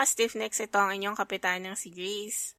[0.00, 2.56] Hello mga ka-stiffnecks, ito ang inyong kapitanang si Grace.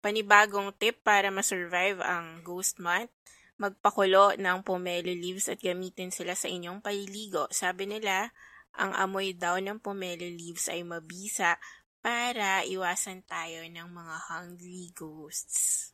[0.00, 3.12] Panibagong tip para ma-survive ang ghost month,
[3.60, 7.44] magpakulo ng pomelo leaves at gamitin sila sa inyong paliligo.
[7.52, 8.32] Sabi nila,
[8.72, 11.60] ang amoy daw ng pomelo leaves ay mabisa
[12.00, 15.91] para iwasan tayo ng mga hungry ghosts.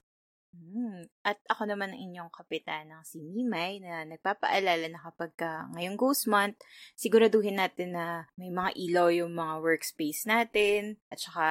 [0.58, 1.06] Hmm.
[1.22, 6.26] At ako naman ang inyong kapitanang si Mimay na nagpapaalala na kapag ka ngayong Ghost
[6.26, 6.58] Month,
[6.98, 11.48] siguraduhin natin na may mga ilaw yung mga workspace natin at saka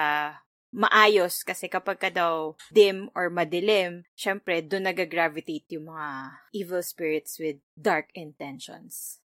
[0.75, 7.39] maayos kasi kapag ka daw dim or madilim, syempre doon nag-gravitate yung mga evil spirits
[7.39, 9.23] with dark intentions.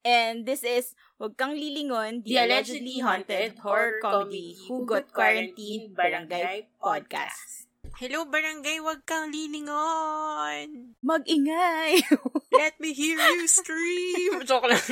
[0.00, 7.69] And this is Huwag Kang Lilingon, The Allegedly Haunted Horror Comedy Hugot Quarantine Barangay Podcast.
[7.98, 10.94] Hello, barangay, wag kang lilingon.
[11.02, 11.98] Mag-ingay!
[12.60, 14.46] Let me hear you scream.
[14.46, 14.78] Joke lang.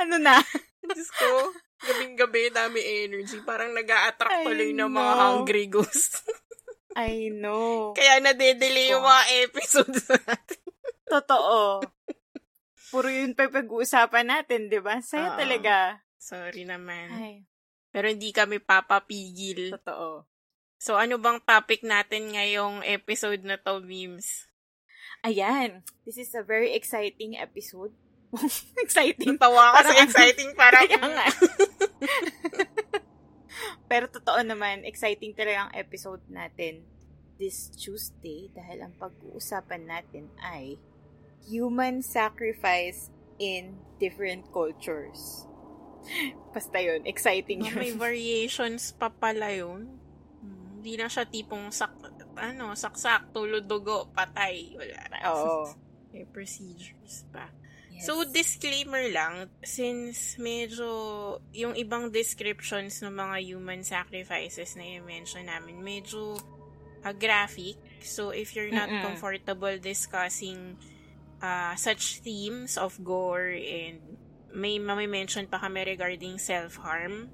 [0.00, 0.40] ano na?
[0.88, 1.52] Diyos ko,
[1.84, 3.44] gabing-gabi, dami energy.
[3.44, 6.24] Parang nag attract tuloy ng mga hungry ghosts.
[6.94, 7.92] I know.
[7.92, 10.62] Kaya nade-delay yung mga episodes natin.
[11.10, 11.82] Totoo.
[12.94, 15.02] Puro yun pa pag-uusapan natin, di ba?
[15.02, 15.38] Saya Oo.
[15.42, 15.98] talaga.
[16.14, 17.10] Sorry naman.
[17.10, 17.42] Ay,
[17.94, 19.70] Pero hindi kami papapigil.
[19.70, 20.26] totoo.
[20.82, 24.50] So, ano bang topic natin ngayong episode na to, Beams?
[25.22, 25.86] Ayan.
[26.02, 27.94] This is a very exciting episode.
[28.84, 29.38] exciting.
[29.38, 30.50] Tawa kasi Parang- exciting.
[30.58, 31.26] Parang, Kaya nga.
[33.88, 36.82] Pero totoo naman, exciting talaga ang episode natin
[37.38, 40.76] this Tuesday dahil ang pag-uusapan natin ay
[41.46, 45.46] human sacrifice in different cultures.
[46.54, 47.98] Basta yun, exciting Ah, may yun.
[48.06, 49.88] variations pa pala yun.
[50.40, 51.92] Hmm, Hindi na siya tipong sak,
[52.36, 54.74] ano, saksak, tulog, dugo, patay.
[54.74, 55.18] Wala na.
[55.32, 55.70] Oo.
[56.14, 57.50] May procedures pa.
[57.90, 58.06] Yes.
[58.06, 60.86] So, disclaimer lang, since medyo
[61.50, 66.38] yung ibang descriptions ng mga human sacrifices na i-mention namin, medyo
[67.02, 67.78] ah, graphic.
[68.02, 69.02] So, if you're not Mm-mm.
[69.02, 70.74] comfortable discussing
[71.38, 73.98] ah, such themes of gore and
[74.54, 77.28] may mention pa kami regarding self-harm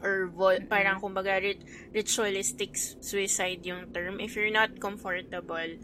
[0.00, 0.64] or vo- Mm-mm.
[0.66, 1.62] parang kumbaga rit-
[1.92, 2.72] ritualistic
[3.04, 4.16] suicide yung term.
[4.18, 5.76] If you're not comfortable,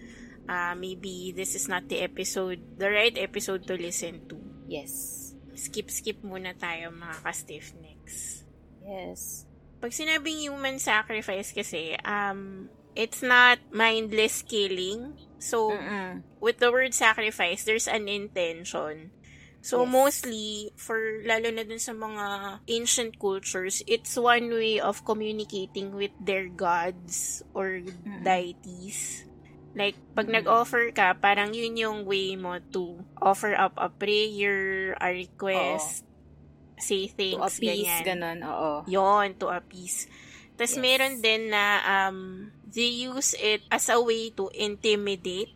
[0.49, 4.41] uh, maybe this is not the episode, the right episode to listen to.
[4.67, 5.23] yes.
[5.57, 8.45] Skip-skip muna tayo mga ka-stiff necks.
[8.85, 9.49] Yes.
[9.81, 15.17] Pag sinabing human sacrifice kasi, um, it's not mindless killing.
[15.41, 16.29] So, Mm-mm.
[16.45, 19.16] with the word sacrifice, there's an intention.
[19.67, 19.91] So, Yes.
[19.91, 20.47] mostly,
[20.79, 22.27] for, lalo na dun sa mga
[22.71, 27.83] ancient cultures, it's one way of communicating with their gods or
[28.23, 29.27] deities.
[29.75, 35.09] Like, pag nag-offer ka, parang yun yung way mo to offer up a prayer, a
[35.11, 36.07] request,
[36.79, 38.07] say To thanks, appease, ganyan.
[38.07, 38.87] ganun, oo.
[38.87, 40.07] Yon, to appease.
[40.57, 40.85] Tapos Yes.
[40.85, 45.56] meron din na um, they use it as a way to intimidate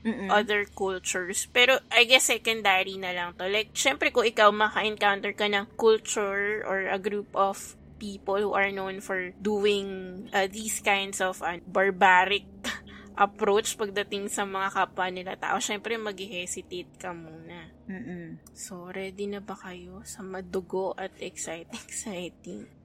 [0.00, 0.32] Mm-mm.
[0.32, 1.48] other cultures.
[1.52, 3.48] Pero I guess secondary na lang to.
[3.48, 8.72] Like, syempre kung ikaw maka-encounter ka ng culture or a group of people who are
[8.72, 12.48] known for doing uh, these kinds of uh, barbaric
[13.20, 17.68] approach pagdating sa mga kapwa nila tao, syempre mag-hesitate ka muna.
[17.84, 18.40] Mm-mm.
[18.56, 22.79] So, ready na ba kayo sa madugo at exciting, exciting?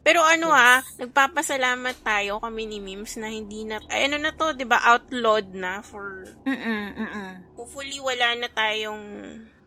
[0.00, 0.56] Pero ano Yes.
[0.56, 4.80] ha, nagpapasalamat tayo kami ni Mims na hindi na, ay ano na to, di ba
[4.86, 6.84] outlawed na for, Mm-mm.
[6.96, 7.30] Mm-mm.
[7.52, 9.04] hopefully wala na tayong,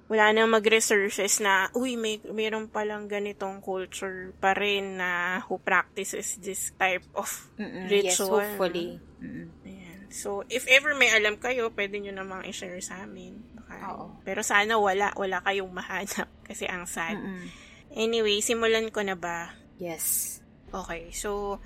[0.03, 5.09] wala na mag-resurface na, uy, may, mayroon palang ganitong culture pa rin na
[5.43, 7.85] who practices this type of Mm-mm.
[7.85, 8.41] Yes, ritual.
[8.41, 8.97] hopefully.
[9.21, 9.47] Mm-mm.
[9.63, 10.09] Ayan.
[10.09, 13.37] So, if ever may alam kayo, pwede nyo namang i-share sa amin.
[13.53, 14.05] Baka- Oo.
[14.21, 17.17] Pero sana wala, wala kayong mahanap kasi ang sad.
[17.17, 17.45] Mm-mm.
[17.93, 19.53] Anyway, simulan ko na ba?
[19.83, 20.39] Yes.
[20.71, 21.59] Okay, so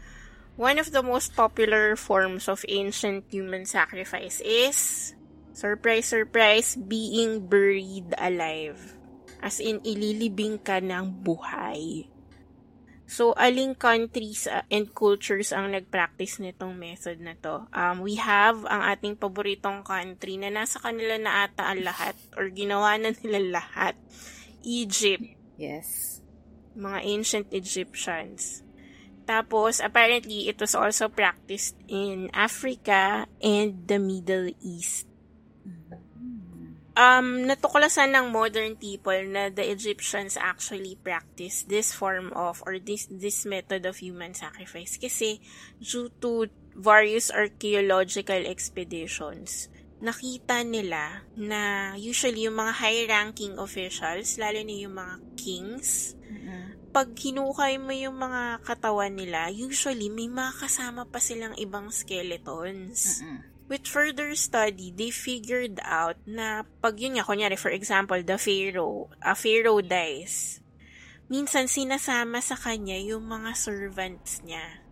[0.58, 5.14] one of the most popular forms of ancient human sacrifice is
[5.54, 8.98] surprise surprise being buried alive.
[9.38, 12.10] As in ililibing ka ng buhay.
[13.08, 17.63] So, aling countries uh, and cultures ang nag-practice nitong method na to?
[17.72, 22.52] Um, we have ang ating paboritong country na nasa kanila na ata ang lahat or
[22.52, 23.96] ginawa na nila lahat.
[24.66, 26.17] Egypt Yes.
[26.77, 28.63] Mga ancient Egyptians.
[29.27, 35.09] Tapos, apparently, it was also practiced in Africa and the Middle East.
[36.97, 43.06] Um, natuklasan ng modern people na the Egyptians actually practiced this form of or this
[43.13, 45.38] this method of human sacrifice kasi
[45.77, 54.76] due to various archaeological expeditions nakita nila na usually yung mga high-ranking officials, lalo na
[54.78, 56.78] yung mga kings, Mm-mm.
[56.94, 63.22] pag hinukay mo yung mga katawan nila, usually may mga kasama pa silang ibang skeletons.
[63.22, 63.42] Mm-mm.
[63.68, 69.12] With further study, they figured out na pag yun nga, kunyari, for example, the pharaoh,
[69.20, 70.64] a pharaoh dies,
[71.28, 74.87] minsan sinasama sa kanya yung mga servants niya.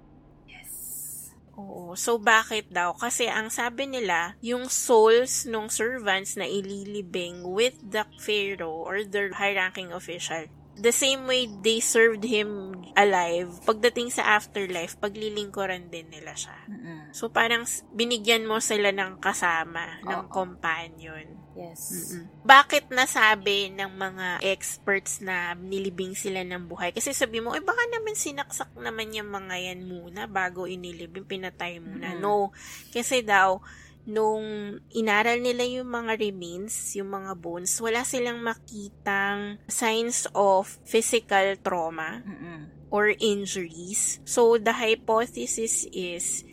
[1.56, 1.96] Oo.
[1.96, 2.92] So, bakit daw?
[3.00, 9.32] Kasi ang sabi nila, yung souls ng servants na ililibing with the pharaoh or the
[9.32, 16.36] high-ranking official, the same way they served him alive, pagdating sa afterlife, paglilingkuran din nila
[16.36, 16.56] siya.
[16.68, 17.12] Mm-mm.
[17.16, 17.64] So, parang
[17.96, 20.32] binigyan mo sila ng kasama, ng Oo.
[20.32, 21.24] companion.
[21.56, 22.12] Yes.
[22.12, 22.28] Mm-mm.
[22.44, 26.92] Bakit nasabi ng mga experts na nilibing sila ng buhay?
[26.92, 31.80] Kasi sabi mo, eh baka naman sinaksak naman yung mga yan muna bago inilibing, pinatay
[31.80, 32.16] muna.
[32.16, 32.20] Mm.
[32.20, 32.52] No.
[32.92, 33.64] Kasi daw,
[34.06, 34.46] nung
[34.94, 42.22] inaral nila yung mga remains, yung mga bones, wala silang makitang signs of physical trauma
[42.22, 42.70] Mm-mm.
[42.94, 44.22] or injuries.
[44.24, 46.46] So, the hypothesis is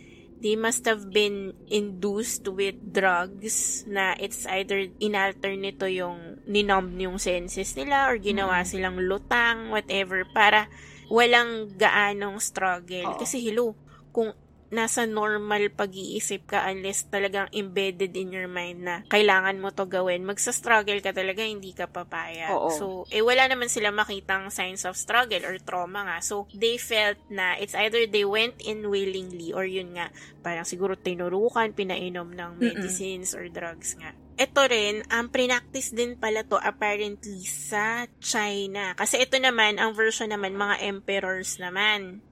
[0.42, 7.20] they must have been induced with drugs na it's either inalter nito yung ninumb yung
[7.22, 8.66] senses nila or ginawa Mm.
[8.66, 10.66] silang lutang, whatever, para
[11.06, 13.14] walang gaanong struggle.
[13.14, 13.20] Oo.
[13.22, 13.78] Kasi hilo,
[14.10, 14.34] kung
[14.72, 20.24] nasa normal pag-iisip ka unless talagang embedded in your mind na kailangan mo to gawin,
[20.24, 22.48] magsa-struggle ka talaga, hindi ka papaya.
[22.56, 22.72] Oo.
[22.72, 26.18] So, eh wala naman sila makitang signs of struggle or trauma nga.
[26.24, 30.08] So, they felt na it's either they went in willingly or yun nga,
[30.40, 34.16] parang siguro tinurukan, pinainom ng medicines or drugs nga.
[34.40, 38.96] Ito rin, ang prinactice din pala to apparently sa China.
[38.96, 42.24] Kasi ito naman, ang version naman, mga emperors naman.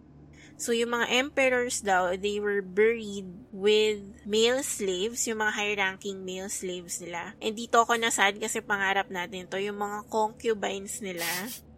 [0.60, 6.52] So, yung mga emperors daw, they were buried with male slaves, yung mga high-ranking male
[6.52, 7.32] slaves nila.
[7.40, 11.24] And dito ako nasad kasi pangarap natin to, yung mga concubines nila.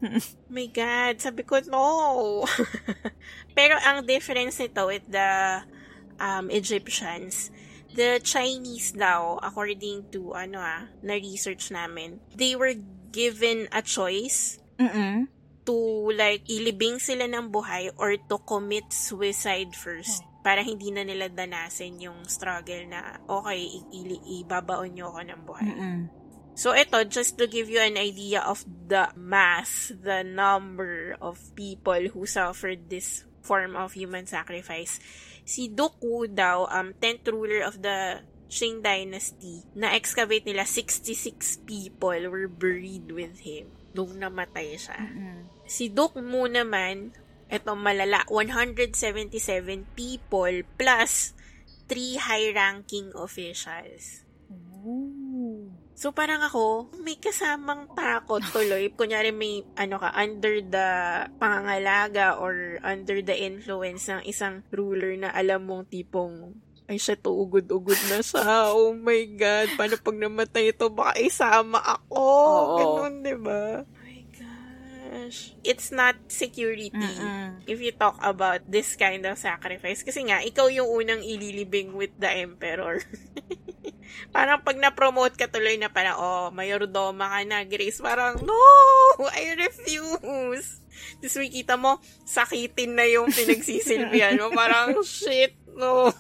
[0.51, 2.43] My God, sabi ko, no!
[3.57, 5.63] Pero ang difference nito with the
[6.19, 7.55] um, Egyptians,
[7.95, 12.75] the Chinese daw, according to ano ah, na research namin, they were
[13.15, 15.29] given a choice Mm-mm.
[15.63, 21.31] To like ilibing sila ng buhay or to commit suicide first para hindi na nila
[21.31, 23.63] danasin yung struggle na okay,
[23.95, 25.69] i- ibabaon nyo ako ng buhay.
[25.71, 25.99] Mm-mm.
[26.53, 32.13] So ito, just to give you an idea of the mass, the number of people
[32.13, 35.01] who suffered this form of human sacrifice.
[35.49, 38.21] Si Doku daw, um, 10th ruler of the
[38.53, 44.99] Qing dynasty, na-excavate nila 66 people were buried with him nung namatay siya.
[44.99, 45.65] Mm-mm.
[45.69, 47.13] Si Dokmu naman,
[47.53, 49.33] eto malala, 177
[49.93, 51.37] people plus
[51.89, 54.25] 3 high-ranking officials.
[54.83, 55.69] Ooh.
[55.93, 58.91] So, parang ako, may kasamang takot tuloy.
[58.91, 60.89] Kunyari may, ano ka, under the
[61.39, 66.59] pangangalaga or under the influence ng isang ruler na alam mong tipong,
[66.93, 68.69] ay siya to, ugod-ugod na siya.
[68.77, 72.21] Oh my God, paano pag namatay ito, baka isama ako.
[72.21, 72.77] Oo.
[72.77, 73.81] Ganun, di ba?
[73.81, 75.57] Oh my gosh.
[75.65, 77.65] It's not security Mm-mm.
[77.65, 80.05] if you talk about this kind of sacrifice.
[80.05, 83.01] Kasi nga, ikaw yung unang ililibing with the emperor.
[84.37, 88.05] parang pag na-promote ka tuloy na parang, oh, mayordoma ka na, Grace.
[88.05, 88.61] Parang, no!
[89.33, 90.85] I refuse!
[91.19, 94.53] Tapos makikita mo, sakitin na yung pinagsisilbihan mo.
[94.61, 96.13] Parang, shit, no.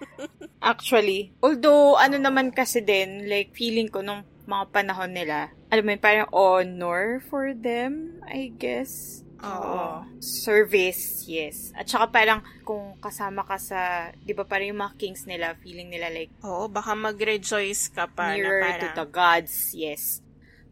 [0.62, 5.90] Actually, although ano naman kasi din, like feeling ko nung mga panahon nila, alam mo
[5.96, 9.22] yun, parang honor for them, I guess.
[9.42, 10.06] Oo.
[10.22, 11.74] Service, yes.
[11.74, 15.90] At saka parang kung kasama ka sa, di ba parang yung mga kings nila, feeling
[15.90, 20.22] nila like Oo, baka mag-rejoice ka pa nearer na to the gods, yes.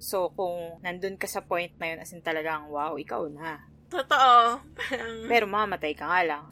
[0.01, 3.61] So, kung nandun ka sa point na yun, as in talagang, wow, ikaw na.
[3.91, 4.63] Totoo.
[4.79, 6.43] Parang, Pero mamamatay ka nga lang.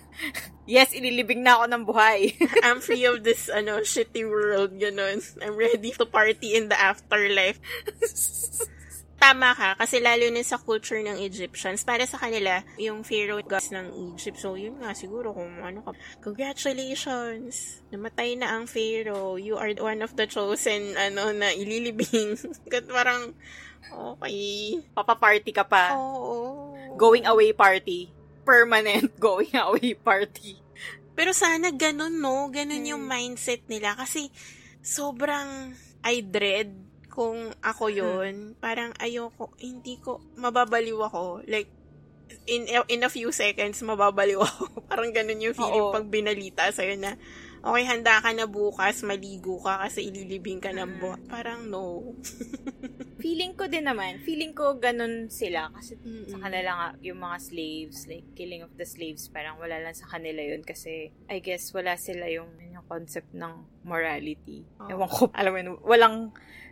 [0.70, 2.20] yes, ililibing na ako ng buhay.
[2.64, 5.20] I'm free of this, ano, shitty world, ganun.
[5.42, 7.58] I'm ready to party in the afterlife.
[9.18, 13.74] Tama ka, kasi lalo na sa culture ng Egyptians, para sa kanila, yung pharaoh gods
[13.74, 14.38] ng Egypt.
[14.38, 15.90] So, yun nga, siguro kung ano ka,
[16.22, 17.82] congratulations!
[17.90, 19.34] Namatay na ang pharaoh.
[19.34, 22.38] You are one of the chosen, ano, na ililibing.
[22.70, 23.34] Kat parang,
[23.92, 24.82] okay.
[24.92, 25.94] Papaparty ka pa.
[25.94, 26.74] Oo.
[26.96, 28.08] Going away party.
[28.42, 30.58] Permanent going away party.
[31.12, 32.46] Pero sana ganun, no?
[32.48, 33.10] Ganun yung Hmm.
[33.10, 33.94] mindset nila.
[33.94, 34.30] Kasi,
[34.78, 36.70] sobrang I dread
[37.10, 41.42] kung ako yon Parang ayoko, hindi ko, mababaliw ako.
[41.44, 41.66] Like,
[42.46, 44.86] in in a few seconds, mababaliw ako.
[44.86, 45.90] Parang ganun yung feeling Oo.
[45.90, 47.18] pag binalita sa'yo na,
[47.60, 50.98] okay, handa ka na bukas, maligo ka kasi ililibing ka ng Mm.
[50.98, 51.20] buwan.
[51.26, 52.14] Parang no.
[53.18, 56.28] Feeling ko din naman, feeling ko ganun sila kasi Mm-mm.
[56.28, 60.06] sa kanila nga yung mga slaves, like killing of the slaves, parang wala lang sa
[60.06, 64.62] kanila yun kasi I guess wala sila yung, yung concept ng morality.
[64.78, 64.88] Oo.
[64.88, 66.16] Ewan ko, alam mo yun, walang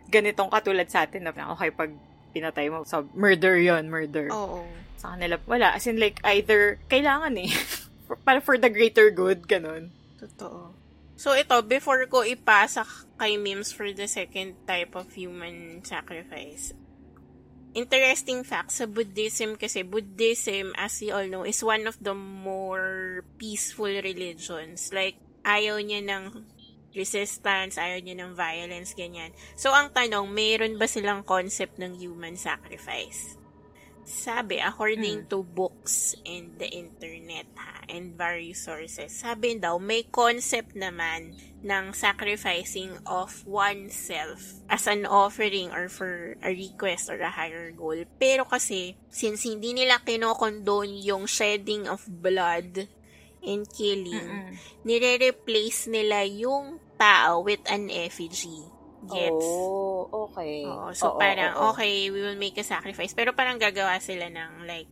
[0.07, 1.91] ganitong katulad sa atin na parang, okay, pag
[2.31, 4.31] pinatay mo, so murder yon murder.
[4.31, 4.63] Oo.
[4.95, 5.75] Sa kanila, wala.
[5.75, 7.51] As in like, either, kailangan eh.
[8.07, 9.91] for, para for the greater good, ganun.
[10.15, 10.76] Totoo.
[11.17, 12.85] So, ito, before ko ipasa
[13.17, 16.77] kay Mims for the second type of human sacrifice,
[17.73, 23.25] interesting fact sa Buddhism kasi Buddhism, as you all know, is one of the more
[23.41, 24.93] peaceful religions.
[24.93, 26.45] Like, ayaw niya ng
[26.93, 29.33] resistance, ayaw niya ng violence, ganyan.
[29.57, 33.41] So, ang tanong, mayroon ba silang concept ng human sacrifice?
[34.07, 40.79] Sabi, according to books and the internet, ha, and various sources, sabi daw, may concept
[40.79, 47.67] naman ng sacrificing of oneself as an offering or for a request or a higher
[47.75, 47.99] goal.
[48.15, 52.87] Pero kasi, since hindi nila kinokondone yung shedding of blood
[53.43, 54.55] and killing, Mm-mm.
[54.87, 58.76] nire-replace nila yung tao with an effigy.
[59.05, 59.45] Gets?
[59.45, 60.65] Oh, okay.
[60.65, 61.69] Oo, so Oo, parang, oo.
[61.73, 63.13] okay, we will make a sacrifice.
[63.13, 64.89] Pero parang gagawa sila ng, like,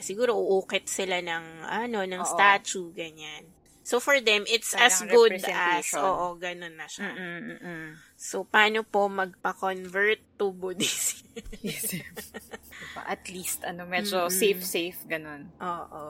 [0.00, 2.28] siguro uukit sila ng, ano, ng Oo.
[2.28, 3.56] statue, ganyan.
[3.84, 7.04] So, for them, it's Parang as good as, oo, ganun na siya.
[7.04, 7.84] Mm-mm, mm-mm.
[8.16, 11.20] So, paano po magpa-convert to Buddhism?
[11.60, 11.92] Yes.
[11.92, 13.02] diba?
[13.12, 14.32] At least, ano, medyo Mm-mm.
[14.32, 15.52] safe-safe, ganun.
[15.60, 16.04] oo.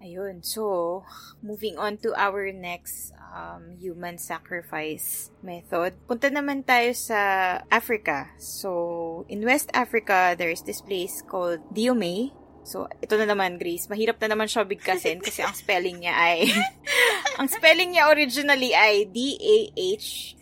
[0.00, 0.40] Ayun.
[0.40, 1.04] So,
[1.44, 5.92] moving on to our next um, human sacrifice method.
[6.08, 7.20] Punta naman tayo sa
[7.68, 8.32] Africa.
[8.40, 12.32] So, in West Africa, there's this place called Diomaye.
[12.64, 13.92] So, ito na naman, Grace.
[13.92, 16.48] Mahirap na naman siya bigkasin kasi ang spelling niya ay...
[17.40, 20.36] ang spelling niya originally ay D-A-H-O-M-E-Y.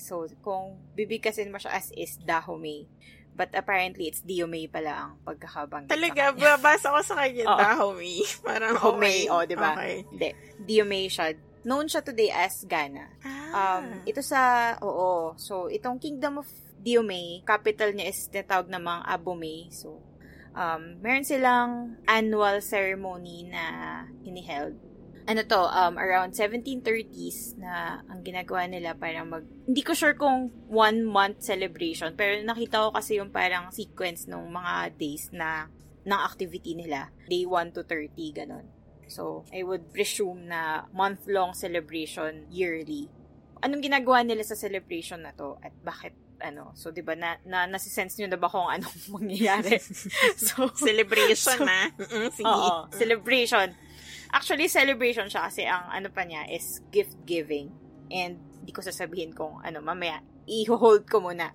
[0.00, 2.88] So, kung bibigkasin mo siya as is, Dahomey.
[3.40, 6.60] But apparently, it's Diomaye pala ang pagkakabanggit sa Talaga, kanya.
[6.60, 7.56] babasa ko sa kanya, Oo.
[7.56, 8.16] Dahomey.
[8.44, 9.32] Parang, Dahomey, okay.
[9.32, 9.72] oh, di ba?
[9.72, 9.94] Okay.
[10.12, 10.28] Hindi.
[10.60, 11.26] Diomaye siya.
[11.64, 13.04] Known siya today as Ghana.
[13.24, 13.80] Ah.
[13.80, 19.72] Um, ito sa, oo, so itong Kingdom of Diomaye, capital niya is tinatawag namang Abomey.
[19.72, 20.04] So,
[20.52, 24.76] um, meron silang annual ceremony na hiniheld.
[25.30, 30.50] Ano to, um, around 1730s na ang ginagawa nila parang mag, hindi ko sure kung
[30.66, 35.70] one month celebration, pero nakita ko kasi yung parang sequence ng mga days na
[36.02, 37.14] ng activity nila.
[37.30, 38.66] Day 1 to 30, ganun.
[39.06, 43.06] So, I would presume na month-long celebration yearly.
[43.62, 46.10] Anong ginagawa nila sa celebration na to at bakit
[46.40, 46.72] ano?
[46.74, 49.76] So, 'di ba na, na nasisense niyo na ba kung anong mangyayari?
[50.48, 51.86] so, Celebration, So- ma.
[52.00, 52.48] Mm-mm, sige.
[52.48, 53.68] Oo, celebration.
[54.30, 57.70] Actually, celebration siya kasi ang ano pa niya is gift giving.
[58.10, 61.54] And hindi ko sasabihin kung ano, mamaya, i-hold ko muna.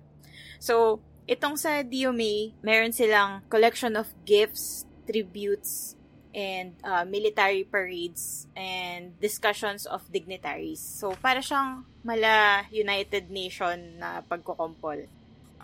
[0.60, 5.96] So, itong sa Diomaye, meron silang collection of gifts, tributes,
[6.36, 10.84] and uh, military parades and discussions of dignitaries.
[10.84, 15.08] So, para siyang mala United Nation na pagkukumpol.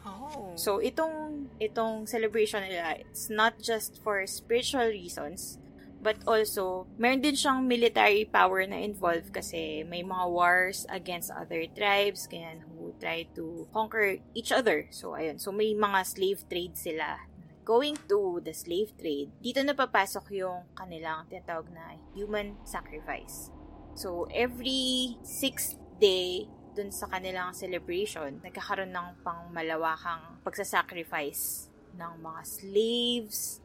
[0.02, 0.56] Oh.
[0.56, 5.61] So, itong, itong celebration nila, it's not just for spiritual reasons,
[6.02, 11.62] but also, meron din siyang military power na involved kasi may mga wars against other
[11.70, 14.90] tribes, ganyan, who try to conquer each other.
[14.90, 15.38] So, ayun.
[15.38, 17.22] So, may mga slave trade sila.
[17.62, 23.54] Going to the slave trade, dito na papasok yung kanilang tinatawag na human sacrifice.
[23.94, 32.42] So, every sixth day dun sa kanilang celebration, nagkakaroon ng pang malawakang pagsasacrifice ng mga
[32.42, 33.61] slaves,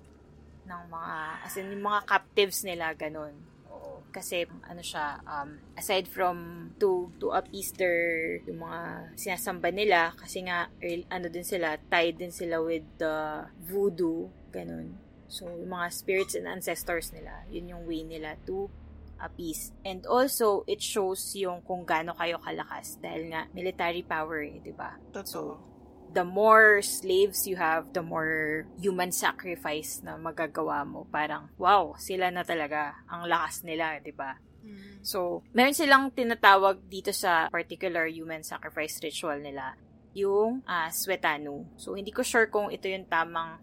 [0.67, 1.15] ng mga,
[1.47, 3.33] as in, yung mga captives nila, ganun.
[3.71, 4.03] Oo.
[4.11, 10.43] Kasi, ano siya, um, aside from to, to appease their, yung mga sinasamba nila, kasi
[10.43, 10.67] nga,
[11.07, 14.99] ano din sila, tied din sila with the voodoo, ganun.
[15.27, 18.71] So, yung mga spirits and ancestors nila, yun yung way nila to
[19.19, 19.73] appease.
[19.83, 24.71] And also, it shows yung kung gaano kayo kalakas dahil nga military power eh, di
[24.71, 24.95] ba?
[25.11, 25.66] Totoo.
[26.13, 31.07] The more slaves you have, the more human sacrifice na magagawa mo.
[31.11, 32.95] Parang, wow, sila na talaga.
[33.11, 34.39] Ang lakas nila, di ba?
[34.63, 35.03] Mm.
[35.03, 39.75] So, meron silang tinatawag dito sa particular human sacrifice ritual nila,
[40.17, 41.65] yung uh, Swetanu.
[41.79, 43.59] So, hindi ko sure kung ito yung tamang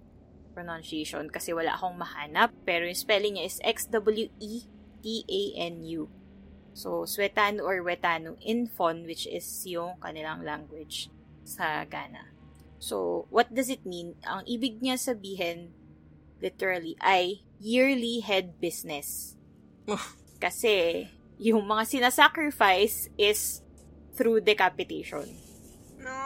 [0.54, 2.54] pronunciation kasi wala akong mahanap.
[2.62, 4.62] Pero yung spelling niya is X-W-E-T-A-N-U.
[6.74, 11.10] So, Swetanu or Wetanu Infon, which is yung kanilang language
[11.46, 12.33] sa Ghana.
[12.84, 14.20] So, what does it mean?
[14.28, 15.72] Ang ibig niya sabihin,
[16.44, 19.40] literally, ay yearly head business.
[20.44, 21.08] Kasi,
[21.40, 23.64] yung mga sinasacrifice is
[24.12, 25.24] through decapitation.
[25.96, 26.20] No.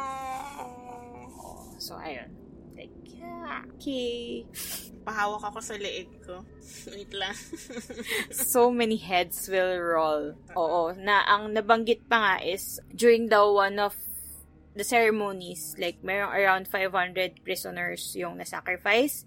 [1.78, 2.26] So, ayun.
[2.74, 4.42] Like, yeah, okay.
[5.06, 6.42] Pahawak ako sa leeg ko.
[6.90, 7.38] Wait lang.
[8.34, 10.34] so many heads will roll.
[10.58, 13.94] Oo, na ang nabanggit pa nga is during the one of
[14.78, 19.26] the ceremonies, like mayroong around 500 prisoners yung na-sacrifice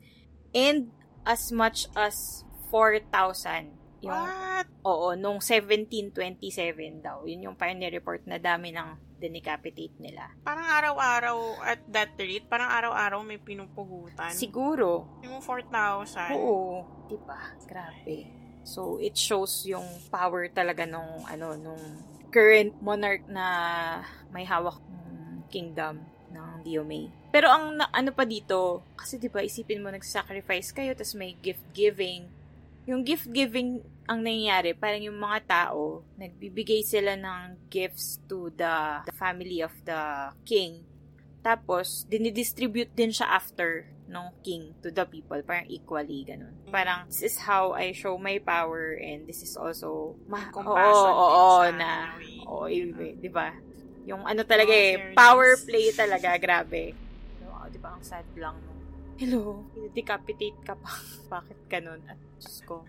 [0.55, 0.95] and
[1.27, 4.65] as much as 4,000 yung, What?
[4.81, 7.21] Oo, nung 1727 daw.
[7.21, 10.33] Yun yung parang report na dami ng dinicapitate nila.
[10.41, 14.33] Parang araw-araw at that rate, parang araw-araw may pinupugutan.
[14.33, 15.21] Siguro.
[15.21, 16.33] Yung 4,000.
[16.33, 16.81] Oo.
[17.05, 17.37] Diba?
[17.69, 18.25] Grabe.
[18.65, 21.81] So, it shows yung power talaga nung, ano, nung
[22.33, 23.45] current monarch na
[24.33, 25.10] may hawak ng
[25.51, 25.99] kingdom
[26.31, 27.11] ng Diomaye.
[27.29, 31.35] Pero ang na, ano pa dito, kasi 'di ba isipin mo nag-sacrifice kayo tapos may
[31.43, 32.31] gift giving.
[32.87, 39.05] Yung gift giving ang nangyayari, parang yung mga tao, nagbibigay sila ng gifts to the,
[39.07, 40.83] the family of the king.
[41.39, 45.39] Tapos, dinidistribute din siya after ng king to the people.
[45.47, 46.51] Parang equally, ganun.
[46.67, 51.27] Parang, this is how I show my power and this is also, ma- compassion oo,
[51.31, 51.91] oo, sa na,
[52.45, 53.55] oo, i- di ba?
[54.09, 56.97] Yung ano talaga Oh, eh, power play talaga, grabe.
[57.45, 58.73] Wow, di ba, ang sad lang no.
[59.21, 59.61] Hello,
[59.93, 60.89] decapitate ka pa.
[61.37, 62.01] Bakit ganun?
[62.09, 62.81] At Diyos ko,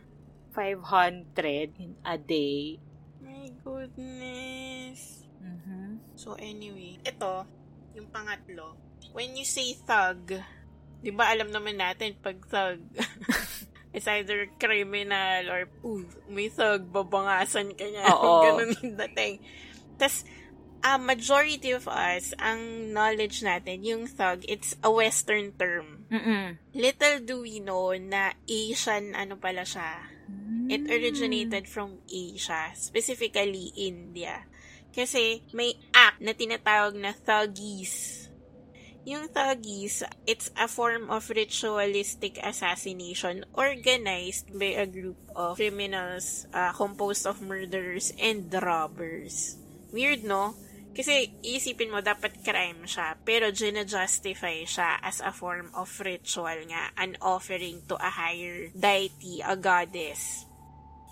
[0.56, 2.80] 500 in a day.
[3.20, 5.24] My goodness.
[5.40, 6.00] Mhm.
[6.16, 7.44] So anyway, ito,
[7.92, 8.76] yung pangatlo.
[9.12, 10.40] When you say thug,
[11.02, 12.80] di ba alam naman natin pag thug,
[13.92, 18.08] it's either criminal or, uy, may thug, babangasan ka niya.
[18.08, 18.40] Oo.
[18.48, 19.36] Ganun yung dating.
[20.00, 20.24] Tapos,
[20.82, 26.04] a majority of us, ang knowledge natin, yung thug, it's a Western term.
[26.10, 26.58] Mm-mm.
[26.74, 30.10] Little do we know na Asian ano pala siya.
[30.72, 34.48] It originated from Asia, specifically India.
[34.92, 38.28] Kasi may act na tinatawag na thuggies.
[39.02, 46.70] Yung thuggies, it's a form of ritualistic assassination organized by a group of criminals uh,
[46.72, 49.58] composed of murderers and robbers.
[49.90, 50.54] Weird, no?
[50.92, 56.92] Kasi isipin mo, dapat crime siya, pero gina-justify siya as a form of ritual nga,
[57.00, 60.44] an offering to a higher deity, a goddess.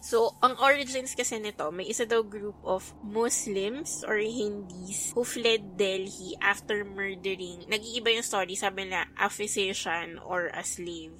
[0.00, 5.76] So, ang origins kasi nito, may isa daw group of Muslims or Hindis who fled
[5.76, 11.12] Delhi after murdering, nag-iiba yung story, sabi na a physician or a slave.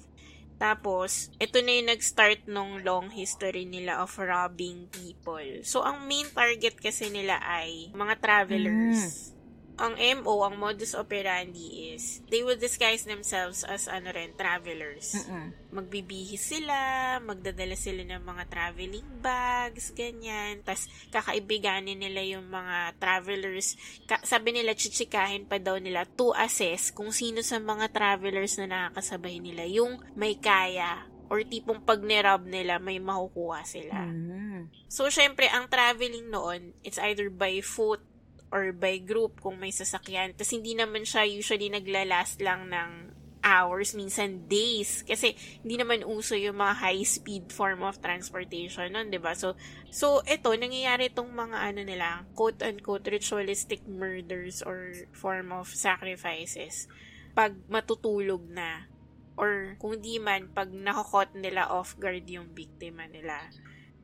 [0.61, 5.65] Tapos, ito na yung nag-start nung long history nila of robbing people.
[5.65, 9.33] So, ang main target kasi nila ay mga travelers.
[9.81, 15.17] Ang MO, ang modus operandi is, they will disguise themselves as ano rin, travelers.
[15.17, 15.73] Mm-mm.
[15.73, 16.77] Magbibihis sila,
[17.17, 20.61] magdadala sila ng mga traveling bags, ganyan.
[20.61, 23.73] Tapos, kakaibiganin nila yung mga travelers.
[24.05, 28.69] Ka- sabi nila, chichikahin pa daw nila to assess kung sino sa mga travelers na
[28.69, 34.03] nakakasabay nila yung may kaya or tipong pag nirob nila, may makukuha sila.
[34.03, 34.67] Mm.
[34.91, 38.03] So, syempre, ang traveling noon, it's either by foot
[38.51, 40.35] or by group kung may sasakyan.
[40.35, 43.11] Tapos, hindi naman siya usually naglalast lang ng
[43.41, 45.01] hours, minsan days.
[45.01, 45.33] Kasi,
[45.65, 49.57] hindi naman uso yung mga high-speed form of transportation nun, 'di ba So,
[49.89, 56.85] so, ito, nangyayari itong mga ano nila, quote-unquote ritualistic murders or form of sacrifices
[57.33, 58.91] pag matutulog na
[59.39, 63.39] or kung di man, pag nakakot nila off guard yung biktima nila.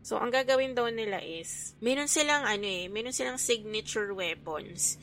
[0.08, 4.96] So, ang gagawin daw nila is, meron silang ano eh, meron silang signature weapons.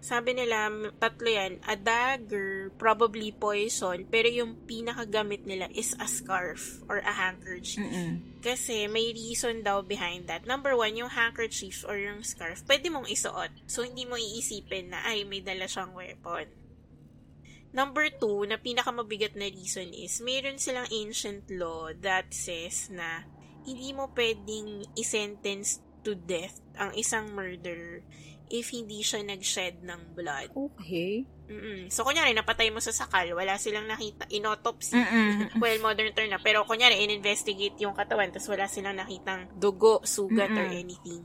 [0.00, 6.80] Sabi nila, tatlo yan, a dagger, probably poison, pero yung pinakagamit nila is a scarf
[6.88, 7.84] or a handkerchief.
[7.84, 8.40] Mm-mm.
[8.40, 10.48] Kasi may reason daw behind that.
[10.48, 13.52] Number one, yung handkerchief or yung scarf, pwede mong isuot.
[13.68, 16.48] So, hindi mo iisipin na, ay, may dala siyang weapon.
[17.76, 23.28] Number two, na pinakamabigat na reason is, mayroon silang ancient law that says na
[23.70, 28.02] hindi mo pwedeng isentence to death ang isang murderer
[28.50, 30.50] if hindi siya nag-shed ng blood.
[30.50, 31.22] Okay.
[31.50, 31.86] Mm-mm.
[31.90, 34.98] So, kunyari, napatay mo sa sakal, wala silang nakita, inotopsy.
[35.62, 36.42] Well, modern term na.
[36.42, 40.82] Pero, kunyari, in-investigate yung katawan, tapos wala silang nakitang dugo, sugat, or Mm-mm.
[40.82, 41.22] anything.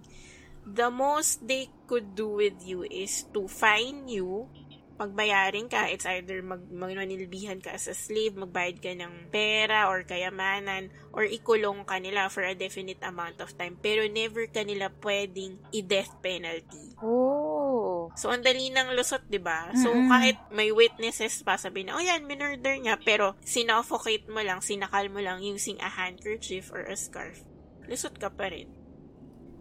[0.66, 4.50] The most they could do with you is to fine you,
[4.96, 10.08] pagbayarin ka, it's either mag manilbihan ka as a slave, magbayad ka ng pera or
[10.08, 13.76] kayamanan, or ikulong ka nila for a definite amount of time.
[13.80, 16.96] Pero never ka nila pwedeng i-death penalty.
[17.04, 18.08] Oh.
[18.16, 19.72] So, ang dali ng lusot, di ba?
[19.76, 20.08] So, Mm-mm.
[20.08, 25.12] kahit may witnesses pa, sabi na, oh yan, minurder niya, pero sinoffocate mo lang, sinakal
[25.12, 27.44] mo lang using a handkerchief or a scarf,
[27.92, 28.85] lusot ka pa rin.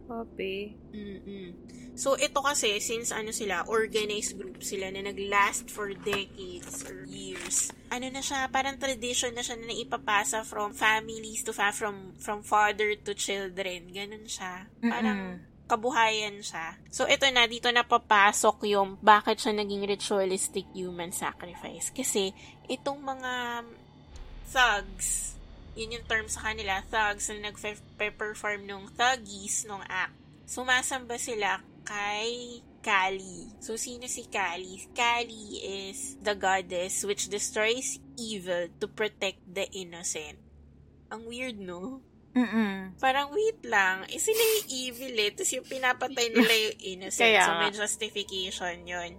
[0.05, 0.77] Copy.
[0.93, 1.49] Mm-mm.
[1.95, 7.71] So, ito kasi, since ano sila, organized group sila na nag-last for decades or years,
[7.87, 12.43] ano na siya, parang tradition na siya na naipapasa from families to fa- from from
[12.43, 13.95] father to children.
[13.95, 14.67] Ganun siya.
[14.83, 15.71] Parang Mm-mm.
[15.71, 16.83] kabuhayan siya.
[16.91, 21.95] So, ito na, dito na papasok yung bakit siya naging ritualistic human sacrifice.
[21.95, 22.35] Kasi,
[22.67, 23.63] itong mga
[24.51, 25.34] thugs,
[25.75, 30.15] yun yung term sa kanila, thugs na nag-perform nung thuggies nung act.
[30.47, 33.49] Sumasamba sila kay Kali.
[33.65, 34.77] So, sino si Kali?
[34.93, 35.59] Kali
[35.89, 40.37] is the goddess which destroys evil to protect the innocent.
[41.09, 42.05] Ang weird, no?
[42.35, 42.99] Mm-mm.
[42.99, 47.31] Parang wait lang, eh sila yung evil eh, tapos yung pinapatay nila yung innocent.
[47.31, 49.13] Kaya so may justification yon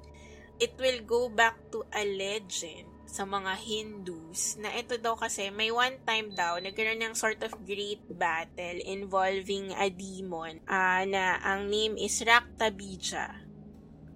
[0.59, 5.71] It will go back to a legend sa mga Hindus na ito daw kasi may
[5.71, 11.71] one time daw nagkaroon ng sort of great battle involving a demon ah, na ang
[11.71, 13.47] name is Raktabija.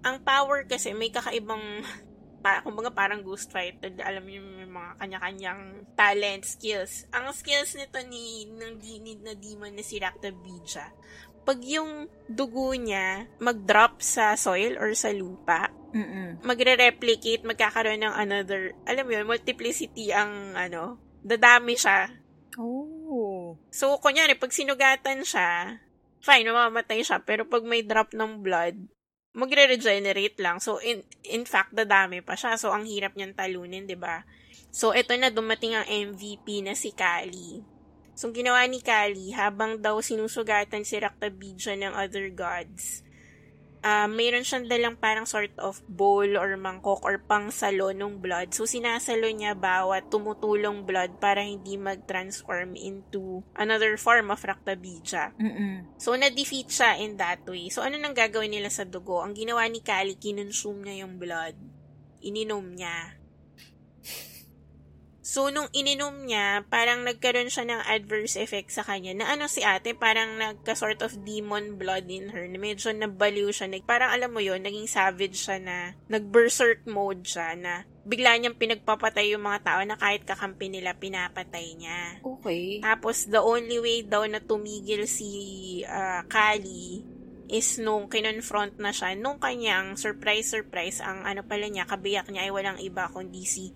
[0.04, 1.64] Ang power kasi may kakaibang
[2.44, 5.62] pa, kumbaga parang ghost fighter, alam niyo may mga kanya-kanyang
[5.96, 7.08] talent, skills.
[7.12, 10.92] Ang skills nito ni ng dinid na demon na si Raktabija,
[11.44, 16.46] pag yung dugo niya mag-drop sa soil or sa lupa, Mm-mm.
[16.46, 22.10] magre-replicate, magkakaroon ng another, alam mo yun, multiplicity ang ano, dadami siya.
[22.58, 23.58] Oh.
[23.74, 25.82] So, kunyari, pag sinugatan siya,
[26.22, 27.22] fine, mamamatay siya.
[27.26, 28.78] Pero pag may drop ng blood,
[29.34, 30.62] magre-regenerate lang.
[30.62, 32.54] So, in, in fact, dadami pa siya.
[32.54, 34.22] So, ang hirap niyang talunin, 'di ba
[34.70, 37.58] So, eto na, dumating ang MVP na si Kali.
[38.14, 43.02] So, ginawa ni Kali, habang daw sinusugatan si Raktabija ng other gods,
[43.80, 48.52] ah mayroon siyang dalang parang sort of bowl or mangkok or pangsalo ng blood.
[48.52, 55.36] So, sinasalo niya bawat tumutulong blood para hindi mag-transform into another form of Raktabija.
[55.36, 55.96] Mm-mm.
[55.96, 57.68] So, na-defeat siya in that way.
[57.68, 59.20] So, ano nang gagawin nila sa dugo?
[59.20, 61.56] Ang ginawa ni Kali, kinonsume niya yung blood.
[62.20, 63.19] Ininom niya.
[65.30, 69.62] So, nung ininom niya, parang nagkaroon siya ng adverse effect sa kanya na ano si
[69.62, 73.70] ate, parang nagka-sort of demon blood in her, na medyo nabaliw siya.
[73.70, 78.58] Nag, parang alam mo yon naging savage siya na, nag-berserk mode siya na bigla niyang
[78.58, 82.18] pinagpapatay yung mga tao na kahit kakampi nila, pinapatay niya.
[82.26, 82.82] Okay.
[82.82, 85.30] Tapos, the only way daw na tumigil si
[85.86, 87.06] ah, Kali
[87.46, 92.52] is nung kinonfront na siya, nung kanyang surprise-surprise, ang ano pala niya, kabiyak niya ay
[92.54, 93.70] walang iba kundi si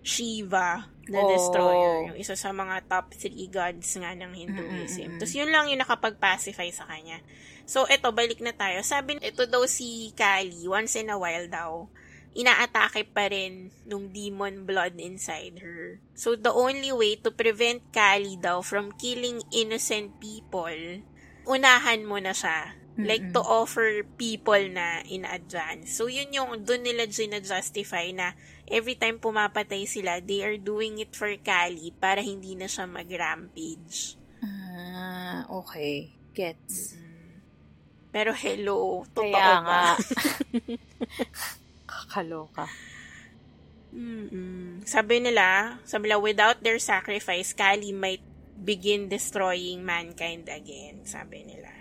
[0.00, 1.28] Shiva, the Oh.
[1.28, 5.16] destroyer, yung isa sa mga top three gods nga ng Hinduism.
[5.16, 5.20] Mm-mm-mm.
[5.20, 7.20] Tapos yun lang yung nakapag-pacify sa kanya.
[7.66, 8.82] So, eto, balik na tayo.
[8.82, 11.86] Sabi, ito daw si Kali, once in a while daw,
[12.30, 15.98] inaatake pa rin nung demon blood inside her.
[16.14, 21.02] So, the only way to prevent Kali daw from killing innocent people,
[21.46, 22.78] unahan mo na siya.
[23.00, 25.96] Like, to offer people na in advance.
[25.96, 28.36] So, yun yung, dun nila gina-justify na
[28.70, 34.14] every time pumapatay sila, they are doing it for Kali para hindi na siya mag-rampage.
[34.40, 36.14] Ah, okay.
[36.32, 36.94] Gets.
[38.14, 39.62] Pero hello, totoo Kaya ba?
[39.66, 39.82] nga.
[41.90, 42.66] Kakaloka.
[43.90, 44.86] Mm-mm.
[44.86, 48.22] Sabi nila, sabi nila, without their sacrifice, Kali might
[48.60, 51.79] begin destroying mankind again, sabi nila.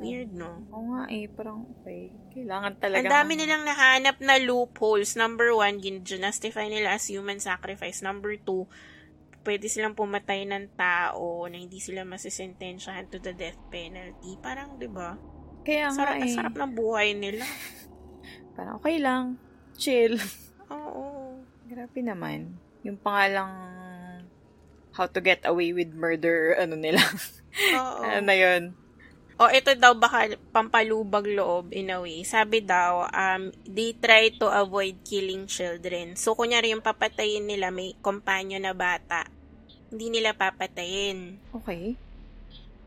[0.00, 0.64] Weird, no?
[0.72, 2.08] Oo nga eh, parang okay.
[2.32, 3.04] Kailangan talaga.
[3.04, 5.12] Ang dami nilang nahanap na loopholes.
[5.14, 8.00] Number one, gin-justify nila as human sacrifice.
[8.00, 8.64] Number two,
[9.44, 14.40] pwede silang pumatay ng tao na hindi sila masisentensyahan to the death penalty.
[14.40, 15.20] Parang, di ba?
[15.64, 16.32] Kaya nga Sarap, eh.
[16.32, 17.44] sarap ng buhay nila.
[18.56, 19.36] Parang okay lang.
[19.76, 20.16] Chill.
[20.74, 21.36] Oo.
[21.68, 22.56] Grabe naman.
[22.82, 23.52] Yung pangalang
[24.96, 27.00] how to get away with murder, ano nila.
[27.76, 28.00] Oo.
[28.00, 28.72] ano na yun?
[29.40, 32.20] O ito daw baka pampalubag loob in a way.
[32.28, 36.12] Sabi daw, um, they try to avoid killing children.
[36.12, 39.24] So, kunyari yung papatayin nila, may kompanyo na bata.
[39.88, 41.40] Hindi nila papatayin.
[41.56, 41.96] Okay.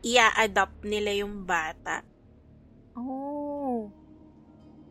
[0.06, 2.06] Ia-adopt nila yung bata.
[2.94, 3.90] Oh.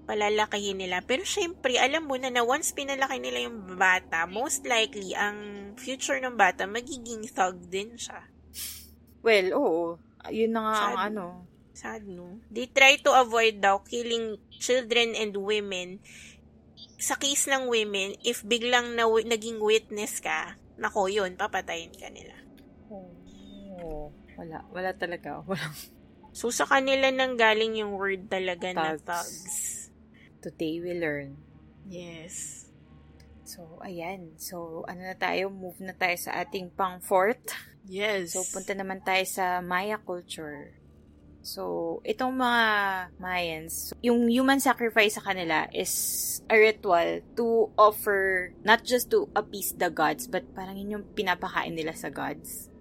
[0.04, 0.99] Palalakihin nila.
[0.99, 6.19] Pero syempre, alam mo na na once pinalaki nila yung bata, most likely, ang future
[6.19, 8.19] ng bata, magiging thug din siya.
[9.23, 9.95] Well, oo.
[10.28, 11.53] Yun na nga ang ano.
[11.74, 12.38] Sad, no?
[12.54, 16.00] They try to avoid daw killing children and women.
[17.02, 22.38] Sa case ng women, if biglang na, naging witness ka, nako yun, papatayin ka nila.
[22.88, 24.14] Oh.
[24.38, 24.66] Wala.
[24.74, 25.42] Wala talaga.
[25.50, 25.68] Wala.
[26.34, 29.06] So, sa kanila nang galing yung word talaga na Thugs.
[29.06, 29.58] thugs.
[30.42, 31.38] Today we learn.
[31.86, 32.66] Yes.
[33.46, 34.34] So, ayan.
[34.42, 35.54] So, ano na tayo?
[35.54, 37.54] Move na tayo sa ating pang fourth.
[37.86, 38.34] Yes.
[38.34, 40.74] So, punta naman tayo sa Maya culture.
[41.44, 42.64] So, itong mga
[43.20, 49.76] Mayans, yung human sacrifice sa kanila is a ritual to offer, not just to appease
[49.76, 52.72] the gods, but parang yun yung pinapakain nila sa gods.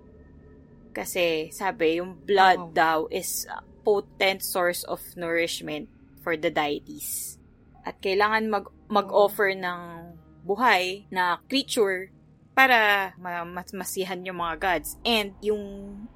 [0.94, 2.70] Kasi, sabi, yung blood Oh.
[2.70, 5.90] daw is a potent source of nourishment
[6.22, 7.42] for the deities.
[7.82, 10.14] At kailangan mag, mag-offer ng
[10.46, 12.14] buhay na creature
[12.52, 15.00] para ma- mas masihan yung mga gods.
[15.04, 15.62] And yung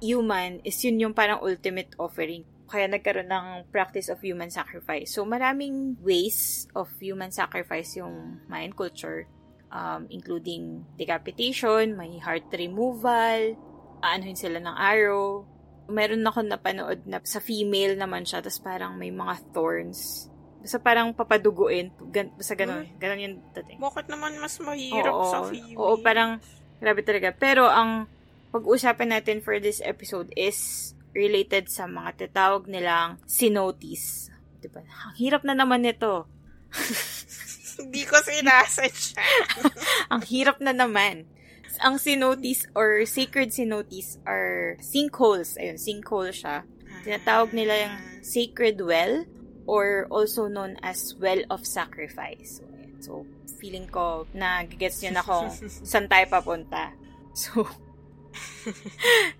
[0.01, 2.45] human is yun yung parang ultimate offering.
[2.67, 5.15] Kaya nagkaroon ng practice of human sacrifice.
[5.15, 9.25] So, maraming ways of human sacrifice yung Mayan culture.
[9.67, 13.59] Um, including decapitation, may heart removal,
[13.99, 15.43] aanuhin sila ng arrow.
[15.91, 20.31] Meron ako napanood na sa female naman siya, tapos parang may mga thorns.
[20.67, 21.95] Basta parang papaduguin.
[22.11, 22.83] Gan, basta ganun.
[22.83, 22.91] Uy.
[22.99, 23.79] Ganun yung dating.
[23.79, 25.79] Bakit naman mas mahirap Oo, sa female?
[25.79, 26.43] Oo, parang
[26.83, 27.31] grabe talaga.
[27.31, 28.03] Pero ang
[28.51, 34.27] pag-uusapan natin for this episode is related sa mga tatawag nilang sinotis.
[34.59, 34.83] Diba?
[34.83, 36.27] Ang hirap na naman nito.
[37.79, 39.15] Hindi ko sinasadya.
[40.11, 41.31] Ang hirap na naman.
[41.79, 45.55] Ang sinotis or sacred sinotis are sinkholes.
[45.55, 46.67] Ayun, sinkhole siya.
[47.07, 49.23] Tinatawag nila yung sacred well
[49.67, 52.63] or also known as well of sacrifice.
[53.03, 53.27] So,
[53.59, 55.51] feeling ko na gets nyo na kung
[55.91, 56.95] saan tayo papunta.
[57.35, 57.67] So,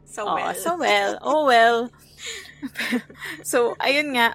[0.07, 0.53] So Oo, well.
[0.57, 1.11] so well.
[1.21, 1.77] Oh well.
[3.45, 4.33] so, ayun nga,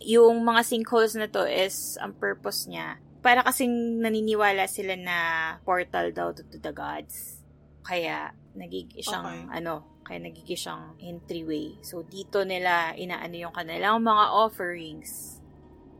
[0.00, 5.16] yung mga sinkholes na to is, ang purpose niya, para kasing naniniwala sila na
[5.66, 7.42] portal daw to, to the gods.
[7.84, 9.60] Kaya, nagiging siyang, Okay.
[9.60, 11.74] ano, kaya nagiging siyang entryway.
[11.82, 15.42] So, dito nila inaano yung kanilang mga offerings.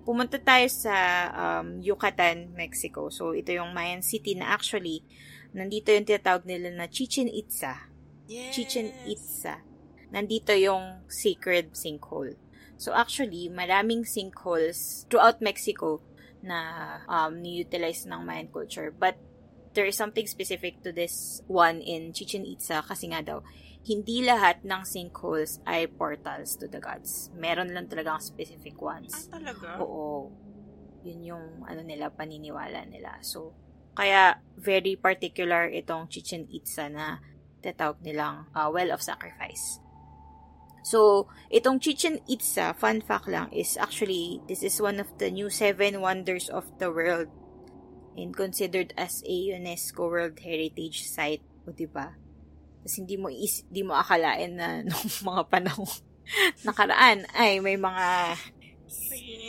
[0.06, 0.94] Pumunta tayo sa
[1.34, 3.10] um, Yucatan, Mexico.
[3.10, 5.02] So, ito yung Mayan City na actually,
[5.50, 7.90] nandito yung tinatawag nila na Chichen Itza.
[8.30, 8.54] Yes.
[8.54, 9.66] Chichen Itza.
[10.14, 12.38] Nandito yung sacred sinkhole.
[12.76, 16.04] So actually, maraming sinkholes throughout Mexico
[16.44, 18.92] na um, ni-utilize ng Mayan culture.
[18.92, 19.16] But
[19.72, 23.40] there is something specific to this one in Chichen Itza kasi nga daw,
[23.86, 27.30] hindi lahat ng sinkholes ay portals to the gods.
[27.38, 29.30] Meron lang talagang specific Ah, ones.
[29.30, 29.78] talaga?
[29.78, 30.34] Oo.
[31.06, 33.22] Yun yung ano nila, paniniwala nila.
[33.22, 33.54] So,
[33.94, 37.22] kaya very particular itong Chichen Itza na
[37.62, 39.78] tatawag nilang uh, Well of Sacrifice.
[40.82, 45.46] So, itong Chichen Itza, fun fact lang, is actually, this is one of the new
[45.50, 47.30] seven wonders of the world
[48.18, 51.42] and considered as a UNESCO World Heritage Site.
[51.66, 52.14] O, diba?
[52.86, 55.90] Tapos hindi mo, is, hindi mo akalain na nung mga panahon
[56.66, 58.38] nakaraan ay may mga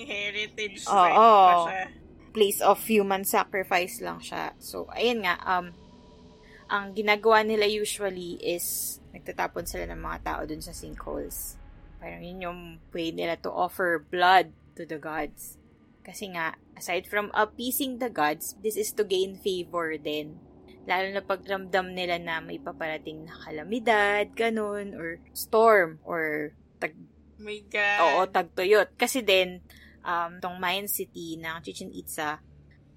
[0.10, 1.86] heritage pa siya.
[2.34, 4.58] place of human sacrifice lang siya.
[4.58, 5.70] So, ayun nga, um,
[6.66, 11.62] ang ginagawa nila usually is nagtatapon sila ng mga tao dun sa sinkholes.
[12.02, 15.62] Parang yun yung way nila to offer blood to the gods.
[16.02, 20.38] Kasi nga, aside from appeasing the gods, this is to gain favor din.
[20.88, 26.96] Lalo na pagramdam nila na may paparating na kalamidad, ganun, or storm, or tag
[27.38, 28.00] Oh my God.
[28.02, 28.98] Oo, tagtuyot.
[28.98, 29.62] Kasi din,
[30.02, 32.42] um, tong Mayan City ng Chichen Itza,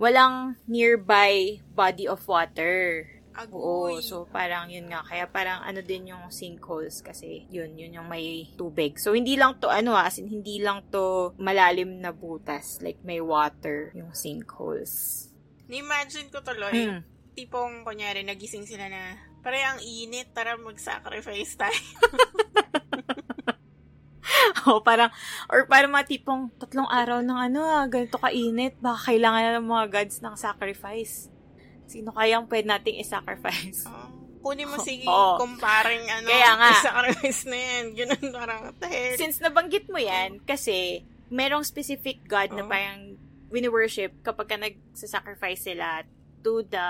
[0.01, 3.05] walang nearby body of water.
[3.53, 4.03] Oo, Agoy.
[4.03, 5.05] so parang yun nga.
[5.05, 8.97] Kaya parang ano din yung sinkholes kasi yun, yun yung may tubig.
[8.97, 12.81] So hindi lang to ano ah, as in hindi lang to malalim na butas.
[12.81, 15.29] Like may water yung sinkholes.
[15.69, 17.01] Ni-imagine ko tuloy, Hmm.
[17.41, 21.73] Tipong, kunyari, nagising sila na, pare, ang init, tara mag-sacrifice tayo.
[24.69, 25.09] o parang,
[25.49, 29.69] or parang mga tipong tatlong araw ng ano ah, ganito kainit, baka kailangan na ng
[29.69, 31.33] mga gods ng sacrifice.
[31.89, 33.89] Sino kayang pwede nating i-sacrifice?
[33.89, 34.13] Oh,
[34.45, 35.41] kunin mo sige, Oo.
[35.41, 36.71] comparing ano, Kaya nga.
[36.79, 37.85] sacrifice na yan.
[37.97, 39.17] Ganun, parang, hell?
[39.17, 42.71] Since nabanggit mo yan, kasi merong specific god na Oh.
[42.71, 43.17] parang
[43.51, 46.07] wini-worship kapag ka nagsasacrifice sila
[46.43, 46.87] to the,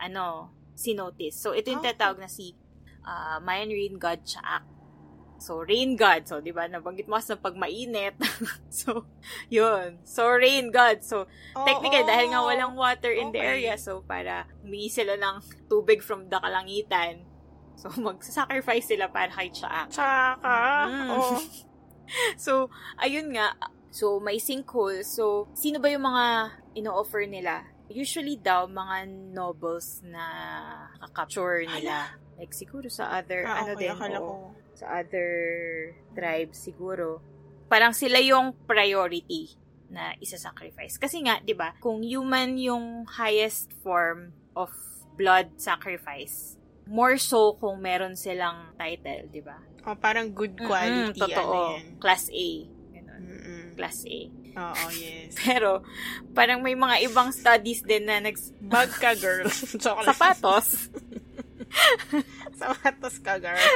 [0.00, 1.38] ano, sinotis.
[1.38, 1.86] So, ito yung Oh.
[1.86, 2.54] tatawag na si
[3.04, 4.64] ah, Mayan Rain God Chaak.
[5.36, 6.24] So, rain god.
[6.24, 8.16] So, di ba, nabanggit mo kasi na pag mainit.
[8.72, 9.12] so,
[9.52, 10.00] yun.
[10.00, 11.04] So, rain god.
[11.04, 11.66] So, Oo.
[11.68, 13.68] technically, dahil nga walang water in the Okay.
[13.68, 17.28] area, so, para humingi sila ng tubig from the kalangitan.
[17.76, 19.92] So, magsasacrifice sila para kay Chaak.
[19.92, 21.12] Tsaka, Mm.
[21.12, 21.36] oh,
[22.40, 23.52] So, ayun nga.
[23.92, 25.04] So, may sinkhole.
[25.04, 27.73] So, sino ba yung mga ino-offer nila?
[27.88, 30.24] Usually daw, mga nobles na
[31.00, 32.16] kakapture nila.
[32.34, 34.34] Like, siguro sa other, ah, ano okay, din, oo, ko.
[34.74, 35.30] sa other
[36.16, 37.22] tribes siguro.
[37.70, 39.54] Parang sila yung priority
[39.92, 40.98] na isa-sacrifice.
[40.98, 44.74] Kasi nga, di ba, kung human yung highest form of
[45.14, 46.58] blood sacrifice,
[46.90, 49.62] more so kung meron silang title, di ba?
[49.86, 51.12] Oh, parang good quality.
[51.12, 51.76] Mm, totoo.
[51.76, 52.00] Ano yan.
[52.00, 52.48] Class A.
[52.90, 53.22] Ganun.
[53.28, 53.62] Mm-mm.
[53.76, 54.18] Class A.
[54.54, 55.34] Oo, yes.
[55.38, 55.82] Pero,
[56.32, 58.54] parang may mga ibang studies din na nags...
[58.62, 59.50] Bag ka, girl.
[59.82, 60.88] Sapatos.
[62.60, 63.66] Sapatos ka, girl.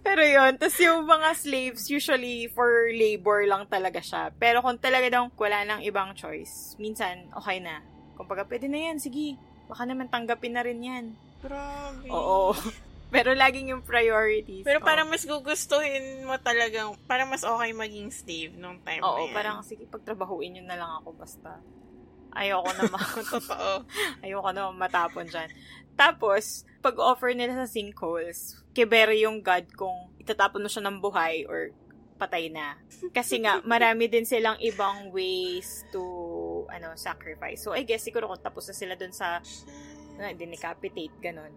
[0.00, 4.32] Pero yun, tas yung mga slaves, usually for labor lang talaga siya.
[4.40, 7.84] Pero kung talaga daw wala nang ibang choice, minsan, okay na.
[8.16, 9.36] Kung pwede na yan, sige.
[9.68, 11.04] Baka naman tanggapin na rin yan.
[11.42, 12.08] Grabe.
[12.08, 12.54] Oo.
[13.12, 14.64] Pero laging yung priorities.
[14.64, 14.88] Pero Oo.
[14.88, 19.34] parang mas gugustuhin mo talagang, parang mas okay maging slave nung time Oo, na yan.
[19.36, 21.60] parang sige, pagtrabahuin nyo na lang ako basta.
[22.32, 23.84] Ayoko na ma- Totoo.
[24.24, 25.52] ayoko na matapon dyan.
[25.92, 31.68] Tapos, pag-offer nila sa sinkholes, kibere yung God kung itatapon mo siya ng buhay or
[32.16, 32.80] patay na.
[33.12, 36.00] Kasi nga, marami din silang ibang ways to
[36.72, 37.60] ano sacrifice.
[37.60, 39.44] So, I guess, siguro kung tapos na sila dun sa
[40.16, 41.52] na, dinicapitate, ganun.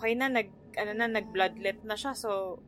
[0.00, 0.48] Okay na, nag,
[0.80, 2.16] ano na, nag-bloodlet na siya.
[2.16, 2.60] So,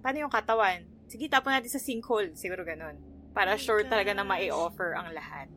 [0.00, 0.88] paano yung katawan?
[1.04, 2.32] Sige, tapon natin sa sinkhole.
[2.32, 2.96] Siguro ganun.
[3.36, 4.32] Para Oh sure talaga na gosh.
[4.32, 5.52] mai-offer ang lahat.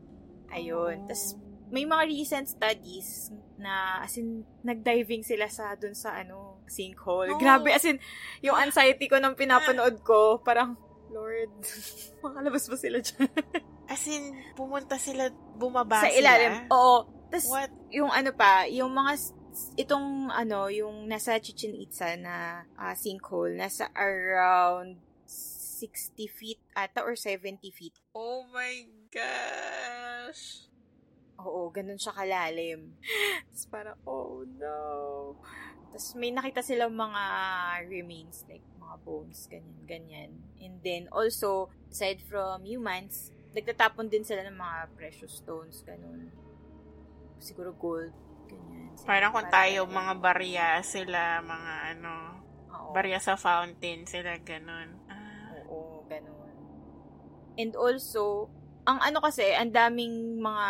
[0.52, 1.02] Ayun.
[1.02, 1.08] Oh.
[1.08, 1.40] Tapos,
[1.72, 7.32] may mga recent studies na, as in, nag-diving sila sa, dun sa, ano, sinkhole.
[7.32, 7.40] No.
[7.40, 7.96] Grabe, as in,
[8.44, 10.76] yung anxiety ko nang pinapanood ko, parang,
[11.08, 11.48] Lord,
[12.24, 13.24] makalabas ba sila dyan?
[13.88, 16.20] As in, pumunta sila, bumaba sa sila.
[16.20, 16.52] ilalim.
[16.68, 17.08] Oo.
[17.32, 17.48] Tapos,
[17.88, 19.16] yung ano pa, yung mga
[19.76, 27.18] itong ano, yung nasa Chichen Itza na ah, sinkhole, nasa around 60 feet ata or
[27.18, 27.96] 70 feet.
[28.14, 30.70] Oh my gosh.
[31.42, 32.94] Oo, ganun siya kalalim.
[33.50, 34.78] Tapos parang, oh no.
[35.90, 37.22] Tapos may nakita silang mga
[37.90, 40.30] remains, like mga bones, ganyan, ganyan.
[40.62, 46.30] And then also, aside from humans, nagtatapon din sila ng mga precious stones, ganun.
[47.42, 48.14] Siguro gold.
[49.02, 52.12] Parang kung tayo, mga barya sila, mga ano,
[52.70, 52.90] Oo.
[52.94, 54.94] barya sa fountain sila, ganun.
[55.10, 56.54] Ah, Oo, ganun.
[57.58, 58.46] And also,
[58.86, 60.68] ang ano kasi, ang daming mga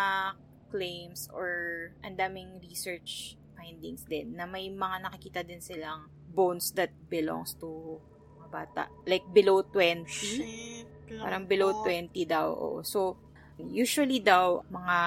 [0.73, 1.53] claims or
[2.01, 8.01] ang daming research findings din na may mga nakikita din silang bones that belongs to
[8.41, 8.83] mga bata.
[9.05, 10.09] Like below 20.
[10.09, 10.89] shit.
[11.21, 11.93] Parang below loko.
[11.93, 12.49] 20 daw.
[12.49, 12.81] oo.
[12.81, 13.21] So,
[13.71, 14.99] usually daw, mga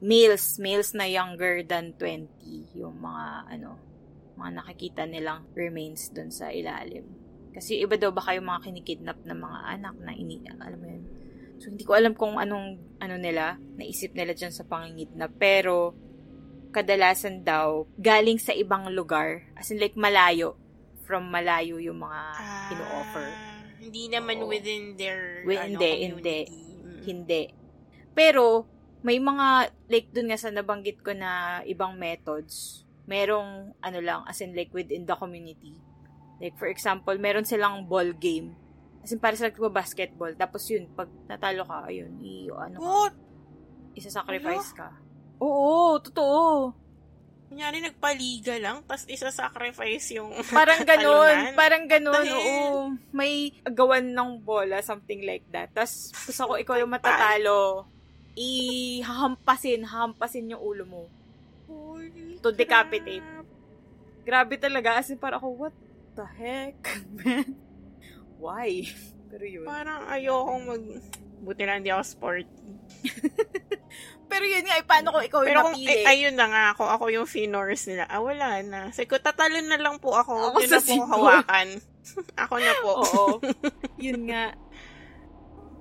[0.00, 3.78] males, males na younger than 20, yung mga, ano,
[4.34, 7.06] mga nakikita nilang remains dun sa ilalim.
[7.54, 11.04] Kasi iba daw baka yung mga kinikidnap na mga anak na ini, alam mo yun.
[11.62, 15.38] So, hindi ko alam kung anong, ano nila, naisip nila dyan sa pangingidnap.
[15.38, 15.94] Pero,
[16.74, 19.46] kadalasan daw, galing sa ibang lugar.
[19.54, 20.58] As in, like, malayo.
[21.06, 23.28] From malayo yung mga Ah, ino-offer.
[23.78, 24.50] Hindi naman Oo.
[24.50, 26.38] within their Wi- ano, hindi, community.
[26.50, 27.00] Mm.
[27.04, 27.42] Hindi.
[28.14, 28.64] Pero,
[29.04, 34.40] may mga, like dun nga sa nabanggit ko na ibang methods, merong, ano lang, as
[34.40, 35.76] in like within the community.
[36.40, 38.56] Like, for example, meron silang ball game.
[39.04, 40.32] As in, para sa basketball.
[40.34, 43.14] Tapos yun, pag natalo ka, ayun, i, ano ka, What?
[43.94, 44.88] isa-sacrifice ka.
[45.38, 46.72] Oo, totoo.
[47.52, 52.96] Kunyari, nagpaliga lang, tapos isa-sacrifice yung Parang ganun, parang ganun, oo.
[53.14, 55.70] May gawan ng bola, something like that.
[55.70, 57.86] Tapos, gusto ko ikaw yung matatalo,
[58.34, 61.02] ihahampasin, hahampasin yung ulo mo.
[61.66, 63.22] Holy to decapitate.
[63.22, 63.46] crap.
[64.24, 65.74] Grabe talaga, as in parang ako, what
[66.14, 66.80] the heck,
[67.16, 67.56] man?
[68.36, 68.84] Why?
[69.28, 69.64] Pero yun.
[69.64, 70.82] Parang ayokong mag...
[71.44, 72.48] Buti lang hindi ako sporty.
[74.30, 75.92] Pero yun nga, eh, paano kung ikaw Pero yung napili?
[75.92, 78.80] eh, ayun na nga, ako, ako yung finors nila, ah, wala na.
[78.90, 80.32] Sabi ko, tatalo na lang po ako.
[80.50, 81.68] Ako niyo na po hawakan.
[82.48, 82.90] ako na po.
[82.96, 83.24] Oo.
[84.00, 84.56] yun nga.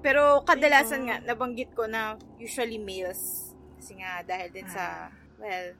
[0.03, 3.55] Pero kadalasan nga, nabanggit ko na usually males.
[3.79, 5.07] Kasi nga, dahil din sa,
[5.39, 5.71] well,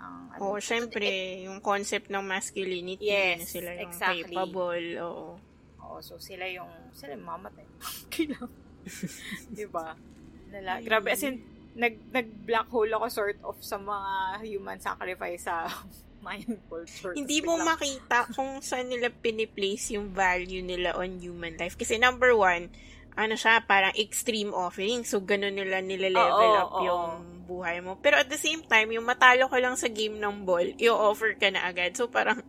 [0.00, 1.04] ang ano, Oo, syempre,
[1.44, 4.24] yung concept ng masculinity, Yes, na sila yung exactly.
[4.24, 4.86] capable.
[5.04, 5.26] Oo.
[5.78, 7.68] Oo, so sila yung, sila yung mamatay.
[8.12, 8.48] Kailang.
[9.52, 9.92] diba?
[10.50, 11.44] Nala, grabe, as in,
[11.76, 14.10] nag, nag-black hole ako sort of sa mga
[14.42, 15.68] human sacrifice sa
[16.20, 17.16] Mayan culture.
[17.16, 21.80] Hindi mo biglang- makita kung saan nila piniplace yung value nila on human life.
[21.80, 22.68] Kasi number one,
[23.20, 25.04] ano siya, parang extreme offering.
[25.04, 26.82] So, ganun nila nile-level Oo, up oo.
[26.82, 27.04] yung
[27.44, 28.00] buhay mo.
[28.00, 31.52] Pero at the same time, yung matalo ka lang sa game ng ball, i-offer ka
[31.52, 31.92] na agad.
[31.92, 32.40] So, parang,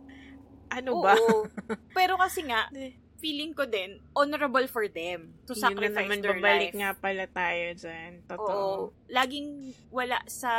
[0.72, 1.12] ano ba?
[1.12, 1.44] Oo.
[1.98, 2.72] Pero kasi nga,
[3.20, 6.78] feeling ko din, honorable for them to Yun na sacrifice naman, their babalik life.
[6.80, 8.10] nga pala tayo dyan.
[8.26, 8.50] Totoo.
[8.50, 8.84] Oo.
[9.06, 9.48] Laging
[9.94, 10.52] wala sa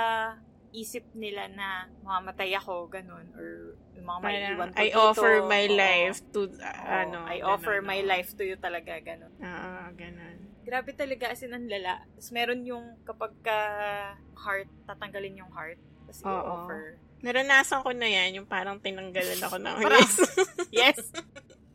[0.74, 4.97] isip nila na mamamatay ako, ganun, or yung mga maiiwan ko I dito.
[4.99, 5.78] offer my Oo.
[5.78, 6.89] life to, uh, Oo.
[6.89, 7.19] ano.
[7.30, 8.09] I offer ganun, my oo.
[8.09, 9.30] life to you talaga, ganun.
[9.38, 10.38] Oo, ganun.
[10.65, 12.01] Grabe talaga, as in, ang lala.
[12.17, 13.57] Tapos meron yung kapag ka
[14.34, 15.78] heart, tatanggalin yung heart.
[16.09, 16.84] Tapos i-offer.
[17.24, 20.13] Naranasan ko na yan, yung parang tinanggalan ako ng yes.
[20.74, 20.99] Yes!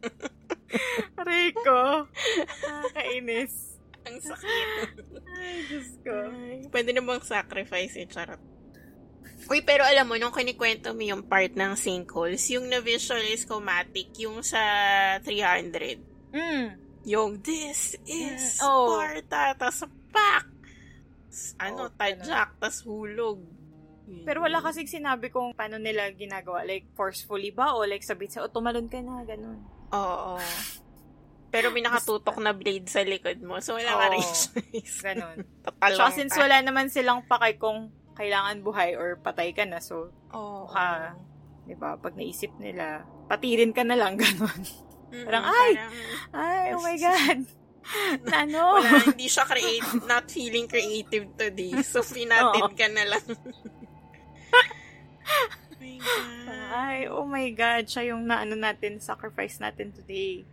[1.29, 2.11] Rico.
[2.67, 3.55] Nakakainis.
[4.09, 4.89] Ang sakit.
[5.39, 6.17] Ay, Diyos ko.
[6.33, 8.41] Ay, pwede namang sacrifice eh, charot.
[9.49, 14.13] Uy, pero alam mo, nung kinikwento mo yung part ng sinkholes, yung na-visualize ko matic,
[14.21, 14.61] yung sa
[15.25, 15.97] 300.
[16.37, 16.67] Mm.
[17.09, 18.93] Yung, this is Mm, oh.
[18.93, 19.81] Sparta, tas
[20.13, 20.45] pak!
[21.57, 23.41] Ano, Oh, tadyak, tas hulog.
[24.25, 26.65] Pero wala kasing sinabi kung paano nila ginagawa.
[26.65, 27.73] Like, forcefully ba?
[27.73, 29.61] O like, sabihin sa, o tumalon ka na, ganun.
[29.93, 30.37] Oo.
[31.53, 34.13] Pero may nakatutok na blade sa likod mo, so wala ka Oo.
[34.13, 35.01] rin choice.
[35.01, 35.37] Ganun.
[35.65, 36.41] Tatalong Tsaka since ka.
[36.45, 37.89] wala naman silang pakay kung
[38.19, 40.67] kailangan buhay or patay ka na, so, Oo.
[40.67, 41.15] Baka-
[41.63, 44.61] di ba, pag naisip nila, patirin ka na lang, ganun.
[45.09, 45.71] Mm-mm, parang, ay!
[45.77, 45.93] parang,
[46.35, 47.39] Ay, oh my God.
[48.27, 48.77] na ano?
[48.77, 51.79] wala, hindi siya creative, not feeling creative today.
[51.87, 52.75] So, pinatin Oo.
[52.75, 53.25] ka na lang.
[55.71, 56.49] oh my God.
[56.69, 60.45] Ay, oh my God, siya yung naano natin, sacrifice natin today.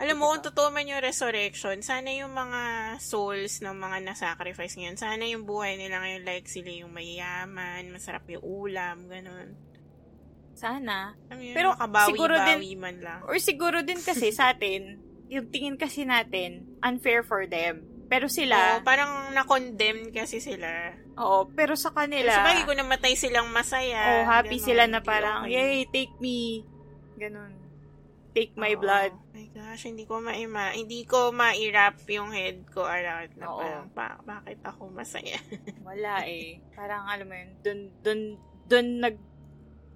[0.00, 0.32] Alam mo, Diba?
[0.34, 2.60] kung totoo man yung resurrection, sana yung mga
[2.98, 8.24] souls ng mga nasacrifice ngayon, sana yung buhay nila ngayon like sila yung mayayaman, masarap
[8.28, 9.52] yung ulam, ganun.
[10.52, 11.16] Sana.
[11.32, 11.72] Yun, Pero
[12.06, 13.20] siguro makabawi-bawi man lang.
[13.24, 17.84] Or siguro din kasi sa atin, yung tingin kasi natin, unfair for them.
[18.12, 20.92] Pero Oo, sila, parang na-condemn kasi sila.
[21.16, 24.20] oo, pero sa kanila, Sa bagay kung namatay silang masaya.
[24.20, 25.56] oh, happy ganun, sila na parang, okay.
[25.56, 26.60] yay, take me.
[27.16, 27.61] Ganun.
[28.32, 28.80] Take my Oo.
[28.80, 29.12] blood.
[29.36, 33.60] my gosh, hindi ko maima, hindi ko ma-wrap yung head ko around na Oo.
[33.60, 35.36] parang, ba- bakit ako masaya?
[35.88, 36.64] Wala eh.
[36.72, 38.20] Parang, alam mo yun, dun, dun,
[38.64, 39.16] dun nag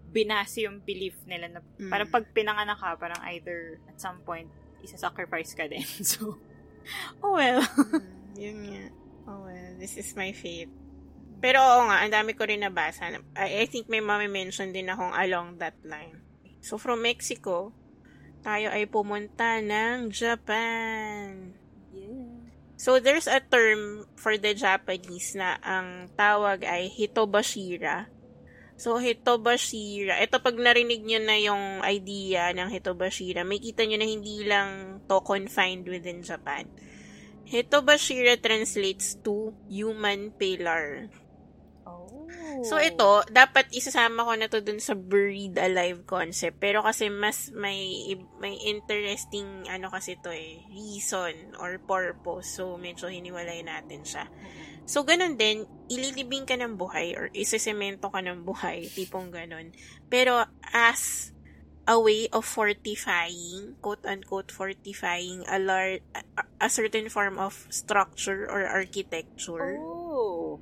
[0.07, 1.93] binasi yung belief nila na Mm.
[1.93, 4.49] parang pag pinanganak ka, parang either at some point,
[4.80, 5.84] isa-sacrifice ka din.
[6.05, 6.37] So,
[7.20, 7.61] oh well.
[7.61, 8.84] Mm, yun nga.
[9.26, 10.70] Oh well, this is my fate.
[11.37, 13.12] Pero oo nga, ang dami ko rin nabasa.
[13.37, 16.16] I, I think may mami-mention din akong along that line.
[16.64, 17.74] So, from Mexico,
[18.41, 21.55] tayo ay pumunta ng Japan.
[21.93, 22.47] Yeah.
[22.76, 28.12] So, there's a term for the Japanese na ang tawag ay Hitobashira.
[28.76, 34.09] So, Hitobashira, ito pag narinig nyo na yung idea ng Hitobashira, may kita nyo na
[34.09, 36.68] hindi lang to confined within Japan.
[37.49, 41.09] Hitobashira translates to human pillar.
[41.89, 42.16] Oh.
[42.67, 46.59] So, ito, dapat isasama ko na to dun sa buried alive concept.
[46.59, 48.11] Pero kasi mas may,
[48.43, 52.59] may interesting, ano kasi to eh, reason or purpose.
[52.59, 54.27] So, medyo hiniwalay natin siya.
[54.87, 59.75] So, ganun din, ililibing ka ng buhay or isisemento ka ng buhay, tipong ganun.
[60.07, 61.35] Pero, as
[61.87, 66.03] a way of fortifying, quote-unquote fortifying, a, lar-
[66.59, 69.79] a, certain form of structure or architecture.
[69.79, 70.59] Oh.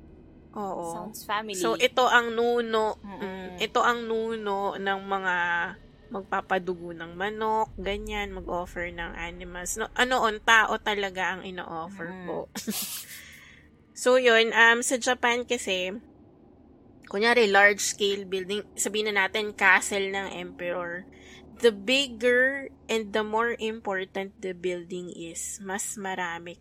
[0.55, 0.85] Oo.
[0.95, 1.59] Sounds family.
[1.59, 5.35] So, ito ang nuno, mm, ito ang nuno ng mga
[6.05, 9.75] magpapadugo ng manok, ganyan, mag-offer ng animals.
[9.75, 12.25] No, ano on, tao talaga ang ino-offer Mm.
[12.29, 12.37] po.
[13.93, 15.91] so, yun, um, sa Japan kasi,
[17.09, 21.03] kunyari, large-scale building, sabihin na natin, castle ng emperor.
[21.59, 26.59] The bigger and the more important the building is, mas marami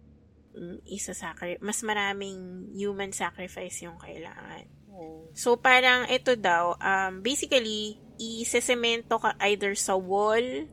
[0.86, 4.70] isa sacri- mas maraming human sacrifice yung kailangan.
[4.94, 5.26] Oh.
[5.34, 10.70] So, parang ito daw, um, basically, isesemento ka either sa wall,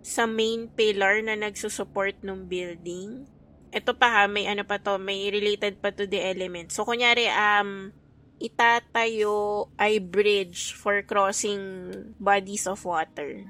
[0.00, 3.28] sa main pillar na nagsusupport ng building.
[3.72, 6.72] Ito pa ha, may ano pa to, may related pa to the element.
[6.72, 7.92] So, kunyari, um,
[8.42, 13.44] itatayo ay bridge for crossing bodies of water.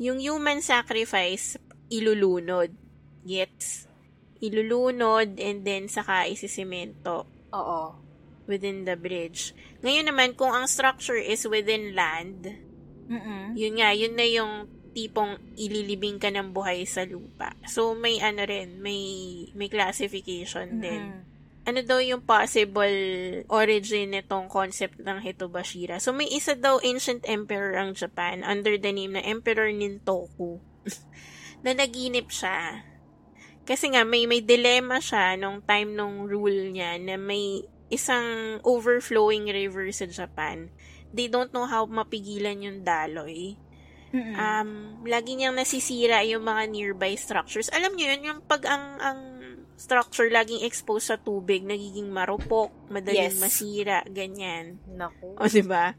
[0.00, 1.60] Yung human sacrifice,
[1.92, 2.72] ilulunod.
[3.20, 3.89] Gets?
[4.40, 7.94] Ilulunod and then saka isisemento Oo.
[8.48, 9.52] within the bridge.
[9.84, 12.48] Ngayon naman, kung ang structure is within land,
[13.10, 13.52] Mm-mm.
[13.52, 17.54] yun nga, yun na yung tipong ililibing ka ng buhay sa lupa.
[17.66, 19.00] So, may ano rin, may,
[19.54, 21.02] may classification din.
[21.14, 21.28] Mm-mm.
[21.60, 22.96] Ano daw yung possible
[23.52, 26.00] origin nitong concept ng Hitobashira?
[26.02, 30.58] So, may isa daw ancient emperor ang Japan under the name na Emperor Nintoku
[31.64, 32.82] na naginip siya.
[33.70, 39.46] Kasi nga, may, may dilemma siya nung time nung rule niya na may isang overflowing
[39.46, 40.74] river sa Japan.
[41.14, 43.54] They don't know how mapigilan yung daloy.
[44.10, 44.34] Mm-mm.
[44.34, 44.70] Um,
[45.06, 47.70] lagi niyang nasisira yung mga nearby structures.
[47.70, 49.20] Alam niyo yun, yung pag ang, ang
[49.78, 53.40] structure laging exposed sa tubig, nagiging marupok, madaling Yes.
[53.40, 54.82] masira, ganyan.
[54.90, 55.38] Naku.
[55.38, 55.94] O, di ba?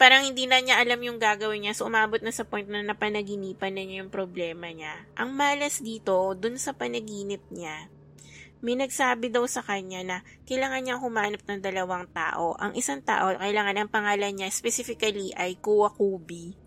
[0.00, 1.74] Parang hindi na niya alam yung gagawin niya.
[1.74, 5.06] So, umabot na sa point na napanaginipan na niya yung problema niya.
[5.14, 7.86] Ang malas dito, dun sa panaginip niya,
[8.58, 10.16] may nagsabi daw sa kanya na
[10.50, 12.58] kailangan niya humanap ng dalawang tao.
[12.58, 16.58] Ang isang tao, kailangan ang pangalan niya specifically ay Kuwakubi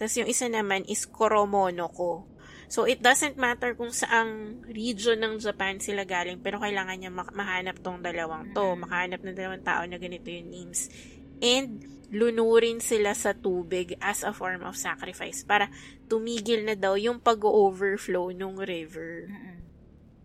[0.00, 2.24] Tapos yung isa naman is Koromonoko.
[2.68, 7.32] So, it doesn't matter kung saang region ng Japan sila galing, pero kailangan niya ma-
[7.32, 8.76] mahanap tong dalawang to.
[8.76, 8.78] Mm.
[8.84, 10.92] Makahanap ng dalawang tao na ganito yung names.
[11.38, 15.68] And, lunurin sila sa tubig as a form of sacrifice para
[16.08, 19.28] tumigil na daw yung pag-overflow ng river.
[19.28, 19.56] Mm-mm.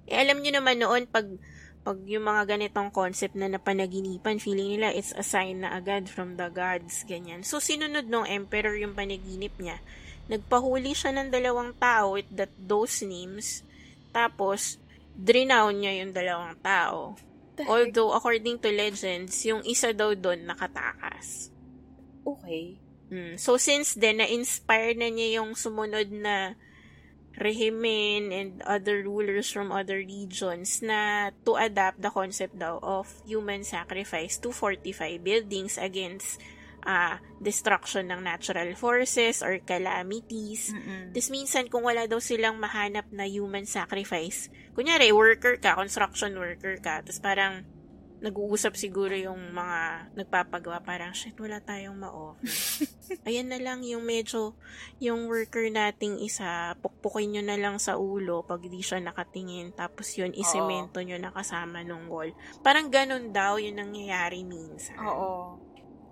[0.07, 1.28] Eh, alam niyo naman noon, pag,
[1.84, 6.39] pag yung mga ganitong concept na napanaginipan, feeling nila it's a sign na agad from
[6.39, 7.43] the gods, ganyan.
[7.43, 9.84] So, sinunod ng emperor yung panaginip niya.
[10.32, 13.68] Nagpahuli siya ng dalawang tao with that, those names.
[14.16, 14.80] Tapos,
[15.20, 17.20] drinown niya yung dalawang tao.
[17.62, 21.54] Although, according to legends, yung isa daw doon nakatakas.
[22.26, 22.82] Okay.
[23.14, 23.38] Mm.
[23.38, 26.58] So, since then, na-inspire na niya yung sumunod na
[27.38, 33.66] rehimen and other rulers from other regions na to adapt the concept daw of human
[33.66, 36.38] sacrifice to fortify buildings against
[36.84, 40.71] uh, destruction ng natural forces or calamities.
[40.71, 41.11] Mm-mm.
[41.11, 46.79] Tapos minsan, kung wala daw silang mahanap na human sacrifice, kunyari, worker ka, construction worker
[46.79, 47.63] ka, tapos parang
[48.23, 52.39] nag-uusap siguro yung mga nagpapagawa, parang, shit, wala tayong ma-offer.
[53.27, 54.55] Ayan na lang yung medyo,
[55.03, 60.15] yung worker nating isa, pukpukin nyo na lang sa ulo pag di siya nakatingin, tapos
[60.15, 62.31] yun, isemento nyo na kasama nung wall.
[62.63, 64.95] Parang ganun daw yung nangyayari minsan.
[65.03, 65.59] Oo.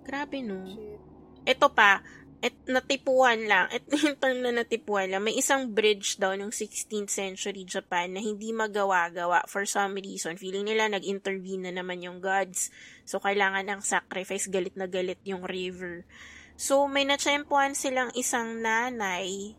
[0.02, 0.62] Grabe no.
[0.66, 1.00] Shit.
[1.42, 2.02] Ito pa,
[2.42, 3.70] et, natipuan lang.
[3.70, 8.20] Et, yung term na natipuan lang, may isang bridge daw ng 16th century Japan na
[8.20, 10.34] hindi magawa-gawa for some reason.
[10.34, 12.74] Feeling nila nag-intervene na naman yung gods.
[13.06, 14.50] So, kailangan ng sacrifice.
[14.50, 16.02] Galit na galit yung river.
[16.58, 19.54] So, may natsyempohan silang isang nanay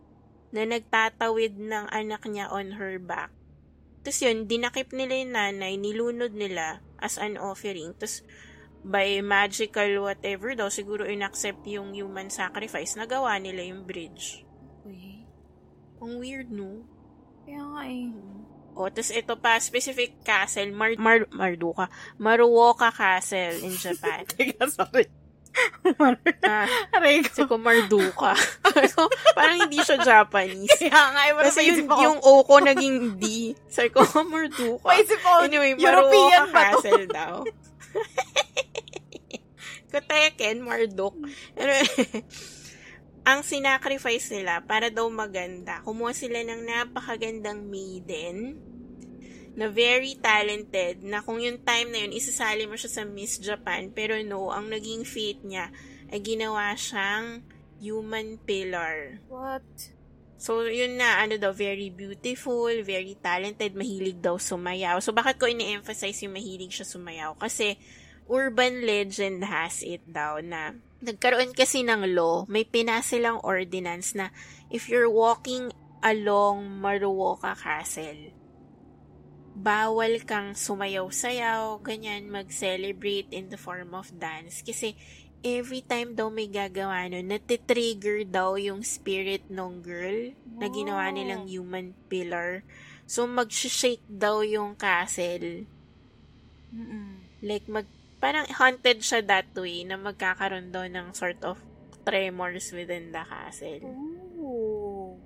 [0.54, 3.34] na nagtatawid ng anak niya on her back.
[4.04, 7.96] Tapos yun, dinakip nila yung nanay, nilunod nila as an offering.
[7.96, 8.22] Tapos,
[8.84, 14.44] by magical whatever daw, siguro inaccept yung human sacrifice, nagawa nila yung bridge.
[14.84, 15.24] Uy.
[16.04, 16.84] Ang weird, no?
[17.48, 18.12] Kaya nga eh.
[18.74, 21.88] O, tas ito pa, specific castle, Mar Mar Marduka,
[22.20, 24.26] Maruoka Castle in Japan.
[24.30, 25.08] Teka, sorry.
[26.50, 26.66] ah,
[26.98, 27.56] Aray kasi ko.
[27.56, 28.34] ko Marduka.
[28.98, 29.06] so,
[29.38, 30.74] parang hindi siya Japanese.
[30.82, 33.54] Kaya nga, eh, Kasi yung, yung, yung O ko naging D.
[33.70, 34.90] Sabi ko, Marduka.
[34.90, 36.82] Paisip ko, Anyway, European Maruoka ba to?
[36.82, 37.34] Castle daw.
[39.92, 41.14] Kuteken, Marduk.
[43.30, 48.60] Ang sinacrifice nila para daw maganda, kumuha sila ng napakagandang maiden
[49.54, 53.94] na very talented na kung yung time na yun, isasali mo siya sa Miss Japan
[53.94, 55.70] pero no, ang naging fate niya
[56.10, 57.46] ay ginawa siyang
[57.78, 59.22] human pillar.
[59.30, 59.93] What?
[60.38, 65.00] So, yun na, ano daw, very beautiful, very talented, mahilig daw sumayaw.
[65.00, 67.38] So, bakit ko ini-emphasize yung mahilig siya sumayaw?
[67.40, 67.80] Kasi,
[68.28, 74.32] urban legend has it daw na nagkaroon kasi ng law, may pinasilang ordinance na
[74.72, 75.68] if you're walking
[76.00, 78.32] along Maruoka Castle,
[79.54, 84.66] bawal kang sumayaw-sayaw, ganyan, mag-celebrate in the form of dance.
[84.66, 84.98] Kasi,
[85.44, 91.16] every time daw may gagawa nun, natitrigger daw yung spirit ng girl na ginawa Wow.
[91.16, 92.64] nilang human pillar.
[93.04, 95.68] So, mag-shake daw yung castle.
[96.72, 97.28] Mm-mm.
[97.44, 97.86] Like, mag,
[98.24, 101.60] parang haunted siya that way na magkakaroon daw ng sort of
[102.08, 103.84] tremors within the castle.
[104.40, 105.20] Ooh.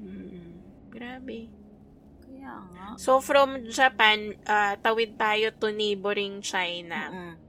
[0.00, 1.52] Mm, grabe.
[2.24, 2.86] Kaya nga.
[2.96, 7.12] So, from Japan, ah, tawid tayo to neighboring China.
[7.12, 7.47] Mm-mm.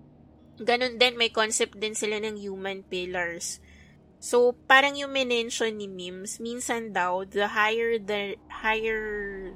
[0.60, 3.64] Ganon din, may concept din sila ng human pillars.
[4.20, 9.00] So, parang yung mention ni Mims, minsan daw, the higher the higher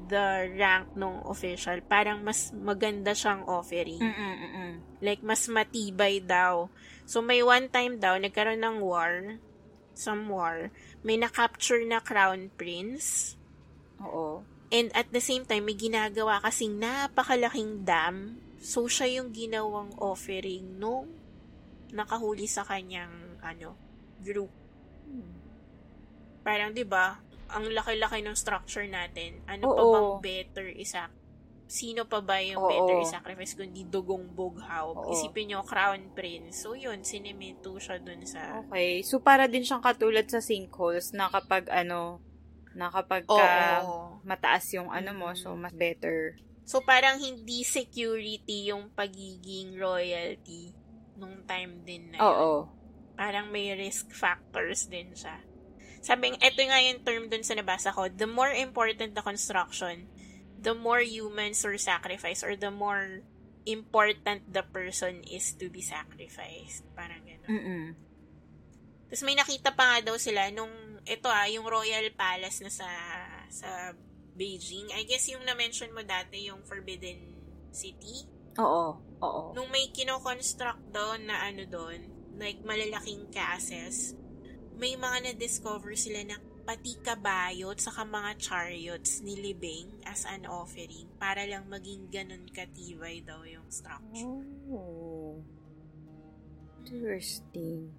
[0.07, 3.99] the rank ng official, parang mas maganda siyang offering.
[3.99, 4.71] Mm-mm, mm-mm.
[5.03, 6.71] Like, mas matibay daw.
[7.03, 9.43] So, may one time daw, nagkaroon ng war,
[9.91, 10.71] some war,
[11.03, 13.35] may na-capture na crown prince,
[13.99, 14.47] Oo.
[14.71, 18.39] and at the same time, may ginagawa kasing napakalaking dam.
[18.63, 21.11] So, siya yung ginawang offering nung
[21.91, 23.11] nakahuli sa kanyang,
[23.43, 23.75] ano,
[24.23, 24.49] group.
[26.47, 27.19] Parang, di ba,
[27.51, 29.43] ang laki-laki ng structure natin.
[29.45, 29.91] Ano pa Oo.
[29.91, 31.11] bang better isa?
[31.67, 32.71] Sino pa ba yung Oo.
[32.71, 34.95] better i-sacrifice kundi dugong bughaw?
[34.95, 35.11] Oo.
[35.11, 36.63] Isipin nyo, crown prince.
[36.63, 38.63] So, yun, sinimento siya dun sa...
[38.63, 39.03] Okay.
[39.03, 42.23] So, para din siyang katulad sa sinkholes na kapag ano,
[42.73, 43.37] na kapag Oo.
[43.37, 43.49] ka
[44.25, 46.39] mataas yung ano mo, so mas better.
[46.63, 50.71] So, parang hindi security yung pagiging royalty
[51.19, 52.25] nung time din na yun.
[52.25, 52.51] Oo.
[53.13, 55.37] Parang may risk factors din siya.
[56.03, 60.07] Sabi, ito nga yung term dun sa nabasa ko, the more important the construction,
[60.59, 63.23] the more humans were sacrificed or the more
[63.63, 66.83] important the person is to be sacrificed.
[66.95, 67.47] Parang gano'n.
[67.47, 67.85] Mm-mm.
[69.07, 70.71] Tapos may nakita pa nga daw sila nung,
[71.07, 72.89] ito ah, yung Royal Palace na sa,
[73.47, 73.95] sa
[74.33, 74.89] Beijing.
[74.93, 77.37] I guess yung na-mention mo dati, yung Forbidden
[77.73, 78.25] City.
[78.57, 79.41] Oo, oo.
[79.57, 82.01] Nung may kino-construct daw na ano doon,
[82.37, 84.17] like malalaking castles,
[84.77, 91.43] may mga na-discover sila na pati kabayot saka mga chariots nilibing as an offering para
[91.43, 94.47] lang maging ganun katibay daw yung structure.
[94.71, 95.43] Oh.
[96.83, 97.91] Interesting.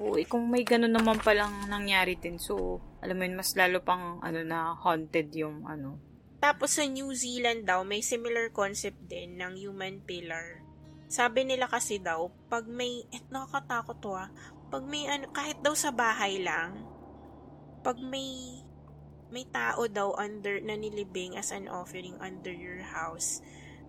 [0.00, 3.84] Oo, eh, kung may ganun naman palang nangyari din, so, alam mo yun, mas lalo
[3.84, 6.00] pang, ano na, haunted yung, ano.
[6.42, 10.64] Tapos sa New Zealand daw, may similar concept din ng human pillar.
[11.06, 14.32] Sabi nila kasi daw, pag may, eh, nakakatakot to ah,
[14.72, 16.88] pag may ano, kahit daw sa bahay lang,
[17.84, 18.56] pag may
[19.28, 23.44] may tao daw under na nilibing as an offering under your house,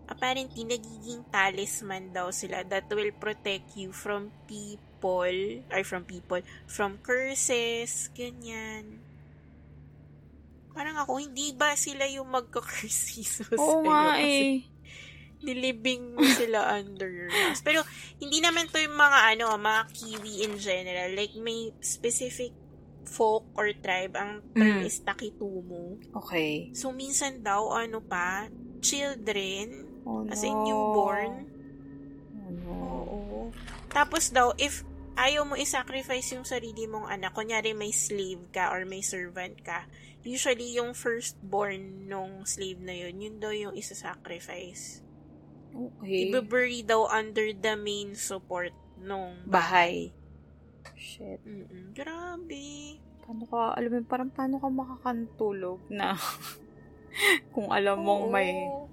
[0.06, 5.36] apparently nagiging talisman daw sila that will protect you from people,
[5.70, 9.00] or from people, from curses, ganyan.
[10.74, 13.54] Parang ako, hindi ba sila yung magka-curse Jesus?
[13.56, 14.66] Oo nga eh.
[15.44, 17.60] nilibing mo sila under your house.
[17.60, 17.84] Pero,
[18.16, 21.12] hindi naman to yung mga, ano, mga Kiwi in general.
[21.12, 22.56] Like, may specific
[23.04, 24.88] folk or tribe, ang term Mm.
[24.88, 26.00] is Takitumu.
[26.16, 26.72] Okay.
[26.72, 28.48] So, minsan daw, ano pa,
[28.80, 31.48] children, Oh, as in newborn.
[32.36, 32.74] Oh, no.
[33.08, 33.40] Oo.
[33.92, 34.84] Tapos daw, if
[35.14, 39.86] ayaw mo i-sacrifice yung sarili mong anak, kunyari may slave ka or may servant ka,
[40.26, 45.04] usually yung firstborn nung slave na yun, yun daw yung isa-sacrifice.
[45.74, 46.30] Okay.
[46.30, 50.14] Ibe-bury daw under the main support nung Bahay.
[50.94, 51.42] Shit.
[51.44, 51.92] Mm-mm.
[51.98, 52.98] Grabe.
[53.26, 56.14] Paano ka, alam mo, parang paano ka makakantulog na
[57.54, 58.93] kung alam mong may Oo.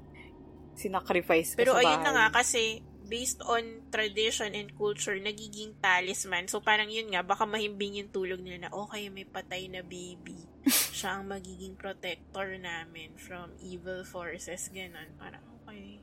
[0.81, 2.37] Sinacrifice ka Pero sa ayun na nga bahay.
[2.41, 2.63] kasi
[3.11, 6.47] based on tradition and culture, nagiging talisman.
[6.47, 10.39] So parang yun nga, baka mahimbing yung tulog nila na okay, may patay na baby.
[10.97, 15.11] Siya ang magiging protector namin from evil forces, ganun.
[15.19, 15.99] Parang okay.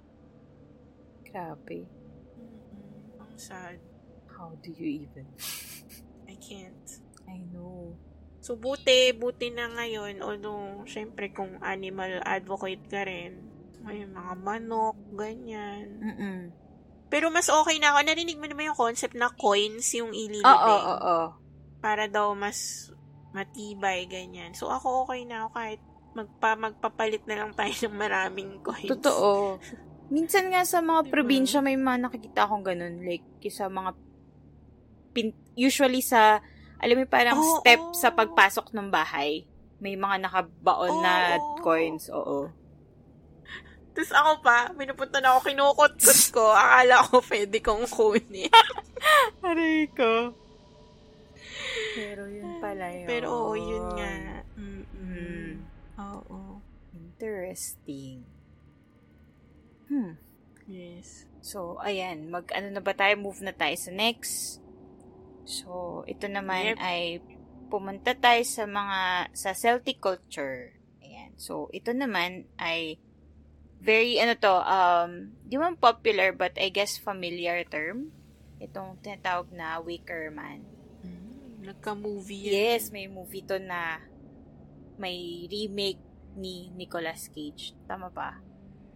[1.24, 1.88] Grabe.
[2.36, 3.24] Mm-mm.
[3.24, 3.80] Ang sad.
[4.28, 5.26] How do you even?
[6.28, 6.88] I can't.
[7.26, 7.96] I know.
[8.44, 13.57] So, buti, buti na ngayon, although, syempre, kung animal advocate ka rin,
[13.88, 15.88] may mga manok, ganyan.
[16.04, 16.40] Mm-mm.
[17.08, 18.04] Pero mas okay na ako.
[18.04, 20.44] Narinig mo naman yung concept na coins yung ililibing.
[20.44, 21.28] Oo, oo, oo.
[21.80, 22.92] Para daw mas
[23.32, 24.52] matibay, ganyan.
[24.52, 25.82] So, ako okay na ako kahit
[26.12, 28.92] magpa, magpapalit na lang tayo ng maraming coins.
[28.92, 29.56] Totoo.
[30.14, 31.14] Minsan nga sa mga Diba?
[31.16, 33.04] probinsya may mga nakikita akong ganun.
[33.04, 33.92] Like, sa mga
[35.16, 36.44] pin- usually sa,
[36.84, 37.96] alam mo parang Oo, step oo.
[37.96, 39.48] sa pagpasok ng bahay.
[39.80, 41.60] May mga nakabaon na Oo.
[41.64, 42.52] coins, oo.
[43.98, 46.54] Tapos ako pa, pinupunta na ako, kinukot-kot ko.
[46.54, 48.46] Akala ko pwede kong kunin.
[49.42, 50.38] Aray ko.
[51.98, 53.10] Pero yun pala yun.
[53.10, 54.46] Pero oo, yun nga.
[54.54, 54.86] Mm-mm.
[55.02, 55.54] Hmm.
[55.98, 56.62] Oo.
[56.94, 58.22] Interesting.
[59.90, 60.14] Hmm.
[60.70, 61.26] Yes.
[61.42, 62.30] So, ayan.
[62.30, 63.18] Mag, ano na ba tayo?
[63.18, 64.62] Move na tayo sa next.
[65.42, 66.86] So, ito naman Yep.
[66.86, 67.02] ay
[67.74, 70.78] pumunta tayo sa mga, sa Celtic culture.
[71.02, 71.34] Ayan.
[71.34, 73.02] So, ito naman ay
[73.82, 75.12] very, ano to, um,
[75.46, 78.12] di man popular but I guess familiar term.
[78.58, 80.66] Itong tinatawag na Wicker Man.
[81.06, 82.54] Mm, nagka-movie yan.
[82.54, 84.02] Yes, may movie to na
[84.98, 86.02] may remake
[86.38, 87.78] ni Nicolas Cage.
[87.86, 88.42] Tama ba?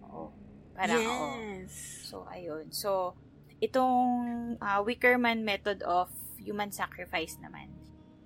[0.09, 0.33] Oo.
[0.73, 1.27] Parang, oo.
[1.37, 2.05] yes.
[2.09, 2.73] So, ayun.
[2.73, 3.13] So,
[3.61, 6.09] itong uh, Wickerman method of
[6.41, 7.69] human sacrifice naman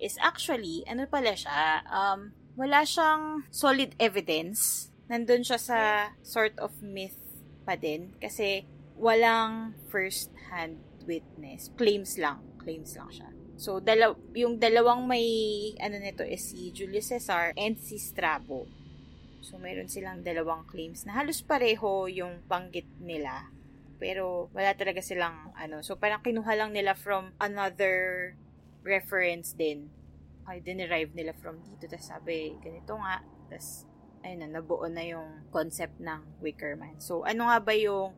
[0.00, 4.88] is actually, ano pala siya, um, wala siyang solid evidence.
[5.06, 5.78] Nandun siya sa
[6.26, 7.18] sort of myth
[7.62, 8.14] pa din.
[8.18, 8.66] Kasi,
[8.98, 11.70] walang first-hand witness.
[11.78, 12.42] Claims lang.
[12.58, 13.28] Claims lang siya.
[13.56, 15.24] So, dalaw yung dalawang may,
[15.80, 18.68] ano nito, is si Julius Caesar and si Strabo.
[19.40, 23.48] So, mayroon silang dalawang claims na halos pareho yung banggit nila.
[23.96, 28.34] Pero, wala talaga silang, ano, so parang kinuha lang nila from another
[28.84, 29.88] reference din.
[30.44, 31.88] Ay, dinerive nila from dito.
[31.88, 33.24] Tapos sabi, ganito nga.
[33.48, 33.88] Tapos,
[34.26, 36.98] ayun na, nabuo na yung concept ng Wickerman.
[36.98, 38.10] So, ano nga ba yung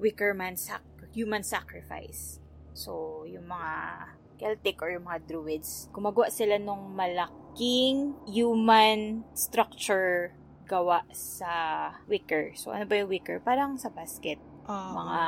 [0.00, 2.40] Wickerman sac- human sacrifice?
[2.72, 3.72] So, yung mga
[4.40, 10.32] Celtic or yung mga Druids, gumagawa sila nung malaking human structure
[10.64, 11.52] gawa sa
[12.08, 12.56] wicker.
[12.56, 13.42] So, ano ba yung wicker?
[13.44, 14.40] Parang sa basket.
[14.70, 14.92] Oo.
[14.96, 15.22] Mga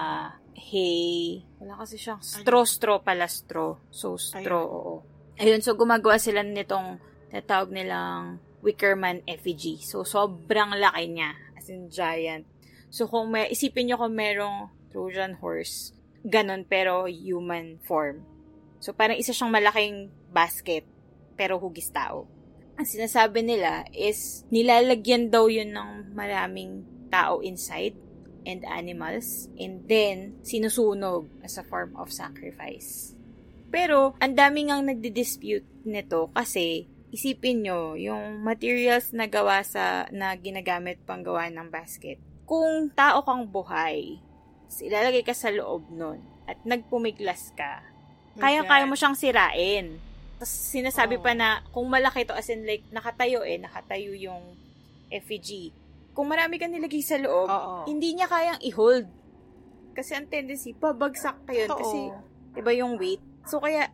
[0.55, 1.43] hay.
[1.59, 3.77] Wala kasi siyang straw, straw pala straw.
[3.91, 4.79] So, straw, Ayun.
[4.79, 4.95] oo.
[5.43, 7.03] Ayun, so gumagawa sila nitong
[7.35, 9.83] tatawag nilang Wickerman effigy.
[9.83, 11.35] So, sobrang laki niya.
[11.59, 12.47] As in, giant.
[12.89, 18.23] So, kung may, isipin nyo kung merong Trojan horse, ganon, pero human form.
[18.79, 20.87] So, parang isa siyang malaking basket,
[21.35, 22.29] pero hugis tao.
[22.77, 27.97] Ang sinasabi nila is, nilalagyan daw yun ng maraming tao inside
[28.45, 33.17] and animals, and then, sinusunog as a form of sacrifice.
[33.73, 40.33] Pero, ang daming ang nagdi-dispute nito kasi, isipin nyo, yung materials na gawa sa, na
[40.35, 42.17] ginagamit pang gawa ng basket.
[42.49, 44.17] Kung tao kang buhay,
[44.81, 47.85] ilalagay ka sa loob nun, at nagpumiglas ka,
[48.41, 50.01] kaya-kaya mo siyang sirain.
[50.41, 51.23] Tapos sinasabi Oo.
[51.23, 54.57] pa na kung malaki to as in like nakatayo eh, nakatayo yung
[55.13, 55.71] effigy.
[56.17, 57.85] Kung marami ka nilagay sa loob, Oo.
[57.87, 59.07] hindi niya kayang i-hold.
[59.93, 61.69] Kasi ang tendency, pabagsak ka yun.
[61.69, 61.81] Totoo.
[61.85, 61.99] Kasi,
[62.57, 63.21] diba yung weight?
[63.45, 63.93] So, kaya,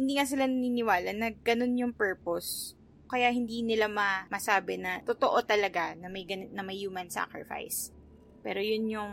[0.00, 2.72] hindi nga sila naniniwala na ganun yung purpose.
[3.04, 7.92] Kaya hindi nila ma masabi na totoo talaga na may, gan- na may human sacrifice.
[8.40, 9.12] Pero yun yung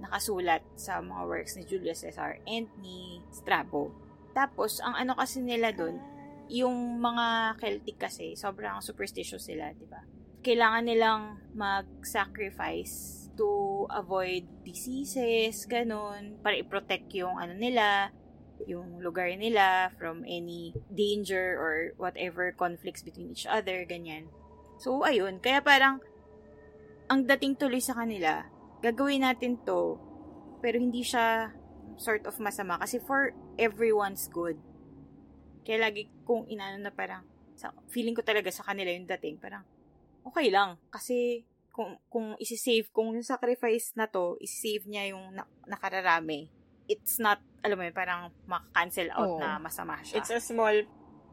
[0.00, 3.92] nakasulat sa mga works ni Julius Caesar and ni Strabo.
[4.32, 6.00] Tapos, ang ano kasi nila dun,
[6.48, 10.02] yung mga Celtic kasi, sobrang superstitious sila, di ba?
[10.42, 11.22] Kailangan nilang
[11.54, 18.10] mag-sacrifice to avoid diseases, ganun, para i-protect yung ano nila,
[18.66, 24.28] yung lugar nila from any danger or whatever conflicts between each other, ganyan.
[24.78, 25.38] So, ayun.
[25.38, 26.02] Kaya parang,
[27.06, 28.46] ang dating tuloy sa kanila,
[28.82, 29.98] gagawin natin to,
[30.58, 31.54] pero hindi siya
[32.00, 34.56] sort of masama kasi for everyone's good.
[35.62, 37.22] Kaya lagi kung inano na parang,
[37.54, 39.62] sa, feeling ko talaga sa kanila yung dating, parang,
[40.26, 40.78] okay lang.
[40.90, 46.50] Kasi, kung, kung isi-save, kung yung sacrifice na to, isi-save niya yung na, nakararami,
[46.92, 49.40] it's not, alam mo yun, parang maka-cancel out Oo.
[49.40, 50.20] na masama siya.
[50.20, 50.84] It's a small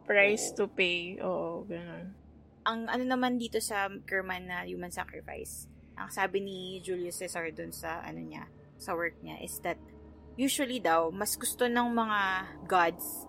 [0.07, 0.55] price Oo.
[0.55, 1.20] to pay.
[1.20, 2.16] Oo, ganun.
[2.64, 5.66] ang ano naman dito sa Kerman na human sacrifice,
[5.97, 8.45] ang sabi ni Julius Caesar dun sa ano niya,
[8.78, 9.80] sa work niya is that
[10.38, 12.20] usually daw mas gusto ng mga
[12.70, 13.26] gods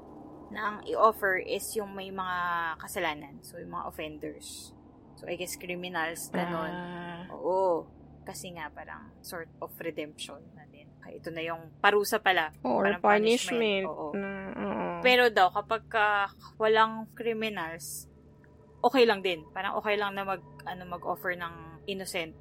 [0.50, 2.38] na ang i-offer is yung may mga
[2.78, 4.74] kasalanan, so yung mga offenders.
[5.16, 6.70] So I guess criminals ganon.
[6.74, 7.86] Ah, Oo.
[8.26, 10.66] Kasi nga parang sort of redemption na
[11.00, 12.52] Okay, ito na yung parusa pala.
[12.62, 13.84] or Parang punishment.
[13.84, 14.12] Oo.
[14.12, 14.86] Na, oo.
[15.00, 18.04] Pero daw, kapag ka walang criminals,
[18.80, 19.44] okay lang din.
[19.50, 21.54] Parang okay lang na mag, ano, mag-offer ng
[21.86, 22.36] innocent.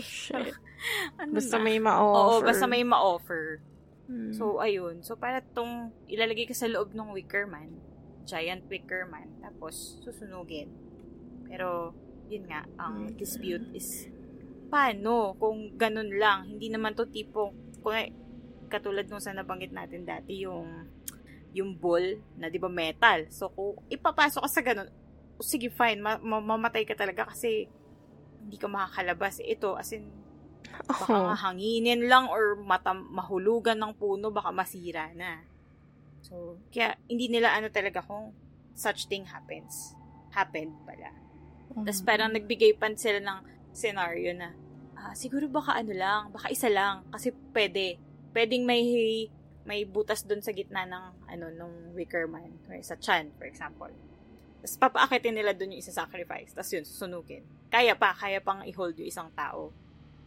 [0.00, 0.52] Shit.
[1.20, 1.62] ano Basta na?
[1.62, 2.44] may Oo, ma-offer.
[2.44, 3.44] basta may ma-offer.
[4.04, 4.32] Hmm.
[4.32, 5.00] So, ayun.
[5.00, 7.70] So, para tong ilalagay ka sa loob ng wicker man,
[8.24, 10.68] giant wicker man, tapos susunugin.
[11.46, 11.92] Pero,
[12.28, 13.16] yun nga, ang Mm.
[13.16, 14.08] dispute is,
[14.68, 16.48] paano kung ganun lang?
[16.48, 17.52] Hindi naman to tipo,
[17.82, 17.98] kung
[18.70, 20.88] katulad nung sa nabanggit natin dati, yung
[21.52, 23.28] yung ball na 'di ba metal.
[23.28, 24.88] So kung ipapasok ka sa ganun,
[25.42, 27.68] sige fine, ma- ma- mamatay ka talaga kasi
[28.40, 29.44] hindi ka makakalabas.
[29.44, 30.08] Ito as in
[30.88, 35.44] baka nga hanginin lang or mata, mahulugan ng puno, baka masira na.
[36.24, 38.32] So, kaya hindi nila ano talaga kung
[38.72, 39.92] such thing happens.
[40.32, 41.12] Happened pala.
[41.72, 43.38] Tapos parang nagbigay pa sila ng
[43.72, 44.56] scenario na,
[45.02, 47.98] ah, siguro baka ano lang, baka isa lang, kasi pwede.
[48.32, 48.82] Pwedeng may
[49.62, 53.94] may butas doon sa gitna ng ano nung wicker man or sa chan for example
[54.58, 58.98] tapos papaakitin nila doon yung isa sacrifice tapos yun susunugin kaya pa kaya pang i-hold
[58.98, 59.70] yung isang tao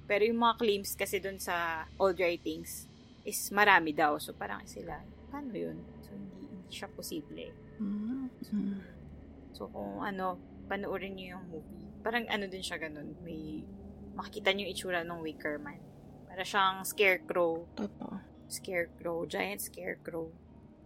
[0.07, 2.87] pero yung mga claims kasi doon sa old writings
[3.27, 8.79] is marami daw so parang sila paano yun so hindi, hindi siya posible Mm.
[9.55, 11.83] So, kung ano, panoorin niyo yung movie.
[12.03, 13.15] Parang ano din siya ganun.
[13.23, 13.63] May,
[14.15, 15.79] makikita niyo yung itsura ng Wicker Man.
[16.25, 17.67] Para siyang scarecrow.
[17.75, 18.19] Totoo.
[18.47, 19.27] Scarecrow.
[19.27, 20.31] Giant scarecrow.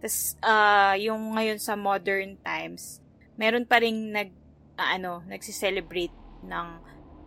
[0.02, 2.98] Tapos, ah yung ngayon sa modern times,
[3.38, 4.30] meron pa rin nag,
[4.76, 6.14] ah, ano, nagsiselebrate
[6.44, 6.68] ng,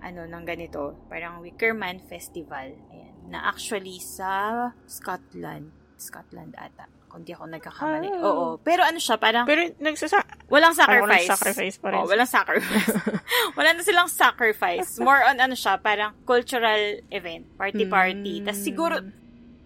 [0.03, 0.99] ano, ng ganito.
[1.07, 2.75] Parang Wicker Man Festival.
[2.91, 3.13] Ayan.
[3.31, 5.71] Na actually sa Scotland.
[5.95, 7.02] Scotland ata.
[7.13, 8.09] Kung di ako nagkakamali.
[8.09, 8.25] Ah.
[8.25, 8.45] Oo.
[8.57, 10.25] Pero ano siya, parang Pero nagsasa...
[10.49, 11.29] Walang sacrifice.
[11.29, 12.01] sacrifice pa rin.
[12.01, 12.89] Oh, walang sacrifice.
[13.57, 14.97] Wala na silang sacrifice.
[14.97, 17.45] More on ano siya, parang cultural event.
[17.53, 18.41] Party-party.
[18.41, 18.45] Mm.
[18.49, 18.97] Tapos siguro,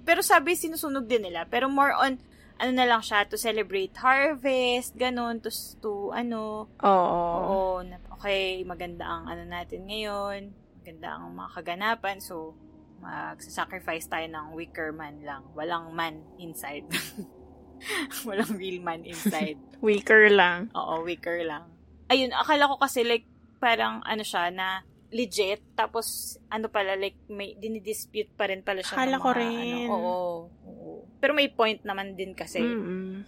[0.04, 1.48] pero sabi sinusunog din nila.
[1.48, 2.20] Pero more on,
[2.60, 5.48] ano na lang siya, to celebrate harvest, ganun, to,
[5.80, 7.24] to ano, Oo.
[7.48, 7.84] oo,
[8.20, 10.52] okay, maganda ang ano natin ngayon,
[10.84, 12.60] maganda ang mga kaganapan, so,
[12.98, 15.46] magsasacrifice tayo ng wicker man lang.
[15.54, 16.90] Walang man inside.
[18.28, 19.60] Walang real man inside.
[19.86, 20.74] Weaker lang.
[20.74, 21.70] Oo, weaker lang.
[22.10, 23.30] Ayun, akala ko kasi like,
[23.62, 24.82] parang ano siya na
[25.14, 28.98] legit, tapos ano pala, like, may dinidispute pa rin pala siya.
[28.98, 29.88] Akala ko mga, rin.
[29.88, 30.18] Ano, oo,
[30.66, 30.92] oo.
[31.22, 32.60] Pero may point naman din kasi.
[32.60, 33.24] Mm-mm.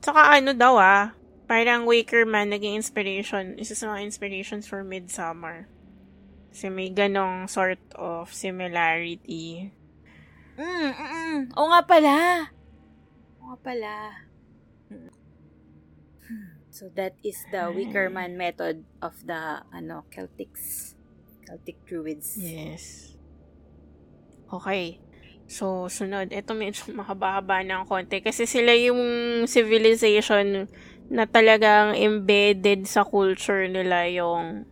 [0.00, 1.12] Saka ano daw ah,
[1.48, 5.68] parang Waker Man naging inspiration, isa sa mga inspirations for Midsummer.
[6.50, 9.70] Kasi may ganong sort of similarity.
[10.58, 11.38] Mm, mm, mm.
[11.56, 12.14] Oo nga pala.
[13.50, 13.94] Nga pala.
[16.70, 20.94] So that is the Wickerman method of the ano Celtics.
[21.42, 22.38] Celtic Druids.
[22.38, 23.18] Yes.
[24.46, 25.02] Okay.
[25.50, 26.30] So, sunod.
[26.30, 28.22] Ito medyo mahaba-haba ng konti.
[28.22, 29.02] Kasi sila yung
[29.50, 30.70] civilization
[31.10, 34.62] na talagang embedded sa culture nila yung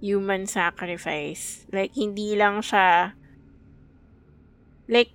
[0.00, 1.68] human sacrifice.
[1.68, 3.12] Like, hindi lang siya
[4.88, 5.12] like,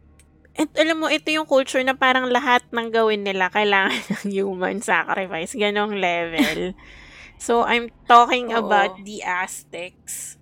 [0.58, 4.82] et, alam mo, ito yung culture na parang lahat ng gawin nila kailangan ng human
[4.82, 5.54] sacrifice.
[5.54, 6.74] Ganong level.
[7.46, 8.66] so, I'm talking Oo.
[8.66, 10.42] about the Aztecs.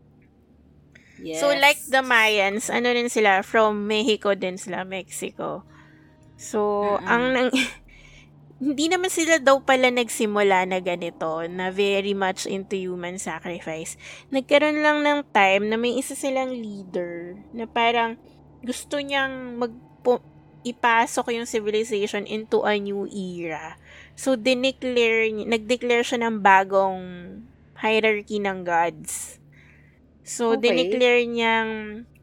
[1.19, 1.43] Yes.
[1.43, 5.67] So, like the Mayans, ano rin sila, from Mexico din sila, Mexico.
[6.39, 6.59] So,
[6.99, 7.07] Mm-mm.
[7.07, 7.49] ang nang...
[8.55, 13.99] hindi naman sila daw pala nagsimula na ganito, na very much into human sacrifice.
[14.31, 18.15] Nagkaroon lang ng time na may isa silang leader na parang
[18.63, 19.75] gusto niyang mag
[20.65, 23.77] ipasok yung civilization into a new era.
[24.17, 27.01] So, dineclare, nag-declare siya ng bagong
[27.77, 29.37] hierarchy ng gods.
[30.25, 30.65] So, Okay.
[30.73, 31.71] dineclare niyang,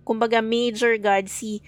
[0.02, 1.62] kumbaga, major god si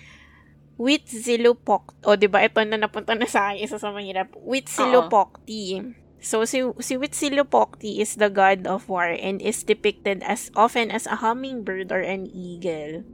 [0.74, 2.02] Huitzilopochtli.
[2.02, 2.42] O, di ba?
[2.42, 4.34] Ito na napunta na sa akin, isa sa mahirap.
[4.34, 5.94] Huitzilopochtli.
[6.18, 11.06] So, si, si Huitzilopochtli is the god of war and is depicted as often as
[11.06, 13.06] a hummingbird or an eagle.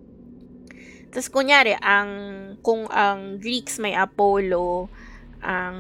[1.11, 2.11] Tapos, kunyari, ang,
[2.63, 4.87] kung ang Greeks may Apollo,
[5.43, 5.77] ang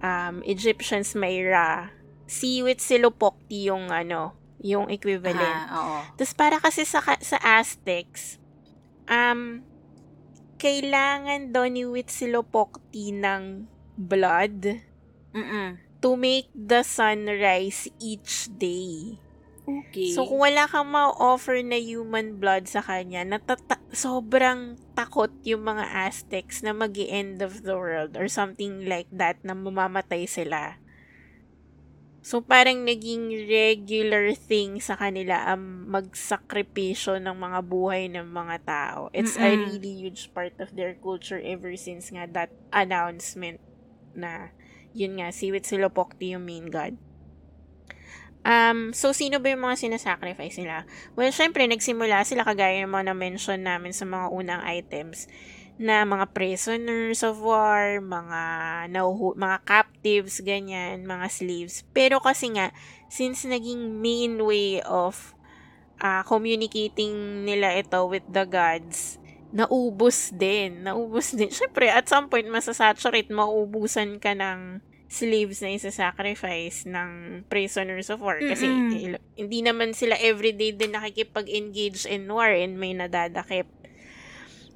[0.00, 1.92] um, Egyptians may Ra,
[2.24, 5.36] si Huitzilopochtli yung, ano, yung equivalent.
[5.68, 5.96] Ah, oo.
[6.16, 8.40] Tapos para kasi sa sa Aztecs,
[9.04, 9.60] um
[10.56, 13.68] kailangan daw ni Huitzilopochtli ng
[14.00, 14.80] blood
[15.36, 15.76] Mm-mm.
[16.00, 19.20] to make the sun rise each day.
[19.64, 20.12] Okay.
[20.12, 25.84] So kung wala kang ma-offer na human blood sa kanya, natata- sobrang takot yung mga
[26.08, 30.76] Aztecs na mag end of the world or something like that na mamamatay sila.
[32.24, 39.00] So, parang naging regular thing sa kanila ang magsakripisyo ng mga buhay ng mga tao.
[39.12, 39.60] It's a Mm-mm.
[39.60, 43.60] really huge part of their culture ever since nga that announcement
[44.16, 44.56] na
[44.96, 46.96] yun nga, si Huitzilopochtli yung main god.
[48.44, 50.84] Um, so, sino ba yung mga sinasacrifice nila?
[51.16, 55.26] Well, syempre, nagsimula sila kagaya ng mga na-mention namin sa mga unang items
[55.74, 58.42] na mga prisoners of war, mga
[58.94, 61.82] nauhu- mga captives, ganyan, mga slaves.
[61.90, 62.70] Pero kasi nga,
[63.10, 65.34] since naging main way of
[65.98, 69.18] ah, communicating nila ito with the gods,
[69.54, 70.82] naubos din.
[70.86, 71.50] Naubos din.
[71.50, 74.82] Syempre, at some point, masasaturate, maubusan ka ng
[75.14, 78.42] slaves na isa-sacrifice ng prisoners of war.
[78.42, 78.90] Kasi Mm-mm.
[78.98, 83.70] il- hindi naman sila everyday din nakikipag-engage in war and may nadadakip.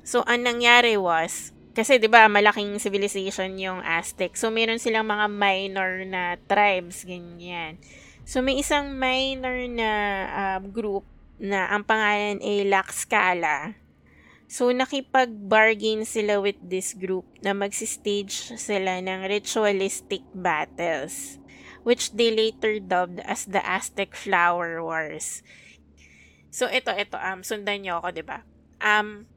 [0.07, 4.39] So, ang nangyari was, kasi 'di ba malaking civilization yung Aztec.
[4.39, 7.76] So, meron silang mga minor na tribes, ganyan.
[8.24, 9.91] So, may isang minor na
[10.32, 11.05] um, group
[11.39, 13.78] na ang pangalan ay Laxcala.
[14.49, 21.36] So, nakipag-bargain sila with this group na magsistage sila ng ritualistic battles,
[21.84, 25.44] which they later dubbed as the Aztec Flower Wars.
[26.49, 28.40] So, ito, ito, um, sundan nyo ako, ba?
[28.80, 29.28] Um,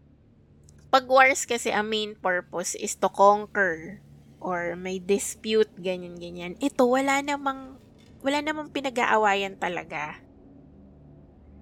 [0.88, 4.00] pag wars kasi, ang main purpose is to conquer
[4.40, 6.56] or may dispute, ganyan-ganyan.
[6.64, 7.76] Ito, wala namang,
[8.24, 10.24] wala namang pinag-aawayan talaga.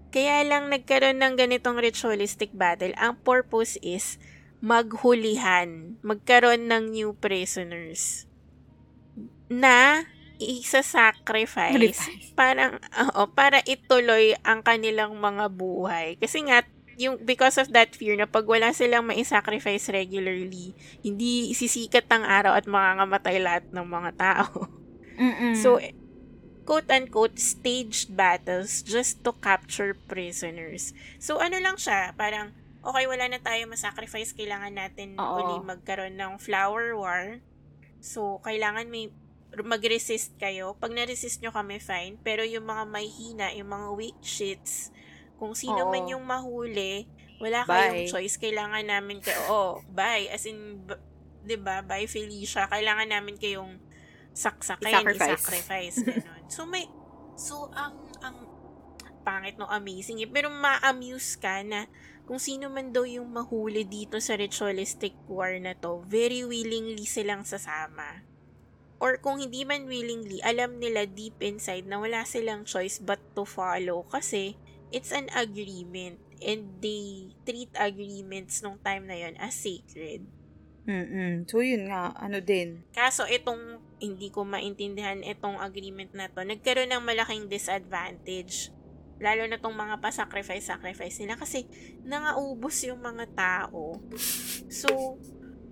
[0.09, 2.93] Kaya lang nagkaroon ng ganitong ritualistic battle.
[2.97, 4.17] Ang purpose is
[4.59, 8.27] maghulihan, magkaroon ng new prisoners
[9.47, 10.03] na
[10.39, 12.31] isa-sacrifice Sacrifice.
[12.31, 16.15] parang oo, para ituloy ang kanilang mga buhay.
[16.15, 16.63] Kasi nga
[16.99, 22.59] yung because of that fear na pag wala silang mai-sacrifice regularly, hindi sisikat ang araw
[22.59, 24.67] at makangamatay lahat ng mga tao.
[25.15, 25.55] Mm-mm.
[25.55, 25.79] So,
[26.69, 30.93] quote-unquote, staged battles just to capture prisoners.
[31.17, 32.53] So, ano lang siya, parang,
[32.85, 35.41] okay, wala na tayo masacrifice, kailangan natin Oo.
[35.41, 37.41] uli magkaroon ng flower war.
[37.97, 39.09] So, kailangan may
[39.49, 40.77] mag-resist kayo.
[40.77, 42.21] Pag na-resist nyo kami, fine.
[42.21, 44.93] Pero yung mga may hina, yung mga weak shits,
[45.41, 45.89] kung sino Oo.
[45.89, 47.09] man yung mahuli,
[47.41, 47.73] wala Bye.
[48.05, 48.37] kayong choice.
[48.37, 50.29] Kailangan namin kayo, oh, bye.
[50.29, 51.01] As in, b-
[51.57, 52.69] ba Bye, Felicia.
[52.69, 53.81] Kailangan namin kayong
[54.37, 55.41] saksakin, I-sacrifice.
[55.41, 56.38] i-sacrifice, ganun.
[56.49, 56.89] So, may,
[57.37, 57.95] so, ang,
[58.25, 58.49] ang,
[59.29, 60.29] pangit no, amazing eh.
[60.29, 61.85] Pero ma-amuse ka na
[62.25, 67.45] kung sino man daw yung mahuli dito sa ritualistic war na to, very willingly silang
[67.45, 68.25] sasama.
[68.99, 73.47] Or kung hindi man willingly, alam nila deep inside na wala silang choice but to
[73.47, 74.59] follow kasi
[74.91, 80.27] it's an agreement and they treat agreements nung time na yon as sacred.
[80.89, 81.45] Mm-mm.
[81.45, 82.81] So, yun nga, ano din.
[82.91, 88.71] Kaso, itong, hindi ko maintindihan itong agreement na to, nagkaroon ng malaking disadvantage.
[89.19, 91.67] Lalo na tong mga pa-sacrifice-sacrifice nila kasi
[92.07, 93.99] nangaubos yung mga tao.
[94.71, 95.19] So,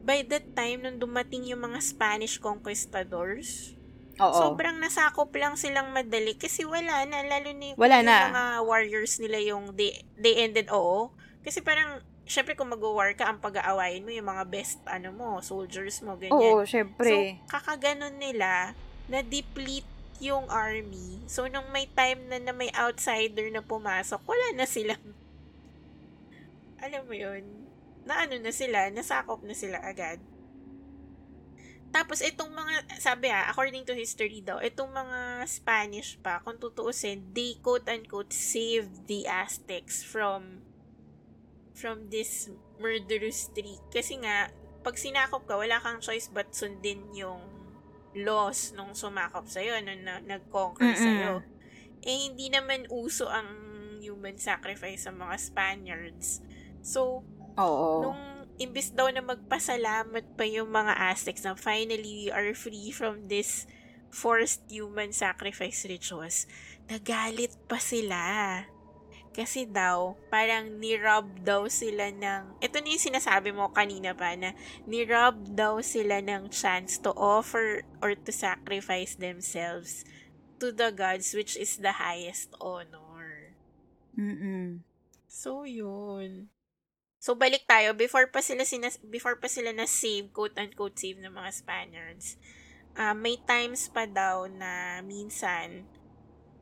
[0.04, 3.76] by that time, nung dumating yung mga Spanish conquistadors,
[4.20, 4.36] Oo.
[4.36, 8.20] sobrang nasakop lang silang madali kasi wala na, lalo na yung, Wala yung na.
[8.28, 11.16] mga warriors nila yung they, they ended, oo.
[11.40, 16.04] Kasi parang, syempre kung mag-war ka, ang pag-aawayin mo yung mga best, ano mo, soldiers
[16.04, 16.36] mo, ganyan.
[16.36, 17.40] Oo, So, syempre.
[17.48, 18.76] kakaganon nila,
[19.08, 19.88] na-deplete
[20.20, 21.24] yung army.
[21.26, 25.00] So, nung may time na, na may outsider na pumasok, wala na silang,
[26.86, 27.44] alam mo yun,
[28.04, 30.20] na ano na sila, nasakop na sila agad.
[31.88, 37.24] Tapos, itong mga, sabi ah, according to history daw, itong mga Spanish pa, kung tutuusin,
[37.32, 40.67] they quote-unquote saved the Aztecs from
[41.78, 42.50] from this
[42.82, 43.78] murderous streak.
[43.94, 44.50] Kasi nga,
[44.82, 47.40] pag sinakop ka, wala kang choice but sundin yung
[48.18, 51.06] laws nung sumakop sa'yo, nung na, nag-conquer Mm-mm.
[51.06, 51.34] sa'yo.
[52.02, 53.46] Eh, hindi naman uso ang
[54.02, 56.42] human sacrifice sa mga Spaniards.
[56.82, 57.22] So,
[57.58, 58.10] Oo.
[58.10, 63.30] nung imbis daw na magpasalamat pa yung mga Aztecs na finally we are free from
[63.30, 63.70] this
[64.10, 66.50] forced human sacrifice rituals,
[66.90, 68.22] nagalit pa sila.
[69.38, 74.58] Kasi daw, parang nirob daw sila ng, ito na yung sinasabi mo kanina pa, na
[74.90, 80.02] nirob daw sila ng chance to offer or to sacrifice themselves
[80.58, 83.54] to the gods which is the highest honor.
[84.18, 84.82] Mm-mm.
[85.30, 86.50] So, yun.
[87.22, 87.94] So, balik tayo.
[87.94, 92.42] Before pa sila, sinas- before pa sila na save, quote-unquote save ng mga Spaniards,
[92.98, 95.86] ah, may times pa daw na minsan,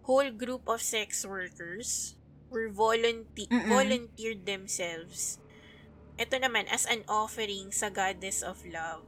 [0.04, 2.15] whole group of sex workers
[2.56, 3.68] were volunteer, Mm-mm.
[3.68, 5.44] volunteered themselves.
[6.16, 9.04] Ito naman, as an offering sa goddess of love.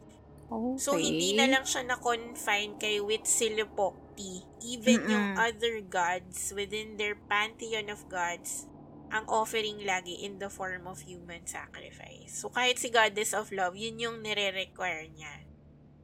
[0.52, 0.76] Okay.
[0.80, 4.43] So, hindi na lang siya na-confine kay Huitzilopochtli.
[4.68, 5.12] Even Mm-mm.
[5.12, 8.68] yung other gods within their pantheon of gods,
[9.08, 12.43] ang offering lagi in the form of human sacrifice.
[12.43, 15.48] So, kahit si Goddess of Love, yun yung nire-require niya.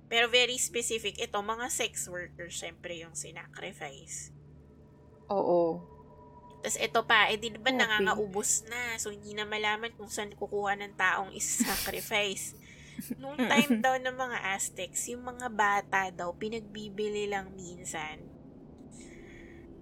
[0.08, 4.32] Pero very specific, ito, mga sex workers, syempre yung sinacrifice.
[5.28, 5.93] Oo.
[6.64, 7.76] Tapos ito pa, eh di ba Okay.
[7.76, 8.95] nangangaubos na.
[8.95, 12.55] So, hindi na malaman kung saan kukuha ng taong isa-sacrifice.
[13.20, 18.24] Nung time daw ng mga Aztecs, yung mga bata daw, pinagbibili lang minsan.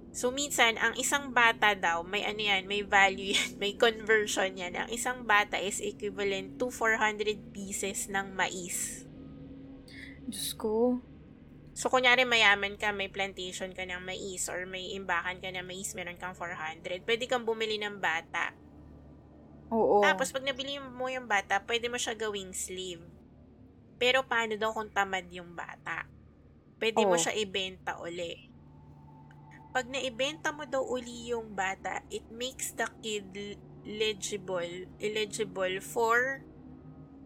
[0.09, 4.73] So, minsan, ang isang bata daw, may ano yan, may value yan, may conversion yan.
[4.73, 9.05] Ang isang bata is equivalent to 400 pieces ng mais.
[10.25, 10.97] Diyos ko.
[11.72, 15.95] So, kunyari mayaman ka, may plantation ka ng mais or may imbakan ka ng mais,
[15.95, 17.07] meron kang 400.
[17.07, 18.51] Pwede kang bumili ng bata.
[19.72, 20.03] Oo.
[20.03, 23.07] Tapos, pag nabili mo yung bata, pwede mo siya gawing slave.
[23.95, 26.03] Pero, paano daw kung tamad yung bata?
[26.76, 27.22] Pwede mo Oo.
[27.22, 28.51] siya ibenta uli.
[29.72, 33.32] Pag naibenta mo daw uli yung bata, it makes the kid
[33.88, 36.43] legible, eligible for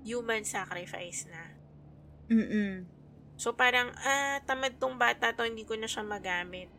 [0.05, 1.57] human sacrifice na.
[2.29, 2.94] Mm-mm.
[3.35, 6.71] So, parang, ah, tamad tong bata to, hindi ko na siya magamit.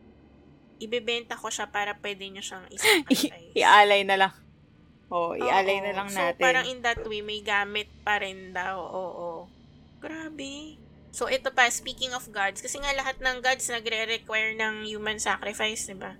[0.81, 3.53] Ibebenta ko siya para pwede nyo siyang i-sacrifice.
[3.57, 4.33] Ialay na lang.
[5.07, 5.85] Oo, ialay Oo.
[5.87, 6.43] na lang so, natin.
[6.43, 8.75] parang in that way, may gamit pa rin daw.
[8.81, 9.29] Oo.
[10.03, 10.77] Grabe.
[11.15, 15.89] So, ito pa, speaking of gods, kasi nga lahat ng gods nagre-require ng human sacrifice,
[15.89, 16.13] di ba?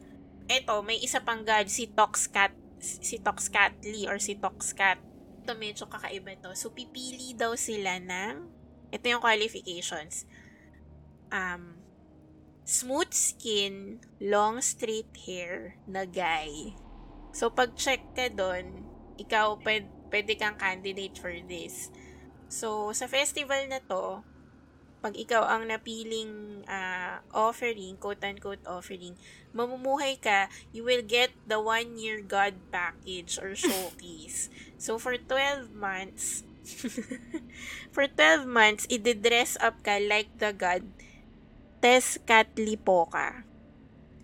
[0.48, 4.98] Ito, may isa pang god, si Toxcat, si Toxcatli or si Toxcat.
[5.44, 6.56] Ito, medyo kakaiba to.
[6.58, 8.57] So, pipili daw sila ng,
[8.92, 10.24] ito yung qualifications.
[11.32, 11.84] Um,
[12.68, 16.76] smooth skin, long straight hair, na guy.
[17.32, 18.88] So, pag check ka doon,
[19.20, 21.92] ikaw pwede, kang candidate for this.
[22.48, 24.24] So, sa festival na to,
[25.04, 29.16] pag ikaw ang napiling ah, offering, quote-unquote offering,
[29.54, 34.50] mamumuhay ka, you will get the one-year God package or showcase.
[34.82, 36.47] so, for 12 months,
[37.94, 40.84] for 12 months, i-dress up ka like the God
[41.78, 43.48] Tezcatlipoca.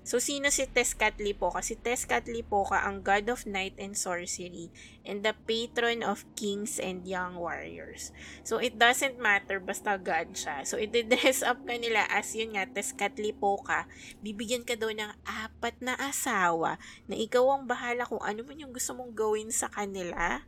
[0.03, 1.63] So, sino si Tezcatlipoca?
[1.63, 4.67] Si Tezcatlipoca ang god of night and sorcery
[5.07, 8.11] and the patron of kings and young warriors.
[8.43, 10.67] So, it doesn't matter, basta god siya.
[10.67, 13.87] So, i-dress up ka nila as yun nga, Tezcatlipoca.
[14.19, 16.75] Bibigyan ka daw ng apat na asawa
[17.07, 20.43] na ikaw ang bahala kung ano man yung gusto mong gawin sa kanila.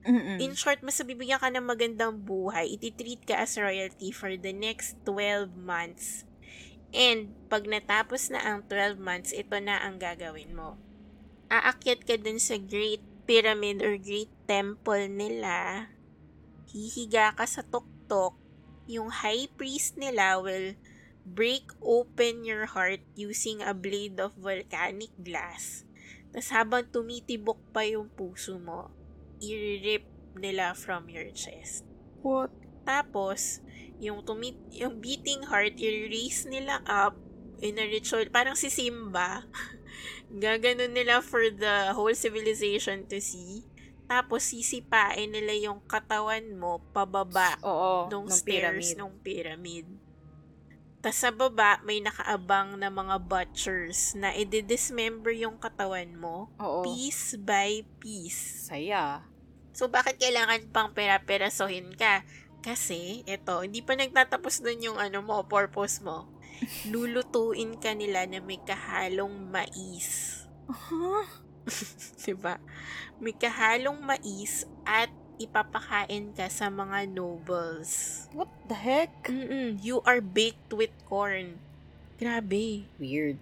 [0.00, 0.40] Mm-mm.
[0.40, 2.72] In short, mas bibigyan ka ng magandang buhay.
[2.72, 6.24] Ititreat ka as royalty for the next 12 months.
[6.90, 10.80] And, pag natapos na ang 12 months, ito na ang gagawin mo.
[11.52, 15.86] Aakyat ka dun sa Great Pyramid or Great Temple nila.
[16.70, 18.38] hihiga ka sa tuktok,
[18.86, 20.78] yung high priest nila will
[21.26, 25.82] break open your heart using a blade of volcanic glass.
[26.30, 28.94] Tapos habang tumitibok pa yung puso mo,
[29.40, 30.04] i-rip
[30.36, 31.84] nila from your chest.
[32.20, 32.52] What?
[32.84, 33.64] Tapos,
[34.00, 37.16] yung, tumit yung beating heart, i-raise nila up
[37.60, 38.24] in a ritual.
[38.32, 39.44] Parang si Simba.
[40.30, 43.66] Gaganon nila for the whole civilization to see.
[44.10, 48.98] Tapos, sisipain nila yung katawan mo pababa Oo, nung nung stairs pyramid.
[48.98, 49.86] nung pyramid.
[51.00, 56.84] Tapos sa baba, may nakaabang na mga butchers na i-dismember yung katawan mo Oo.
[56.84, 58.68] piece by piece.
[58.68, 59.24] Saya.
[59.72, 62.20] So, bakit kailangan pang pera-perasohin ka?
[62.60, 66.28] Kasi, eto, hindi pa nagtatapos dun yung ano mo, purpose mo.
[66.84, 70.44] Lulutuin ka nila na may kahalong mais.
[70.68, 71.24] Huh?
[72.28, 72.60] diba?
[73.16, 75.08] May kahalong mais at
[75.40, 78.28] ipapakain ka sa mga nobles.
[78.36, 79.24] What the heck?
[79.24, 81.56] Mm-mm, you are baked with corn.
[82.20, 82.84] Grabe.
[83.00, 83.40] Weird.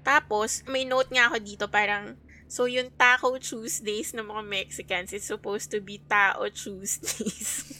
[0.00, 2.16] Tapos, may note nga ako dito parang,
[2.48, 7.68] so yung Taco Tuesdays ng mga Mexicans is supposed to be Tao Tuesdays.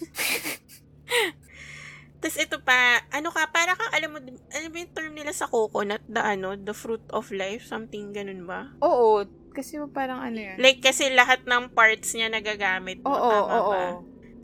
[2.24, 5.44] Tapos ito pa, ano ka, para kang, alam mo, ano ba yung term nila sa
[5.44, 8.72] coconut, the ano, the fruit of life, something ganun ba?
[8.80, 9.28] Oo.
[9.54, 10.58] Kasi parang ano yan.
[10.58, 13.84] Like, kasi lahat ng parts niya nagagamit mo, Oo, oo, ba?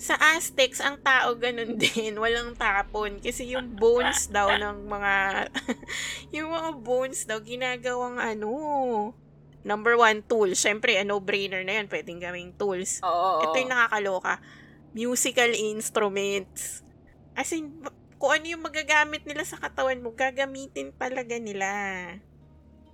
[0.01, 3.19] Sa Aztecs, ang tao ganun din, walang tapon.
[3.19, 5.13] Kasi yung bones daw ng mga,
[6.39, 8.49] yung mga bones daw, ginagawang ano,
[9.67, 10.49] number one tool.
[10.55, 13.03] Siyempre, a no-brainer na yan, pwedeng gawing tools.
[13.05, 13.43] Oo, oo.
[13.45, 14.39] Ito yung nakakaloka.
[14.95, 16.87] Musical instruments.
[17.37, 17.83] As in,
[18.17, 21.69] kung ano yung magagamit nila sa katawan mo, gagamitin talaga nila.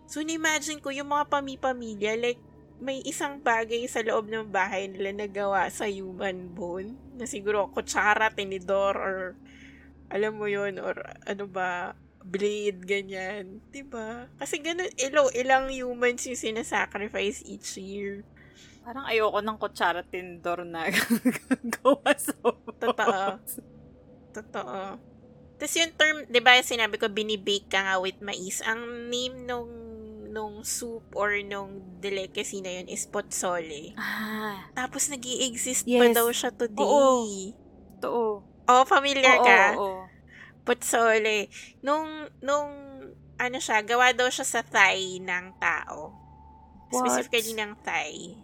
[0.06, 2.40] So, na-imagine ko yung mga pami-pamilya, like,
[2.76, 6.94] may isang bagay sa loob ng bahay nila na gawa sa human bone.
[7.16, 9.16] Na siguro kutsara, tinidor, or
[10.12, 10.94] alam mo yun, or
[11.24, 11.96] ano ba,
[12.26, 13.62] blade, ganyan.
[13.88, 14.30] ba?
[14.38, 18.26] Kasi ganun, ilo, ilang humans yung sinasacrifice each year.
[18.86, 20.86] Parang ayoko ng kutsara tindor na
[21.82, 22.34] gawa sa
[22.78, 23.26] Totoo.
[24.30, 24.80] Totoo.
[25.56, 28.60] Tapos yung term, di ba sinabi ko, binibake ka nga with mais.
[28.60, 29.85] Ang name nung
[30.36, 33.96] nung soup or nung delicacy na yun is potsole.
[33.96, 36.12] Ah, Tapos nag exist pa Yes.
[36.12, 36.84] daw siya today.
[36.84, 37.24] Oo.
[37.96, 38.44] totoo.
[38.68, 39.60] Oh, familiar Oo, ka?
[39.72, 40.04] oo.
[40.60, 41.48] Potsole.
[41.80, 42.68] Nung, nung,
[43.36, 46.12] ano siya, gawa daw siya sa thigh ng tao.
[46.92, 47.00] What?
[47.00, 48.36] Specifically ng thigh.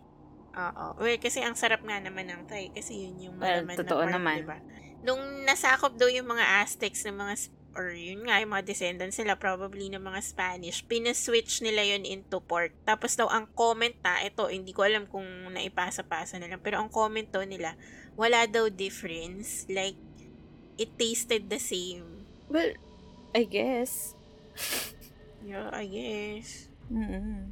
[0.52, 0.86] Oo.
[0.96, 4.06] Well, kasi ang sarap nga naman ng thigh kasi yun yung Well, malaman totoo na
[4.06, 4.36] part, naman.
[4.40, 4.58] diba?
[5.02, 7.34] Nung nasakop daw yung mga Aztecs ng mga
[7.74, 12.40] or yun nga, yung mga descendants nila, probably ng mga Spanish, pinaswitch nila yun into
[12.44, 12.72] pork.
[12.84, 16.92] Tapos daw, ang comment na, ito, hindi ko alam kung naipasa-pasa na lang, pero ang
[16.92, 17.76] comment daw nila,
[18.14, 19.64] wala daw difference.
[19.68, 19.96] Like,
[20.76, 22.28] it tasted the same.
[22.48, 22.76] Well,
[23.32, 24.12] I guess.
[25.42, 26.70] Yeah, I guess.
[26.86, 27.50] Mm-mm.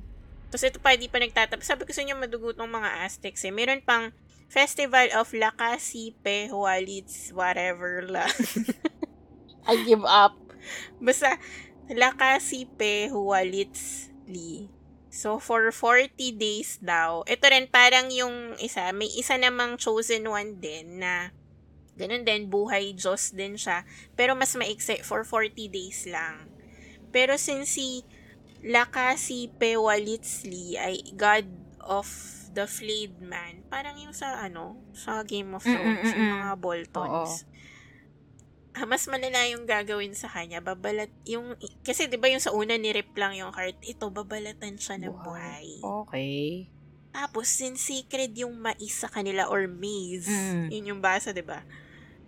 [0.51, 1.67] Tapos ito pa, di pa nagtatapos.
[1.67, 3.55] Sabi ko sa inyo, madugot ng mga Aztecs eh.
[3.55, 4.15] Meron pang
[4.51, 8.27] Festival of Lakasipe, Hualitz, whatever la.
[9.71, 10.35] I give up.
[10.99, 11.39] Basta,
[11.87, 14.67] Lakasipe, Hualitz, Li.
[15.11, 20.63] So, for 40 days daw, ito rin parang yung isa, may isa namang chosen one
[20.63, 21.35] din na
[21.99, 23.85] ganun din, buhay Diyos din siya.
[24.17, 26.49] Pero mas maikse, for 40 days lang.
[27.11, 28.07] Pero since si
[28.63, 31.45] Lakasi Pewalitzli ay God
[31.83, 32.07] of
[32.55, 36.41] the Flayed Man, parang yung sa ano, sa Game of Thrones, yung Mm-mm-mm.
[36.41, 37.45] mga Boltons.
[37.45, 37.60] Ah,
[38.87, 40.63] mas malala yung gagawin sa kanya.
[40.63, 44.97] Babalat, yung, kasi di ba yung sa una ni-rip lang yung heart, ito, babalatan siya
[44.99, 45.83] ng buhay.
[45.83, 46.71] Okay.
[47.11, 50.71] Tapos, since sacred yung mais sa kanila or maize, Mm.
[50.71, 51.67] yun yung basa, di ba?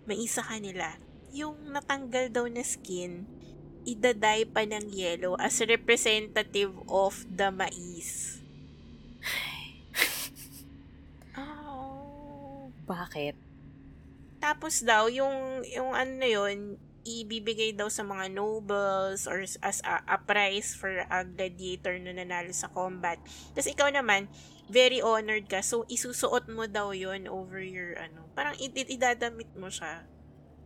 [0.03, 0.99] Mais sa kanila.
[1.31, 3.23] Yung natanggal daw na skin,
[3.87, 8.39] idaday pa ng yellow as representative of the mais.
[11.33, 12.69] Oh.
[12.85, 13.52] Bakit?
[14.43, 20.03] Tapos daw, yung, yung ano na yun, ibibigay daw sa mga nobles or as a,
[20.03, 23.19] a prize for a gladiator na nanalo sa combat.
[23.55, 24.27] Tapos ikaw naman,
[24.67, 25.63] very honored ka.
[25.63, 30.03] So, isusuot mo daw yon over your, ano, parang i- i- idadamit mo siya.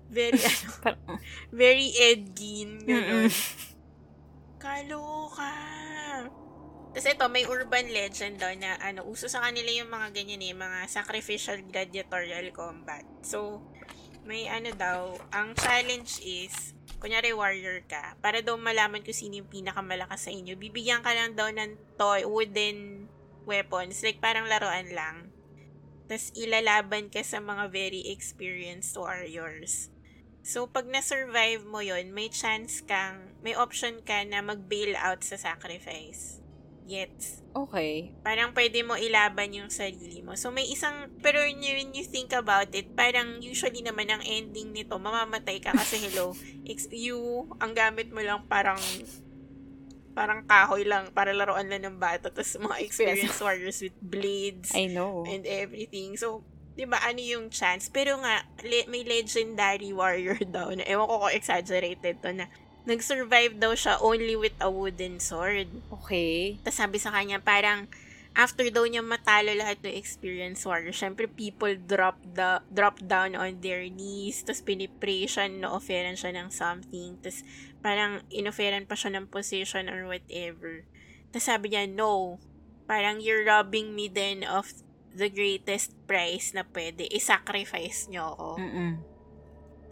[0.10, 1.22] Very, ano, Parang-
[1.54, 3.30] very Ed Gein, ganun.
[4.58, 5.54] Kaloka!
[6.96, 10.56] Tapos ito, may urban legend daw na ano, uso sa kanila yung mga ganyan eh,
[10.56, 13.04] mga sacrificial gladiatorial combat.
[13.22, 13.64] So,
[14.28, 19.52] may ano daw, ang challenge is, kunyari warrior ka, para daw malaman kung sino yung
[19.52, 23.08] pinakamalakas sa inyo, bibigyan ka lang daw ng toy, wooden
[23.48, 25.32] weapons, like parang laruan lang.
[26.08, 29.92] tas ilalaban ka sa mga very experienced warriors.
[30.40, 35.36] So, pag na-survive mo yon may chance kang, may option ka na mag-bail out sa
[35.36, 36.40] sacrifice.
[36.88, 37.44] Gets?
[37.52, 38.16] Okay.
[38.24, 40.40] Parang pwede mo ilaban yung sarili mo.
[40.40, 41.60] So, may isang, pero when
[41.92, 46.32] you, think about it, parang usually naman ang ending nito, mamamatay ka kasi hello,
[46.72, 48.80] ex- you, ang gamit mo lang parang,
[50.16, 52.32] parang kahoy lang para laruan lang ng bata.
[52.32, 55.28] Tapos mga experienced warriors with blades I know.
[55.28, 56.16] and everything.
[56.16, 56.48] So,
[56.78, 57.90] di ba, ano yung chance?
[57.90, 62.48] Pero nga, le- may legendary warrior daw na, ewan ko kung exaggerated to na,
[62.88, 65.68] nag-survive daw siya only with a wooden sword.
[65.92, 66.56] Okay.
[66.64, 67.92] Tapos sabi sa kanya, parang,
[68.32, 73.60] after daw niya matalo lahat ng experience warrior, syempre people drop the drop down on
[73.60, 77.44] their knees, tapos pinipray siya, no-offeran siya ng something, tapos
[77.84, 80.88] parang inofferan pa siya ng position or whatever.
[81.36, 82.40] Tapos sabi niya, no,
[82.88, 84.72] parang you're robbing me then of
[85.18, 87.10] the greatest prize na pwede.
[87.10, 88.50] I-sacrifice niyo ako.
[88.62, 89.16] Mm-mm.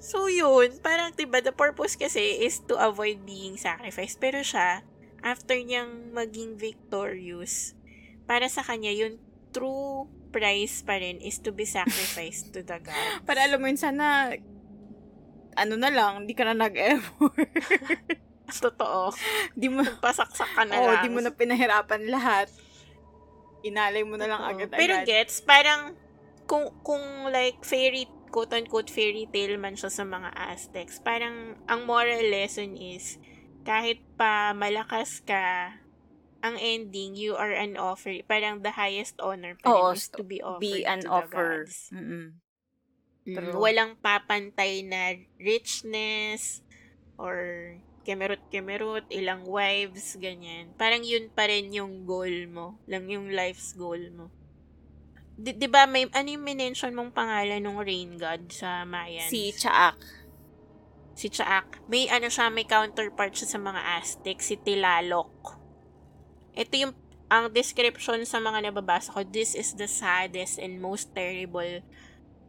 [0.06, 0.78] So, yun.
[0.86, 4.22] Parang, diba, the purpose kasi is to avoid being sacrificed.
[4.22, 4.86] Pero siya,
[5.26, 7.74] after niyang maging victorious,
[8.30, 9.18] para sa kanya, yung
[9.50, 12.94] true prize pa rin is to be sacrificed to the God.
[13.28, 14.36] Para alam mo yun, sana,
[15.56, 17.50] ano na lang, di ka na nag-effort.
[18.68, 19.10] Totoo.
[19.58, 21.02] di mo, Pasaksak ka na oh, lang.
[21.02, 22.52] di mo na pinahirapan lahat.
[23.66, 24.78] Inalay mo na lang agad-agad.
[24.78, 25.96] Pero gets, parang,
[26.46, 28.06] kung, kung like, fairy,
[28.36, 33.16] quote-unquote fairy tale man siya sa mga Aztecs, parang, ang moral lesson is,
[33.64, 35.72] kahit pa malakas ka,
[36.44, 38.12] ang ending, you are an offer.
[38.28, 41.66] Parang the highest honor pa Oo, is to be offered be an to offer.
[41.66, 41.90] the gods.
[41.90, 42.38] Mm-mm.
[43.26, 43.58] Mm, True.
[43.58, 46.62] walang papantay na richness
[47.18, 47.74] or
[48.06, 50.70] kemerut-kemerut, ilang wives, ganyan.
[50.78, 52.78] Parang yun pa rin yung goal mo.
[52.86, 54.30] Lang yung life's goal mo.
[55.36, 59.28] Di, di ba may, ano yung minention mong pangalan ng rain god sa Mayans?
[59.28, 60.00] Si Chaak.
[61.16, 61.84] si Chaak.
[61.92, 65.60] May ano siya, may counterpart siya sa mga Aztec, si Tilalok.
[66.56, 66.94] Ito yung,
[67.28, 71.84] ang description sa mga nababasa ko, this is the saddest and most terrible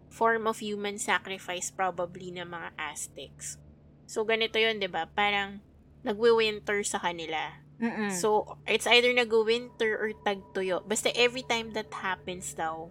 [0.06, 3.58] form of human sacrifice probably ng mga Aztecs.
[4.06, 5.10] So, ganito yun, di ba?
[5.10, 5.58] Parang,
[6.06, 7.65] nagwi-winter sa kanila.
[7.76, 8.08] Mm-mm.
[8.08, 10.80] So, it's either nag-winter or tagtuyo.
[10.80, 12.88] Basta every time that happens daw,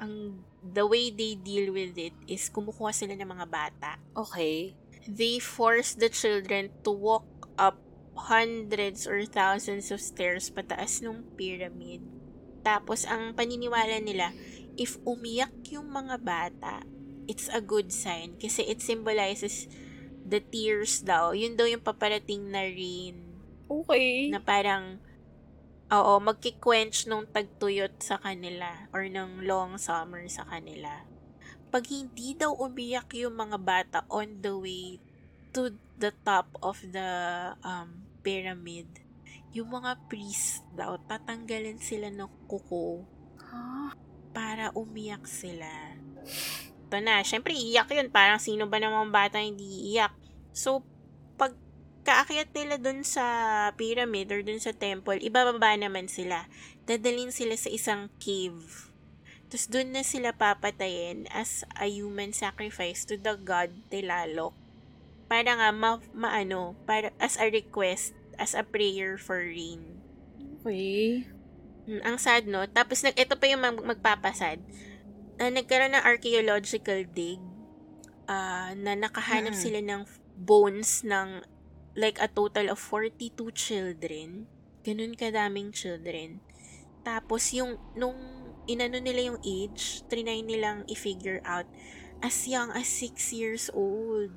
[0.00, 4.74] ang the way they deal with it is kumukuha sila ng mga bata okay.
[5.06, 7.26] they force the children to walk
[7.58, 7.78] up
[8.14, 12.02] hundreds or thousands of stairs pataas ng pyramid.
[12.62, 14.30] Tapos, ang paniniwala nila,
[14.78, 16.86] if umiyak yung mga bata,
[17.26, 19.66] it's a good sign kasi it symbolizes
[20.22, 21.34] the tears daw.
[21.34, 23.31] Yun daw yung paparating na rain
[23.72, 24.28] Okay.
[24.28, 25.00] na parang
[25.88, 31.08] oo, magkikwench nung tagtuyot sa kanila or ng long summer sa kanila.
[31.72, 35.00] Pag hindi daw umiyak yung mga bata on the way
[35.56, 37.08] to the top of the
[37.64, 38.88] um, pyramid,
[39.52, 43.04] yung mga priest daw, tatanggalin sila ng kuko
[43.52, 43.92] Ah,
[44.32, 45.68] para umiyak sila.
[46.88, 48.08] Ito na, syempre iyak yun.
[48.08, 50.12] Parang sino ba namang bata hindi iyak.
[50.56, 50.84] So,
[52.02, 53.24] kaakyat nila dun sa
[53.74, 56.50] pyramid or dun sa temple, ibababa naman sila.
[56.84, 58.90] Dadalhin sila sa isang cave.
[59.46, 64.56] Tapos dun na sila papatayin as a human sacrifice to the god Tilalok.
[65.28, 70.00] Para nga, ma, maano, para, as a request, as a prayer for rain.
[70.60, 71.24] okay.
[71.82, 72.62] Mm, ang sad, no?
[72.70, 74.62] Tapos, nag, ito pa yung mag, magpapasad.
[75.40, 77.42] Ah, nagkaroon ng archaeological dig
[78.30, 79.58] ah, na nakahanap Mm.
[79.58, 80.02] sila ng
[80.38, 81.42] bones ng
[81.94, 84.48] like a total of 42 children.
[84.82, 86.40] Ganun kadaming children.
[87.02, 88.16] Tapos, yung, nung
[88.66, 91.66] inano nila yung age, trinay nilang i-figure out
[92.22, 94.30] as young as 6 years old.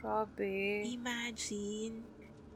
[0.00, 0.82] Grabe.
[0.88, 2.02] Imagine.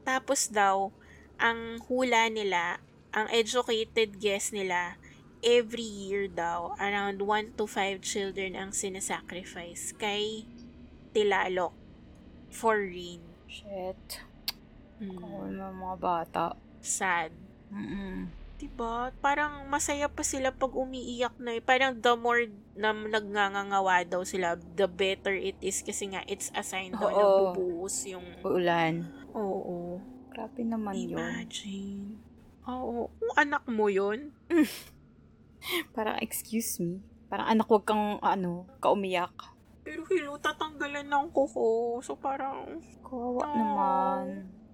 [0.01, 0.89] Tapos daw,
[1.37, 2.81] ang hula nila,
[3.13, 4.97] ang educated guess nila,
[5.45, 10.49] every year daw, around 1 to 5 children ang sinasacrifice kay
[11.13, 11.75] Tilalok
[12.49, 13.26] for rain.
[13.47, 14.21] Shit.
[15.01, 15.17] Hmm.
[15.17, 16.45] Kawal ng mga bata.
[16.83, 17.31] Sad.
[17.73, 18.29] Mm-mm.
[18.57, 19.13] Diba?
[19.21, 21.61] Parang masaya pa sila pag umiiyak na eh.
[21.61, 26.65] Parang the more na nagngangangawa daw sila, the better it is kasi nga it's a
[26.65, 28.25] sign daw na bubuhos yung...
[28.41, 29.05] Uulan.
[29.37, 30.01] Oo.
[30.33, 31.21] Grabe naman yun.
[31.21, 32.17] Imagine.
[32.65, 33.13] Oo.
[33.13, 34.33] Kung anak mo yun,
[35.95, 37.03] Parang, excuse me.
[37.27, 39.33] Parang anak, wag kang, ano, kaumiyak.
[39.87, 42.03] Pero hilo, tatanggalan ng kuko.
[42.03, 43.55] So, parang, Kawawa No.
[43.55, 44.25] naman.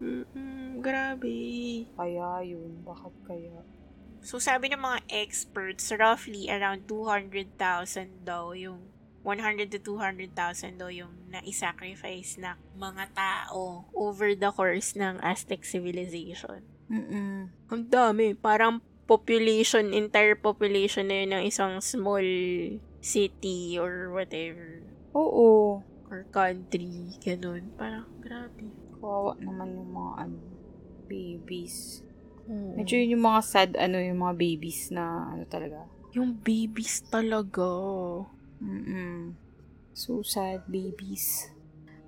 [0.01, 1.37] mm grabe.
[1.93, 2.81] Kaya yun.
[2.81, 3.61] Bakit kaya?
[4.25, 8.89] So, sabi ng mga experts, roughly around 200,000 daw yung
[9.21, 16.59] 100 to 200,000 daw yung na-sacrifice na mga tao over the course ng Aztec civilization.
[16.91, 17.47] Mm-mm.
[17.71, 18.35] Ang dami.
[18.35, 22.23] Parang population, entire population na yun ng isang small
[22.99, 24.83] city or whatever.
[25.13, 25.81] Oo.
[26.09, 27.13] Or country.
[27.21, 27.73] Ganun.
[27.77, 28.69] Parang, grabe.
[28.97, 30.37] Kawawa naman yung mga ano,
[31.09, 32.01] babies.
[32.49, 32.77] Oo.
[32.77, 35.85] Medyo yun yung mga sad, ano, yung mga babies na, ano talaga.
[36.13, 37.65] Yung babies talaga.
[38.61, 39.33] Mm-mm.
[39.93, 41.49] So sad, babies.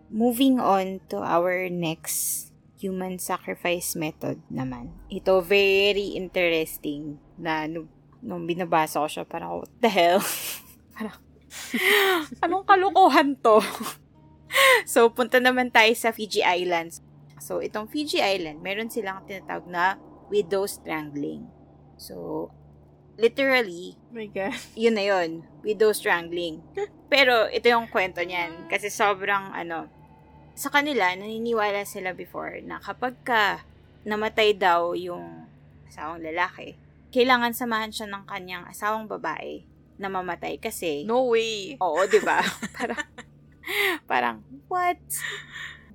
[0.09, 4.93] Moving on to our next human sacrifice method naman.
[5.09, 7.89] Ito, very interesting na nung,
[8.21, 10.21] nung binabasa ko siya, parang, what the hell?
[10.95, 11.17] parang,
[12.43, 13.59] anong kalukuhan to?
[14.93, 17.01] so, punta naman tayo sa Fiji Islands.
[17.41, 19.99] So, itong Fiji Island, meron silang tinatawag na
[20.31, 21.45] widow strangling.
[21.99, 22.49] So,
[23.15, 24.55] literally, Oh my God.
[24.75, 26.63] yun na yun, widow strangling.
[27.11, 29.87] Pero ito yung kwento niyan kasi sobrang ano,
[30.55, 33.67] sa kanila naniniwala sila before na kapag ka
[34.07, 35.47] namatay daw yung
[35.85, 36.79] asawang lalaki,
[37.11, 39.63] kailangan samahan siya ng kanyang asawang babae
[39.95, 41.79] na mamatay kasi No way.
[41.79, 42.43] Oo, 'di ba?
[42.77, 43.03] parang
[44.05, 44.99] parang what?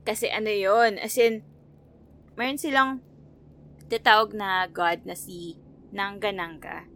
[0.04, 0.96] Kasi ano 'yon?
[0.98, 1.44] As in
[2.34, 3.04] meron silang
[3.90, 5.58] tinatawag na god na si
[5.90, 6.86] Nangananga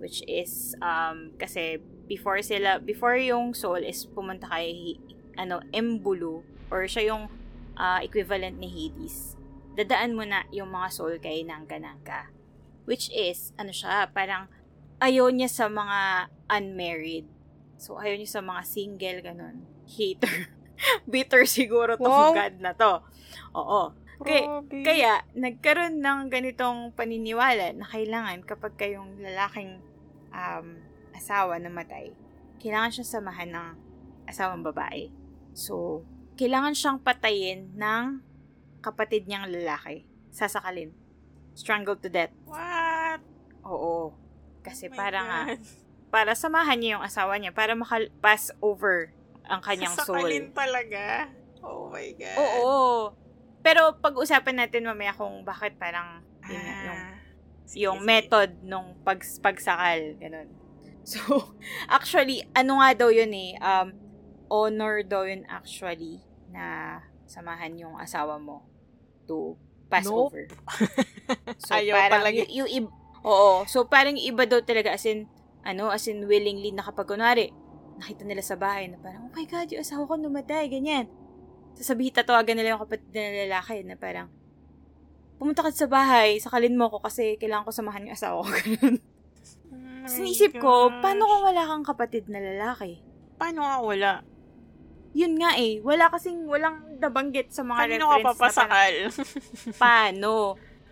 [0.00, 1.78] which is um kasi
[2.10, 4.98] before sila before yung soul is pumunta kay
[5.38, 6.42] ano Embulu
[6.72, 7.30] or siya yung
[7.76, 9.36] ah, equivalent ni Hades.
[9.72, 12.28] Dadaan mo na yung mga soul kay Nangananga.
[12.84, 14.50] Which is ano siya, parang
[15.02, 17.26] ayaw niya sa mga unmarried.
[17.74, 19.66] So, ayaw niya sa mga single, ganun.
[19.90, 20.46] Hater.
[21.10, 22.38] Bitter siguro tong Wow.
[22.38, 23.02] God na to.
[23.58, 23.90] Oo.
[24.22, 24.46] Kay-.
[24.86, 29.82] Kaya, nagkaroon ng ganitong paniniwala na kailangan kapag kayong lalaking
[30.30, 30.78] um,
[31.10, 32.14] asawa namatay,
[32.62, 33.68] kailangan siyang samahan ng
[34.30, 35.10] asawang babae.
[35.50, 36.06] So,
[36.38, 38.22] kailangan siyang patayin ng
[38.78, 40.06] kapatid niyang lalaki.
[40.30, 40.94] Sasakalin.
[41.58, 42.30] Strangled to death.
[42.46, 43.18] What?
[43.66, 44.21] Oo.
[44.62, 45.40] Kasi Oh para nga,
[46.08, 49.10] para samahan niya yung asawa niya, para makapass over
[49.44, 50.54] ang kanyang Sasakalin soul.
[50.54, 51.04] talaga.
[51.60, 52.36] Oh my God.
[52.38, 52.72] Oo.
[53.60, 57.14] Pero pag-usapan natin mamaya kung bakit parang yun yung, Ah.
[57.62, 58.08] Sige, yung sige.
[58.08, 60.18] method nung pag, pagsakal.
[60.18, 60.48] Ganun.
[61.02, 61.18] So,
[61.88, 63.90] actually, ano nga daw yun eh, um,
[64.46, 68.62] honor daw yun actually na samahan yung asawa mo
[69.26, 69.58] to
[69.90, 70.30] pass Nope.
[70.30, 70.42] over.
[71.58, 72.46] So, Ayaw parang palagi.
[72.46, 73.66] yung, yung ib- Oo.
[73.70, 75.30] So, parang iba daw talaga as in,
[75.62, 77.54] ano, as in willingly na kapag kunwari,
[77.98, 81.06] nakita nila sa bahay na parang, oh my God, yung asawa ko namatay, ganyan.
[81.78, 84.28] Sasabihin, tatawagan nila yung kapatid na lalaki na parang,
[85.38, 88.50] pumunta ka sa bahay, sakalin mo ko kasi kailangan ko samahan yung asawa ko.
[90.02, 92.98] Oh naisip ko, paano kung wala kang kapatid na lalaki?
[93.38, 94.12] Paano nga wala?
[95.14, 98.94] Yun nga eh, wala kasing, walang nabanggit sa mga ka reference na parang, papasakal?
[99.86, 100.32] paano?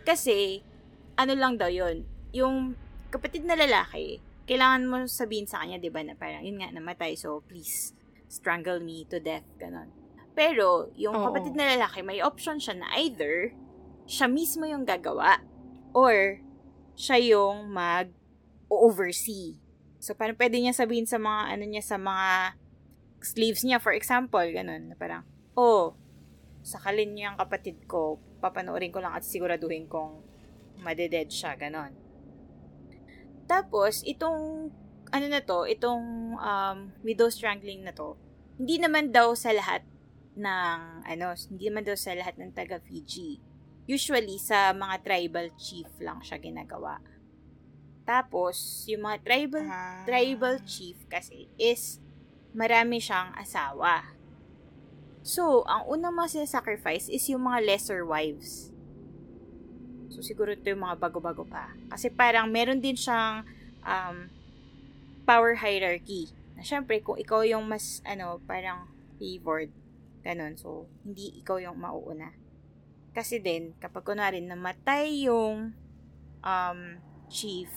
[0.07, 0.63] Kasi,
[1.19, 2.79] ano lang daw yun, yung
[3.11, 7.15] kapatid na lalaki, kailangan mo sabihin sa kanya, di ba, na parang, yun nga, namatay,
[7.15, 7.95] so please,
[8.27, 9.91] strangle me to death, ganon.
[10.35, 11.31] Pero, yung Oo.
[11.31, 13.55] kapatid na lalaki, may option siya na either,
[14.07, 15.43] siya mismo yung gagawa,
[15.95, 16.43] or,
[16.95, 19.59] siya yung mag-oversee.
[20.03, 22.59] So, parang pwede niya sabihin sa mga, ano niya, sa mga
[23.21, 25.23] sleeves niya, for example, ganon, na parang,
[25.55, 25.95] oh,
[26.65, 30.25] sakalin niyo yung kapatid ko, papanoorin ko lang at siguraduhin kong
[30.81, 32.00] madeded siya, ganon.
[33.51, 34.71] Tapos, itong,
[35.11, 38.15] ano na to, itong um, widow strangling na to,
[38.55, 39.83] hindi naman daw sa lahat
[40.39, 43.43] ng, ano, hindi naman daw sa lahat ng taga Fiji.
[43.91, 47.03] Usually, sa mga tribal chief lang siya ginagawa.
[48.07, 50.07] Tapos, yung mga tribal Ah.
[50.07, 51.99] tribal chief kasi is
[52.55, 54.15] marami siyang asawa.
[55.27, 58.70] So, ang unang mga sacrifice is yung mga lesser wives.
[60.11, 61.71] So, siguro ito yung mga bago-bago pa.
[61.89, 63.47] Kasi parang meron din siyang
[63.87, 64.27] um,
[65.23, 66.31] power hierarchy.
[66.59, 69.71] Na syempre, kung ikaw yung mas, ano, parang favored,
[70.27, 70.59] ganun.
[70.59, 72.35] So, hindi ikaw yung mauuna.
[73.15, 75.75] Kasi din, kapag kunwari namatay yung
[76.43, 76.81] um,
[77.31, 77.71] chief,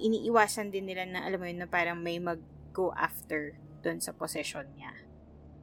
[0.00, 4.64] iniiwasan din nila na, alam mo yun, na parang may mag-go after doon sa possession
[4.76, 4.92] niya.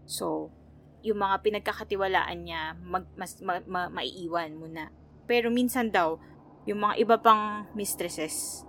[0.06, 0.54] So,
[1.02, 4.94] yung mga pinagkakatiwalaan niya, mag, mas, ma, ma, maiiwan muna.
[5.32, 6.20] Pero minsan daw,
[6.68, 8.68] yung mga iba pang mistresses,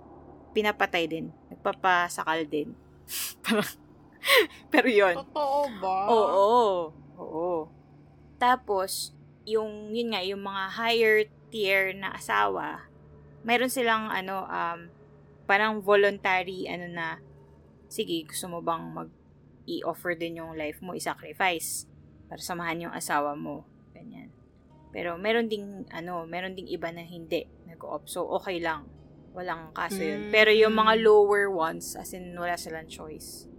[0.55, 1.35] pinapatay din.
[1.51, 2.71] Nagpapasakal din.
[4.73, 5.15] Pero yun.
[5.19, 5.97] Totoo ba?
[6.09, 6.55] Oo.
[7.19, 7.51] Oo.
[8.39, 11.17] Tapos, yung, yun nga, yung mga higher
[11.53, 12.87] tier na asawa,
[13.45, 14.89] meron silang ano, um,
[15.45, 17.19] parang voluntary, ano na,
[17.91, 19.09] sige, gusto mo bang mag
[19.63, 21.87] i-offer din yung life mo, i-sacrifice
[22.27, 23.63] para samahan yung asawa mo.
[23.95, 24.27] Ganyan.
[24.93, 28.07] Pero meron ding, ano, meron ding iba na hindi nag-opt.
[28.07, 28.85] So, okay lang.
[29.33, 30.29] Walang kaso yun.
[30.29, 31.01] Pero yung mga Mm.
[31.01, 33.49] lower ones, as in, wala silang choice.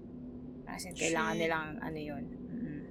[0.65, 1.43] As in, kailangan Shit.
[1.43, 2.25] nilang, ano yun.
[2.31, 2.83] Mm.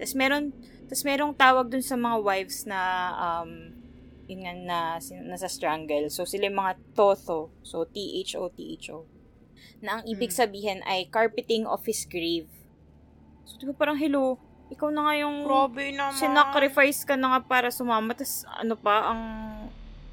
[0.00, 0.42] Tapos meron,
[0.88, 2.80] tapos merong tawag dun sa mga wives na,
[3.14, 3.76] um,
[4.24, 6.08] yun nga na, sin- nasa strangle.
[6.08, 7.52] So, sila yung mga totho.
[7.60, 9.04] So, T-H-O-T-H-O.
[9.84, 10.38] Na ang ibig Mm.
[10.40, 12.48] sabihin ay carpeting of his grave.
[13.44, 14.40] So, di ba parang, hello,
[14.72, 16.16] ikaw na nga yung Grabe naman.
[16.16, 18.16] sinacrifice ka na nga para sumama.
[18.16, 19.22] Tapos, ano pa, ang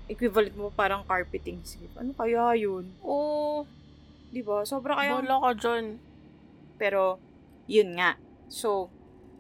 [0.06, 1.95] equivalent mo parang carpeting grave.
[1.95, 2.91] Ano kaya yun?
[2.99, 3.64] Oo.
[4.30, 4.68] Di ba?
[4.68, 5.86] Sobra kaya Wala ka dyan.
[6.76, 7.18] pero,
[7.65, 8.19] yun nga.
[8.48, 8.91] So,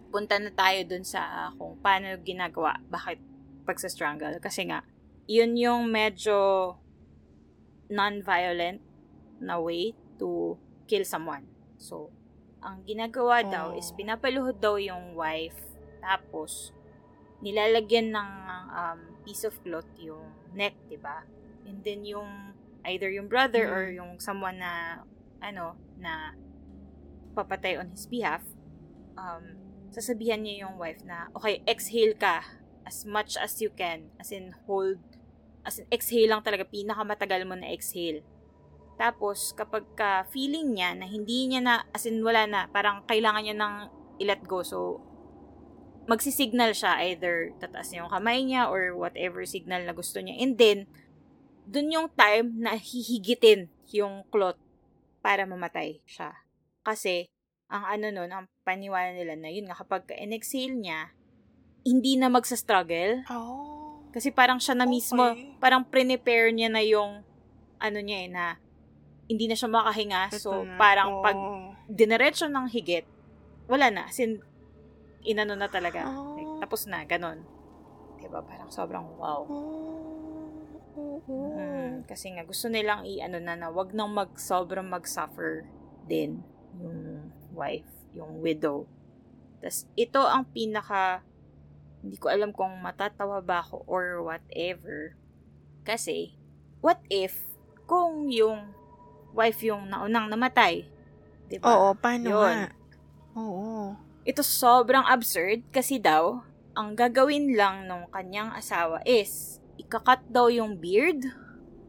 [0.09, 2.79] punta na tayo dun sa ah, kung paano ginagawa.
[2.87, 3.19] Bakit
[3.63, 4.39] pagsa-strangle?
[4.39, 4.81] Kasi nga,
[5.29, 6.73] yun yung medyo
[7.89, 8.81] non-violent
[9.39, 11.45] na way to kill someone.
[11.77, 12.09] So,
[12.59, 13.79] ang ginagawa daw Oh.
[13.79, 15.57] is pinapaluhod daw yung wife.
[15.99, 16.71] Tapos,
[17.39, 18.29] nilalagyan ng
[18.71, 21.23] um, piece of cloth yung neck, di ba?
[21.63, 23.73] And then yung either yung brother Mm.
[23.75, 25.03] or yung someone na
[25.39, 26.35] ano na
[27.31, 28.43] papatay on his behalf,
[29.15, 29.55] um,
[29.89, 32.43] sasabihan niya yung wife na, okay, exhale ka
[32.83, 34.09] as much as you can.
[34.19, 34.97] As in, hold,
[35.63, 38.25] as in, exhale lang talaga, pinakamatagal mo na exhale.
[38.99, 43.47] Tapos, kapag ka feeling niya na hindi niya na, as in, wala na, parang kailangan
[43.47, 43.87] niya nang
[44.19, 44.59] i-let go.
[44.59, 44.99] So,
[46.11, 50.35] magsisignal siya, either tataas niya yung kamay niya or whatever signal na gusto niya.
[50.43, 50.91] And then,
[51.63, 54.59] dun yung time na hihigitin yung cloth
[55.23, 56.35] para mamatay siya.
[56.83, 57.31] Kasi,
[57.71, 61.15] ang ano nun, ang paniwala nila na yun nga, kapag in-exhale niya,
[61.87, 63.23] hindi na magsa-struggle.
[63.31, 64.03] Oh.
[64.11, 65.55] Kasi parang siya na mismo, Okay.
[65.61, 67.23] parang prepare niya na yung,
[67.79, 68.45] ano niya eh, na
[69.29, 70.33] hindi na siya makahinga.
[70.33, 70.77] So, Ito na.
[70.81, 71.23] parang Oo.
[71.23, 71.37] pag
[71.85, 73.05] dinerecho ng higit,
[73.69, 74.09] wala na.
[74.09, 74.41] As in,
[75.21, 76.09] inano na talaga.
[76.09, 76.33] Oh.
[76.33, 77.45] Like, tapos na, ganun.
[78.17, 78.41] Diba?
[78.41, 79.45] Parang sobrang wow.
[79.45, 81.21] Oh.
[81.29, 85.63] Mm, kasi nga, gusto nilang i-ano na na, wag nang mag, sobrang mag-suffer
[86.09, 86.41] din
[86.81, 87.87] yung wife,
[88.17, 88.89] yung widow.
[89.61, 91.21] Tapos, ito ang pinaka,
[92.01, 95.13] hindi ko alam kung matatawa ba ako or whatever.
[95.85, 96.33] Kasi,
[96.81, 97.45] what if,
[97.85, 98.73] kung yung
[99.33, 100.85] wife yung naunang namatay?
[101.49, 101.65] Diba?
[101.65, 102.39] Oo, paano Yun.
[102.45, 102.69] nga?
[103.33, 103.97] Oo.
[104.27, 106.45] Ito sobrang absurd kasi daw,
[106.77, 111.25] ang gagawin lang ng kanyang asawa is, ikakat daw yung beard,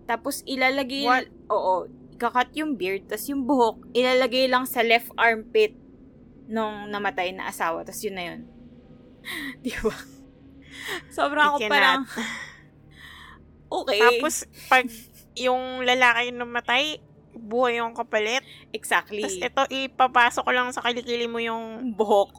[0.08, 1.28] tapos ilalagay, What?
[1.52, 1.86] oo,
[2.16, 5.76] ikakat yung beard, tapos yung buhok, ilalagay lang sa left armpit
[6.50, 8.40] nung namatay na asawa, tapos yun na yun.
[9.62, 9.94] Di ba?
[11.12, 12.02] Sobrang ako parang,
[13.84, 14.00] okay.
[14.00, 14.88] Tapos, pag
[15.38, 16.98] yung lalaki namatay,
[17.40, 18.44] buhay yung kapalit.
[18.70, 19.24] exactly.
[19.24, 22.30] Tapos ito, ipapasok ko lang sa kilikili mo yung buhok.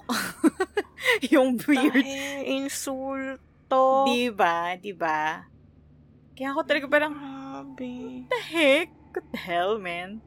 [1.33, 2.05] yung beard.
[2.05, 4.05] Dahil insulto.
[4.05, 4.77] Di ba?
[4.77, 5.45] Di ba?
[6.31, 8.25] Kaya ako talaga parang, Grabe.
[8.29, 8.87] the heck?
[9.11, 10.23] What the hell, man?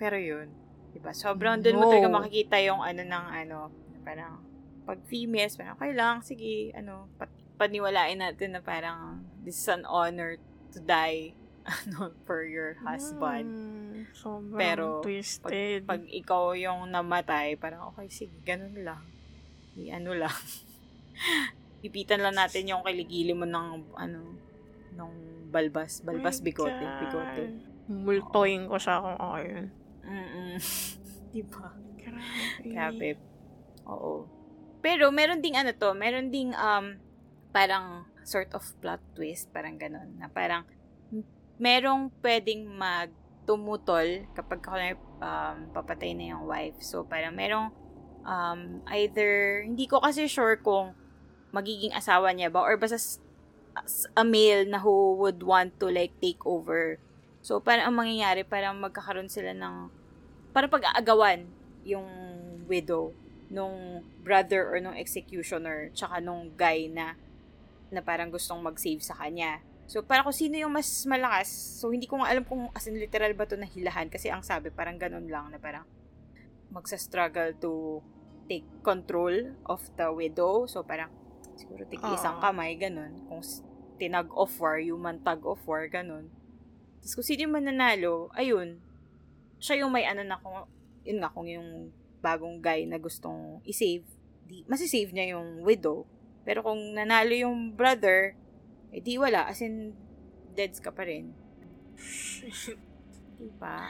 [0.00, 0.48] Pero yun,
[0.90, 1.12] diba?
[1.12, 1.90] Sobrang dun mo No.
[1.92, 3.58] talaga makikita yung ano ng ano,
[4.02, 4.40] parang,
[4.82, 9.84] pag females, parang, okay lang, sige, ano, pat, paniwalain natin na parang, this is an
[9.84, 10.40] honor
[10.72, 11.36] to die,
[11.86, 13.46] ano, for your husband.
[13.46, 15.86] Hmm, sobrang Pero, twisted.
[15.86, 19.02] Pag ikaw yung namatay, parang, okay, sige, ganun lang.
[19.78, 20.32] I, ano lang.
[21.86, 24.20] Ipitan lang natin yung kiligili mo ng, ano,
[24.92, 25.12] ng
[25.52, 27.00] balbas, balbas, My bigote, God.
[27.04, 27.42] bigote.
[27.92, 29.66] Multoyin ko siya kung ako yun.
[30.02, 30.56] Mm-mm.
[31.34, 31.66] diba?
[31.98, 32.62] Grabe.
[32.64, 33.08] Grabe.
[33.88, 34.28] Oo.
[34.82, 36.98] Pero meron ding ano to, meron ding um
[37.54, 40.66] parang sort of plot twist, parang ganun, na parang
[41.62, 42.66] merong pwedeng
[43.42, 44.62] magtumutol kapag
[45.18, 46.78] um, papatay na yung wife.
[46.78, 47.74] So, parang merong
[48.22, 50.94] um, either, hindi ko kasi sure kung
[51.50, 53.18] magiging asawa niya ba or basta
[54.14, 57.02] a male na who would want to like take over.
[57.42, 59.90] So, parang ang mangyayari, parang magkakaroon sila ng,
[60.54, 61.42] parang pag-aagawan
[61.82, 62.06] yung
[62.70, 63.10] widow
[63.50, 67.18] nung brother or nung executioner tsaka nung guy na
[67.92, 69.60] na parang gustong mag-save sa kanya.
[69.92, 72.96] So, parang kung sino yung mas malakas, so hindi ko nga alam kung as in
[72.96, 75.84] literal ba to nahilahan kasi ang sabi parang ganun lang na parang
[76.72, 78.00] magsa-struggle to
[78.48, 80.64] take control of the widow.
[80.64, 81.12] So, parang
[81.60, 82.42] siguro tig isang Oo.
[82.42, 83.20] kamay, ganun.
[83.28, 83.44] Kung
[84.00, 86.32] tinag of war, human tag of war, ganun.
[87.04, 88.80] Tapos kung sino yung mananalo, ayun,
[89.60, 90.64] siya yung may ano na kung,
[91.04, 91.92] yun nga, kung yung
[92.24, 94.08] bagong guy na gustong i-save,
[94.48, 96.08] di, masisave niya yung widow.
[96.48, 98.40] Pero kung nanalo yung brother,
[98.92, 99.96] eh di wala, as in,
[100.52, 101.32] deads ka pa rin.
[103.40, 103.88] Diba?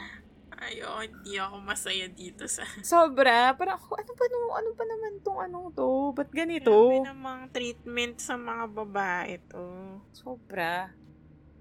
[0.63, 2.63] Ayo, hindi ako masaya dito sa...
[2.79, 3.51] Sobra.
[3.59, 6.15] Parang ako, ano ba, no, ano ba naman tong anong to?
[6.15, 6.71] Ba't ganito?
[6.71, 9.99] Grabe namang treatment sa mga babae to.
[10.15, 10.95] Sobra.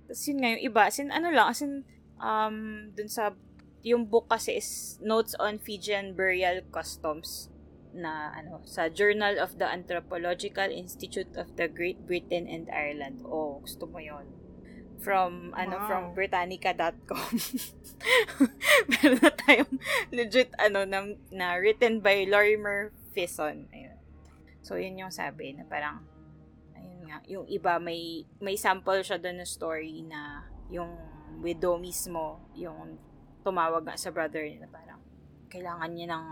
[0.07, 1.83] Tapos yun nga, yung iba, as in, ano lang, as in,
[2.23, 3.35] um, dun sa,
[3.83, 7.52] yung book kasi is Notes on Fijian Burial Customs
[7.93, 13.21] na ano sa Journal of the Anthropological Institute of the Great Britain and Ireland.
[13.25, 14.29] Oh, gusto mo 'yon
[15.03, 15.87] from ano Wow.
[15.91, 17.33] from britannica.com.
[18.91, 19.75] Meron na tayong
[20.15, 23.67] legit ano na, na written by Lorimer Fison.
[23.75, 23.99] Ayun.
[24.63, 26.07] So yun yung sabi na parang
[26.79, 30.95] ayun nga, yung iba may may sample siya doon ng story na yung
[31.43, 32.97] widow mismo yung
[33.43, 35.03] tumawag nga sa brother niya na parang
[35.51, 36.27] kailangan niya ng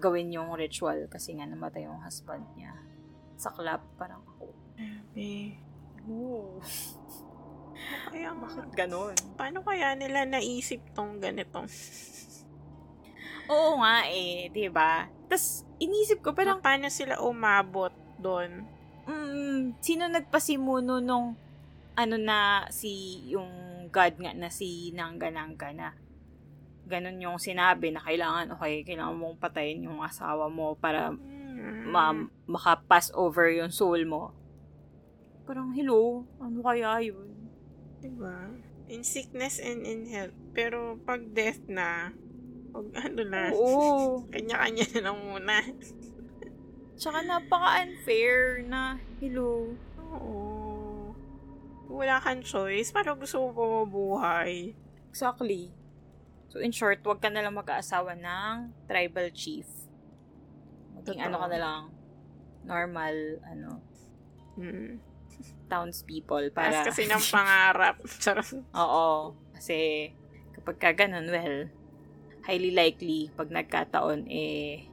[0.00, 2.72] gawin yung ritual kasi nga namatay yung husband niya.
[3.36, 4.50] Sa club, parang ako.
[4.74, 5.60] Grabe.
[6.08, 6.56] Oh,
[8.08, 9.14] Kaya bakit ganon?
[9.36, 11.64] paano kaya nila naisip tong ganito?
[13.50, 15.10] Oo nga eh, di ba?
[15.26, 18.64] Tapos, inisip ko parang, Parang paano sila umabot doon?
[19.08, 21.34] mm, sino nagpasimuno nung,
[21.96, 23.50] ano na, si, yung
[23.90, 25.88] God nga na si Nangga Nangga na,
[26.90, 31.14] ganon yung sinabi na kailangan, okay, kailangan mong patayin yung asawa mo para
[31.60, 31.92] Hmm.
[31.92, 32.10] ma
[32.48, 34.32] makapass over yung soul mo.
[35.44, 37.30] Parang, hello, ano kaya yun?
[38.00, 38.48] Diba?
[38.88, 40.34] In sickness and in health.
[40.50, 42.10] Pero pag death na,
[42.70, 44.24] pag ano na, Oo.
[44.32, 45.56] kanya-kanya na lang muna.
[46.96, 49.74] Tsaka napaka-unfair na, hello.
[50.00, 50.36] Oo.
[51.90, 52.94] Wala kang choice.
[52.94, 54.72] Parang gusto mo pa mabuhay.
[55.10, 55.74] Exactly.
[56.50, 59.70] So, in short, wag ka na lang mag-aasawa ng tribal chief.
[60.98, 61.82] Maging ano ka na lang,
[62.66, 63.14] normal,
[63.46, 63.78] ano,
[64.58, 64.98] Hmm.
[65.70, 66.90] townspeople Taas para...
[66.90, 68.02] kasi ng pangarap.
[68.74, 69.38] Oo.
[69.54, 70.10] Kasi,
[70.58, 71.70] kapag ka ganun, well,
[72.44, 74.90] highly likely, pag nagkataon, eh,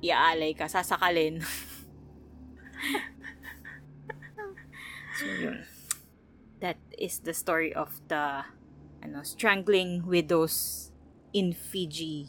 [0.00, 1.42] iaalay ka, sasakalin.
[5.18, 5.66] so, yun.
[6.62, 8.46] That is the story of the,
[9.02, 10.91] ano, strangling widows
[11.32, 12.28] in Fiji.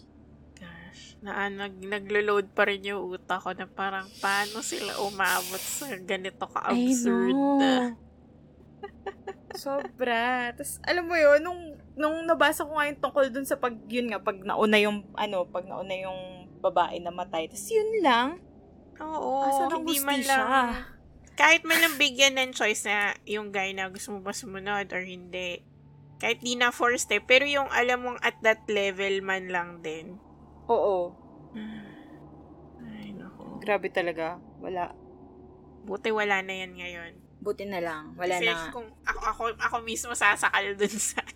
[0.55, 1.19] Gosh.
[1.19, 6.47] Na, nag, naglo-load pa rin yung utak ko na parang paano sila umabot sa ganito
[6.47, 7.35] ka-absurd.
[9.53, 10.49] Sobra.
[10.57, 11.61] Tapos, alam mo yun, nung,
[11.93, 15.45] nung nabasa ko nga yung tungkol dun sa pag, yun nga, pag nauna yung, ano,
[15.45, 17.45] pag nauna yung babae na matay.
[17.45, 18.41] Tapos, yun lang.
[18.97, 19.45] Oo.
[19.45, 20.47] Asa ng hindi man lang.
[21.33, 25.01] Kahit man lang bigyan ng choice na yung guy na gusto mo ba sumunod or
[25.01, 25.65] hindi.
[26.21, 27.21] Kahit di na forced eh.
[27.23, 30.17] Pero yung alam mong at that level man lang din.
[30.69, 31.13] Oo.
[32.83, 33.59] Ay, naku.
[33.59, 34.39] Grabe talaga.
[34.63, 34.95] Wala.
[35.83, 37.11] Buti wala na yan ngayon.
[37.43, 38.15] Buti na lang.
[38.15, 38.71] Wala Kasi na.
[38.71, 41.19] kung ako, ako, ako mismo sasakal dun sa...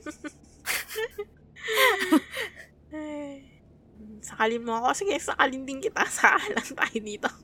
[4.28, 4.94] Sakalin mo ako.
[4.94, 6.04] Sige, sakalin din kita.
[6.20, 7.30] Sakalan tayo dito.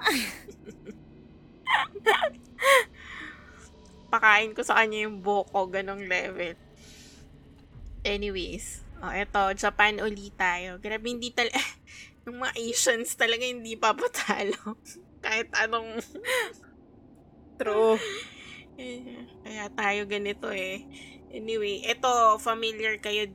[4.14, 5.68] Pakain ko sa kanya yung buko.
[5.72, 6.54] Ganong level.
[8.04, 8.84] Anyways.
[9.04, 9.52] Oh, eto.
[9.56, 10.80] Japan ulit tayo.
[10.80, 11.60] Grabe, hindi talaga...
[12.24, 14.80] yung mga Asians talaga hindi papatalo.
[15.26, 16.00] Kahit anong...
[17.60, 18.00] True.
[19.44, 20.84] Kaya tayo ganito eh.
[21.34, 22.12] Anyway, ito,
[22.42, 23.30] familiar kayo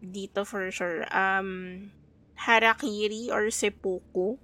[0.00, 1.04] dito for sure.
[1.10, 1.90] Um,
[2.38, 4.38] harakiri or seppuku.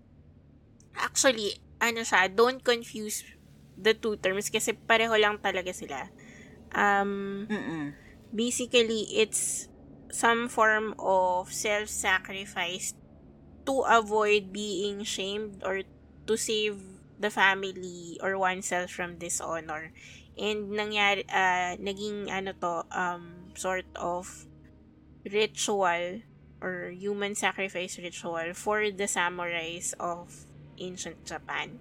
[0.98, 3.22] Actually, ano siya, don't confuse
[3.74, 6.10] the two terms kasi pareho lang talaga sila.
[6.74, 8.03] Um, Mm-mm.
[8.35, 9.69] Basically, it's
[10.11, 12.94] some form of self-sacrifice
[13.66, 15.82] to avoid being shamed or
[16.27, 16.82] to save
[17.19, 19.94] the family or oneself from dishonor.
[20.35, 24.47] And nangyari, ah, naging ano to, um, sort of
[25.23, 26.20] ritual
[26.61, 30.47] or human sacrifice ritual for the samurais of
[30.78, 31.78] ancient Japan.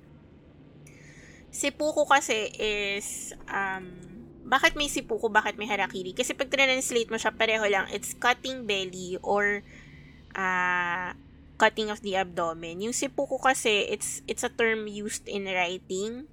[1.50, 4.13] Seppuku kasi is, um,
[4.44, 6.12] bakit may seppuku, bakit may harakiri?
[6.12, 9.64] Kasi pag translate mo siya, pareho lang, it's cutting belly or
[10.36, 11.16] ah
[11.56, 12.82] cutting of the abdomen.
[12.84, 16.28] Yung seppuku kasi, it's, it's a term used in writing.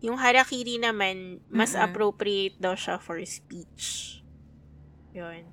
[0.00, 1.84] Yung harakiri naman, mas Mm-mm.
[1.90, 4.20] appropriate daw siya for speech.
[5.12, 5.44] Yun.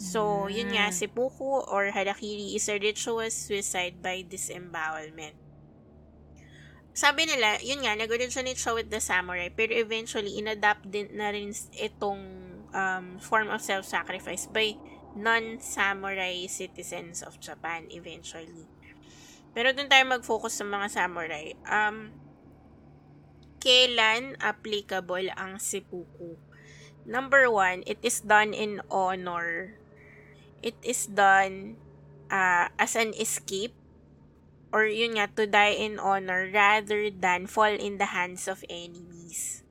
[0.00, 0.96] So, yun nga, Mm.
[0.96, 5.36] seppuku or harakiri is a ritual suicide by disembowelment.
[7.00, 11.48] Sabi nila, yun nga, nag-originate siya with the samurai, pero eventually, inadapt din na rin
[11.80, 12.20] itong
[12.76, 14.76] um, form of self-sacrifice by
[15.16, 18.68] non-samurai citizens of Japan eventually.
[19.56, 21.56] Pero dun tayo mag-focus sa mga samurai.
[21.64, 22.12] Um,
[23.64, 26.36] kailan applicable ang seppuku?
[27.10, 29.76] number one, it is done in honor.
[30.62, 31.76] It is done
[32.30, 33.74] uh, as an escape
[34.70, 39.66] or yun nga, to die in honor rather than fall in the hands of enemies.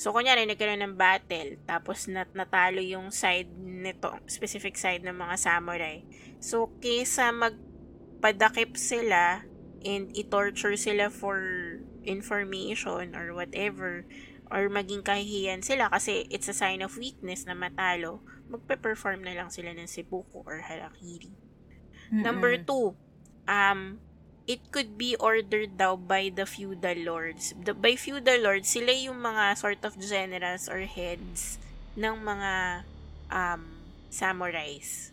[0.00, 5.36] So, kunyari, nagkaroon ng battle, tapos nat natalo yung side nito, specific side ng mga
[5.36, 6.00] samurai.
[6.40, 9.44] So, kesa magpadakip sila
[9.84, 11.36] and i-torture sila for
[12.04, 14.08] information or whatever,
[14.48, 19.52] or maging kahihiyan sila kasi it's a sign of weakness na matalo, magpe-perform na lang
[19.52, 21.28] sila ng seppuku or harakiri.
[22.08, 22.24] Mm-mm.
[22.24, 22.96] Number two,
[23.46, 24.00] um,
[24.46, 27.52] it could be ordered daw by the feudal lords.
[27.54, 31.58] The, by feudal lords, sila yung mga sort of generals or heads
[31.98, 32.82] ng mga
[33.30, 33.62] um,
[34.08, 35.12] samurais.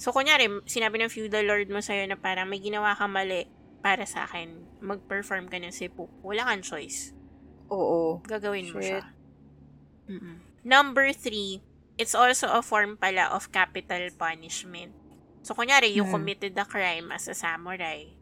[0.00, 3.44] So, kunyari, sinabi ng feudal lord mo sa'yo na parang may ginawa ka mali
[3.84, 6.08] para sa akin, mag-perform ka ng sipu.
[6.24, 7.12] Wala kang choice.
[7.68, 8.20] Oo.
[8.24, 8.74] Gagawin Shit.
[8.76, 9.02] mo siya.
[10.08, 10.36] Mm-mm.
[10.64, 11.64] Number three,
[11.96, 14.92] it's also a form pala of capital punishment.
[15.40, 16.12] So, kunyari, you hmm.
[16.12, 18.19] committed a crime as a samurai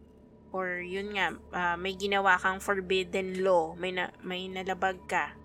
[0.51, 5.37] or yun nga uh, may ginawa kang forbidden law, may na, may nalabag ka.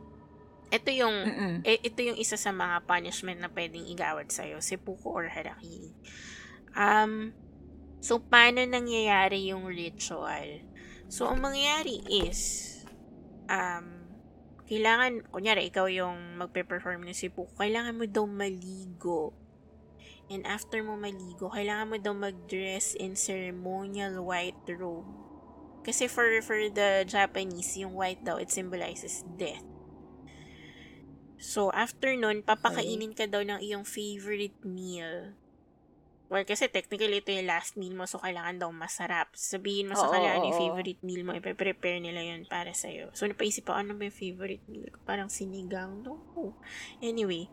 [0.74, 1.16] Ito yung
[1.62, 5.94] eh, ito yung isa sa mga punishment na pwedeng igawad sa iyo, seppuku or harakiri.
[6.74, 7.36] Um
[8.02, 10.66] so paano nangyayari yung ritual?
[11.12, 12.74] So ang mangyayari is
[13.52, 14.04] um
[14.64, 19.36] kailangan, kunyari, ikaw yung magpe-perform ng seppuku, kailangan mo daw maligo
[20.32, 25.08] And after mo maligo, kailangan mo daw mag-dress in ceremonial white robe.
[25.84, 29.68] Kasi for, for the Japanese, yung white daw, it symbolizes death.
[31.36, 35.36] So, after nun, papakainin ka daw ng iyong favorite meal.
[36.32, 39.36] Well, kasi technically, ito yung last meal mo, so kailangan daw masarap.
[39.36, 43.12] Sabihin mo sa kanila ano yung favorite meal mo, ipe-prepare nila yun para sa'yo.
[43.12, 45.04] So, napaisip ako, ano ba yung favorite meal ko?
[45.04, 46.24] Parang sinigang, no?
[47.04, 47.52] Anyway,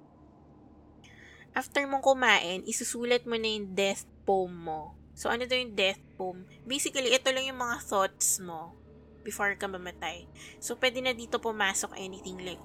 [1.53, 4.95] after mong kumain, isusulat mo na yung death poem mo.
[5.15, 6.47] So, ano daw yung death poem?
[6.65, 8.75] Basically, ito lang yung mga thoughts mo
[9.21, 10.25] before ka mamatay.
[10.63, 12.63] So, pwede na dito pumasok anything like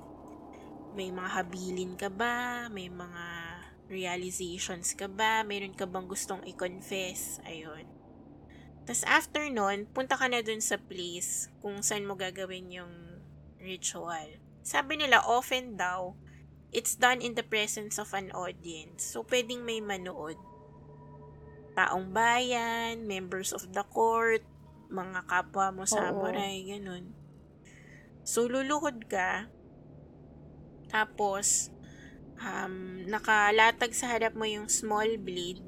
[0.95, 2.71] may mga habilin ka ba?
[2.71, 3.25] May mga
[3.91, 5.43] realizations ka ba?
[5.43, 7.43] Mayroon ka bang gustong i-confess?
[7.43, 7.83] Ayun.
[8.87, 12.93] Tapos after nun, punta ka na dun sa place kung saan mo gagawin yung
[13.59, 14.39] ritual.
[14.63, 16.15] Sabi nila, often daw,
[16.71, 19.03] it's done in the presence of an audience.
[19.03, 20.39] So, pwedeng may manood.
[21.75, 24.41] Taong bayan, members of the court,
[24.87, 27.11] mga kapwa mo samurai, ganun.
[28.25, 29.51] So, luluhod ka,
[30.89, 31.69] tapos,
[32.39, 35.61] um, nakalatag sa harap mo yung small blade,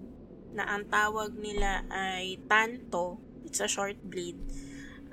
[0.58, 4.40] na ang tawag nila ay tanto, it's a short blade.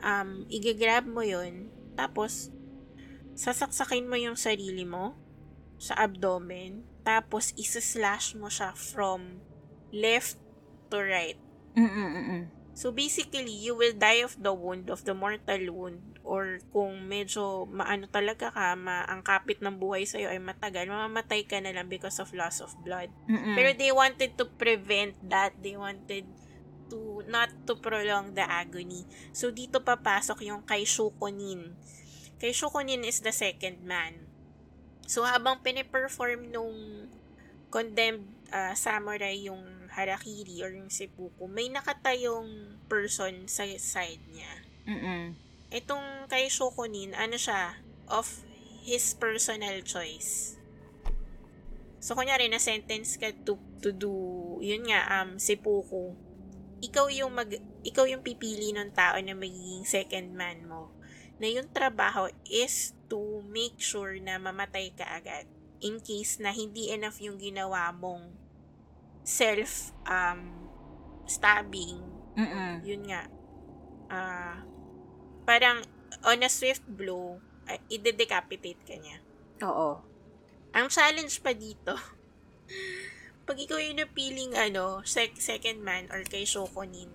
[0.01, 2.49] Um, igagrab mo yun, tapos,
[3.35, 5.19] sasaksakin mo yung sarili mo,
[5.85, 9.45] sa abdomen, tapos isa-slash mo siya from
[9.93, 10.41] left
[10.89, 11.37] to right.
[11.77, 12.49] Mm-mm-mm.
[12.75, 17.71] So basically, you will die of the wound, of the mortal wound, or kung medyo
[17.71, 21.87] maano talaga ka, ma ang kapit ng buhay sa'yo ay matagal, mamamatay ka na lang
[21.87, 23.13] because of loss of blood.
[23.31, 23.55] Mm-mm.
[23.55, 25.55] Pero they wanted to prevent that.
[25.61, 26.27] They wanted
[26.91, 29.07] to not to prolong the agony.
[29.31, 31.77] So dito papasok yung kay Shukonin.
[32.43, 34.24] Kay Shukonin is the second man.
[35.05, 37.07] So, habang piniperform nung
[37.69, 39.61] condemned uh, samurai yung
[39.93, 44.53] harakiri or yung seppuku, may nakatayong person sa side niya.
[44.89, 45.37] Mm-mm.
[45.75, 47.79] Itong kay Shokunin, ano siya,
[48.09, 48.27] of
[48.85, 50.57] his personal choice.
[52.01, 54.13] So, kunyari, na-sentence ka to, to do,
[54.61, 56.13] yun nga, um, seppuku.
[56.85, 57.49] Ikaw yung mag,
[57.81, 60.94] ikaw yung pipili ng tao na magiging second man mo
[61.45, 65.45] na yung trabaho is to make sure na mamatay ka agad
[65.85, 68.33] in case na hindi enough yung ginawa mong
[69.21, 70.65] self um
[71.29, 72.01] stabbing.
[72.35, 72.81] Mm-mm.
[72.83, 73.29] yun nga.
[74.09, 74.57] Uh,
[75.45, 75.85] parang
[76.25, 77.37] on a swift blow
[77.69, 79.21] uh, ide-decapitate ka niya.
[79.69, 80.01] Oo.
[80.73, 81.93] Ang challenge pa dito
[83.47, 87.13] pag ikaw yung napiling ano sec- second man or kay Shokonin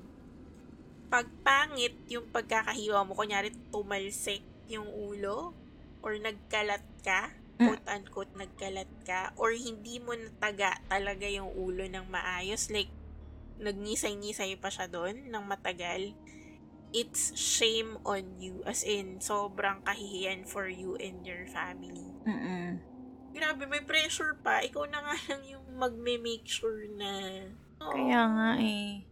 [1.10, 5.58] pagpangit yung pagkakahiwa mo, kunyari tumalsik yung ulo,
[6.06, 7.66] or nagkalat ka, mm.
[7.66, 12.94] quote-unquote nagkalat ka, or hindi mo nataga talaga yung ulo ng maayos, like,
[13.60, 16.16] nagnisay-nisay pa siya doon ng matagal,
[16.96, 18.64] it's shame on you.
[18.64, 22.10] As in, sobrang kahihiyan for you and your family.
[22.24, 22.80] Mm-mm.
[23.30, 24.64] Grabe, may pressure pa.
[24.66, 27.46] Ikaw na nga lang yung magme-make sure na...
[27.80, 29.06] Oh, Kaya nga eh.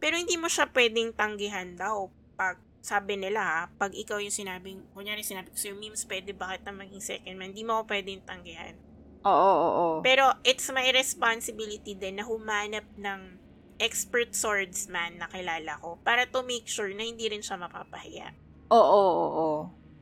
[0.00, 4.80] Pero hindi mo siya pwedeng tanggihan daw pag sabi nila ha, pag ikaw yung sinabing,
[4.96, 7.52] kunyari sinabi ko sa'yo, memes, pwede ba kita maging second man?
[7.52, 8.72] Hindi mo ako pwedeng tanggihan.
[9.28, 9.96] Oo, oo, oo.
[10.00, 13.36] Pero it's my responsibility din na humanap ng
[13.76, 18.32] expert swordsman na kilala ko para to make sure na hindi rin siya mapapahiya.
[18.72, 19.60] Oo, oo, oo.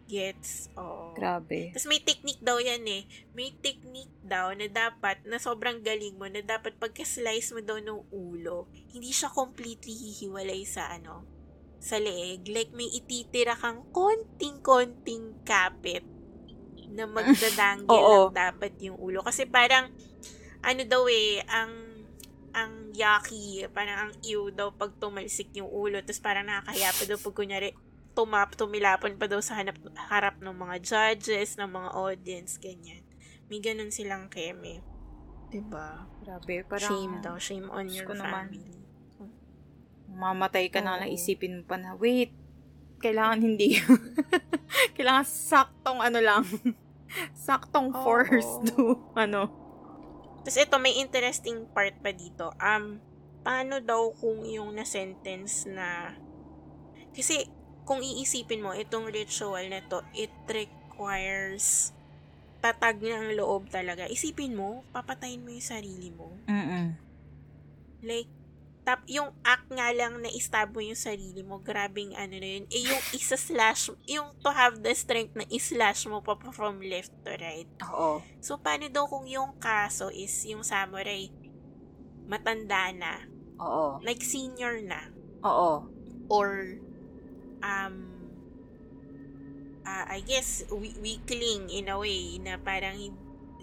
[0.09, 0.73] Gets?
[0.81, 1.13] Oo.
[1.13, 1.77] Grabe.
[1.77, 3.05] Tapos may technique daw yan eh.
[3.37, 8.09] May technique daw na dapat, na sobrang galing mo, na dapat pagka-slice mo daw ng
[8.09, 11.29] ulo, hindi siya completely hihiwalay sa ano,
[11.77, 12.49] sa leeg.
[12.49, 16.03] Like may ititira kang konting-konting kapit
[16.89, 19.21] na magdadanggil lang dapat yung ulo.
[19.21, 19.93] Kasi parang,
[20.65, 21.73] ano daw eh, ang
[22.57, 26.01] ang yucky, parang ang ew daw pag tumalsik yung ulo.
[26.01, 27.71] Tapos parang nakakahiya pa daw pag kunyari
[28.19, 29.79] tumap, tumilapon pa daw sa hanap,
[30.11, 33.07] harap ng mga judges, ng mga audience, ganyan.
[33.47, 34.83] May ganun silang keme.
[35.55, 36.11] Diba?
[36.27, 36.67] Grabe.
[36.67, 37.39] Parang, shame daw.
[37.39, 38.51] Shame on your ko naman.
[38.51, 38.75] family.
[40.09, 41.01] mamatay ka na Oo.
[41.05, 42.35] lang isipin mo pa na, wait,
[42.99, 43.79] kailangan hindi.
[44.99, 46.43] kailangan saktong ano lang.
[47.47, 48.03] saktong Oo.
[48.03, 49.47] force to, ano.
[50.43, 52.51] Tapos ito, may interesting part pa dito.
[52.59, 52.99] Um,
[53.47, 56.19] paano daw kung yung na-sentence na...
[57.15, 57.47] Kasi,
[57.89, 61.97] kung iisipin mo, itong ritual na to, it requires
[62.61, 64.05] tatag ng loob talaga.
[64.13, 66.37] Isipin mo, papatayin mo yung sarili mo.
[66.45, 67.01] Mm-mm.
[68.05, 68.29] Like,
[68.85, 72.69] tap, yung act nga lang na istab mo yung sarili mo, grabing ano na yun.
[72.69, 77.15] Eh, yung isa-slash, yung to have the strength na islash mo pa pa from left
[77.25, 77.71] to right.
[77.89, 78.21] Oo.
[78.45, 81.33] So, paano daw kung yung kaso is yung samurai
[82.29, 83.25] matanda na,
[83.57, 83.97] Oo.
[84.05, 85.09] like senior na,
[85.41, 85.89] Oo.
[86.29, 86.77] or
[87.63, 87.95] um,
[89.87, 92.97] ah, I guess, we- weakling in a way na parang,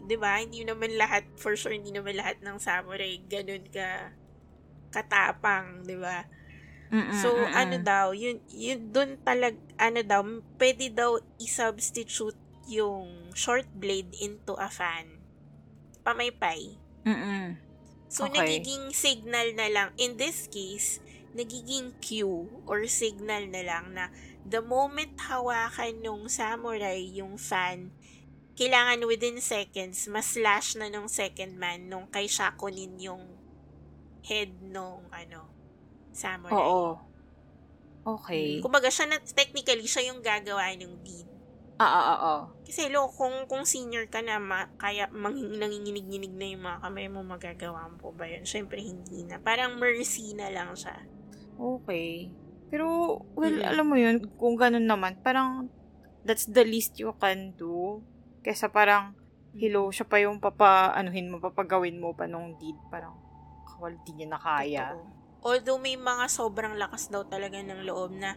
[0.06, 4.14] di ba, hindi naman lahat, for sure, hindi naman lahat ng samurai ganun ka
[4.94, 6.24] katapang, di ba?
[6.94, 7.54] Mm-mm, So, mm-mm.
[7.54, 10.22] ano daw, yun, yun doon talag, ano daw,
[10.62, 12.38] pwede daw i-substitute
[12.70, 15.20] yung short blade into a fan.
[16.06, 16.78] Pamaypay.
[17.06, 17.58] Mm-mm.
[18.08, 18.64] So, Okay.
[18.64, 21.02] nagiging signal na lang, in this case,
[21.36, 24.08] nagiging cue or signal na lang na
[24.48, 27.92] the moment hawakan nung samurai yung fan,
[28.56, 33.36] kailangan within seconds, mas-slash na nung second man nung kay Shakunin yung
[34.24, 35.52] head nung ano,
[36.16, 36.56] samurai.
[36.56, 36.98] Oo.
[38.06, 38.62] Okay.
[38.62, 41.26] Kumbaga, siya na, technically, siya yung gagawa ng deed.
[41.76, 42.42] Ah, ah.
[42.64, 47.08] Kasi lo, kung, kung senior ka na, ma, kaya manging, nanginginig-nginig na yung mga kamay
[47.12, 48.48] mo, magagawa mo po ba yun?
[48.48, 49.44] Siyempre, hindi na.
[49.44, 50.96] Parang mercy na lang siya.
[51.56, 52.30] Okay.
[52.70, 53.72] Pero, well, Mm-mm.
[53.72, 55.72] alam mo yun, kung ganun naman, parang,
[56.28, 58.04] that's the least you can do.
[58.44, 59.16] Kesa parang,
[59.56, 62.76] hello, siya pa yung papa, anuhin mo, papagawin mo pa nung deed.
[62.92, 63.16] Parang,
[63.64, 64.92] kawal, di niya na kaya.
[64.92, 65.14] Totoo.
[65.46, 68.34] Although may mga sobrang lakas daw talaga ng loob na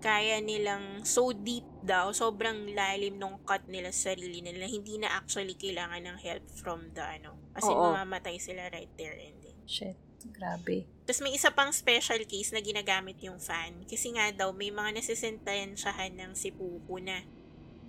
[0.00, 5.12] kaya nilang so deep daw, sobrang lalim nung cut nila sa sarili nila, hindi na
[5.16, 7.36] actually kailangan ng help from the ano.
[7.52, 7.92] Kasi Oo.
[7.92, 9.56] mamamatay sila right there and then.
[9.68, 9.96] Shit,
[10.32, 10.88] grabe.
[11.06, 13.86] Tapos may isa pang special case na ginagamit yung fan.
[13.86, 17.22] Kasi nga daw, may mga nasisentensyahan ng sipuko na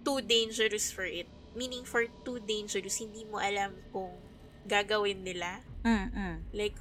[0.06, 1.26] too dangerous for it.
[1.58, 4.14] Meaning for too dangerous, hindi mo alam kung
[4.70, 5.66] gagawin nila.
[5.82, 6.46] Mm-mm.
[6.54, 6.78] Like,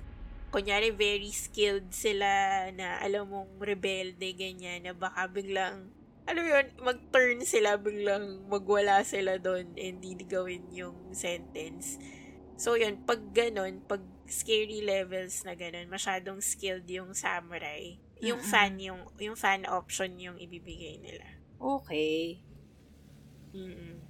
[0.52, 5.88] kunyari, very skilled sila na alam mong rebelde, ganyan, na baka biglang,
[6.28, 11.96] alam mo yun, mag-turn sila, biglang magwala sila doon and hindi gawin yung sentence.
[12.60, 17.98] So, yun, pag ganon, pag scary levels na ganon, masyadong skilled yung samurai,
[18.28, 18.50] yung Mm-mm.
[18.50, 21.26] fan, yung, yung fan option yung ibibigay nila.
[21.60, 22.42] Okay.
[23.54, 24.06] mm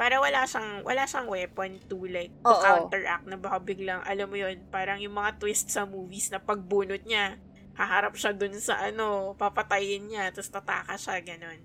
[0.00, 2.52] Para wala siyang, wala siyang weapon to like, to Oo.
[2.64, 7.02] counteract na baka biglang, alam mo yun, parang yung mga twist sa movies na pagbunot
[7.08, 7.40] niya,
[7.78, 11.60] haharap siya dun sa ano, papatayin niya, tapos tataka siya, ganon.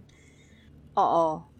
[0.96, 1.52] Oo.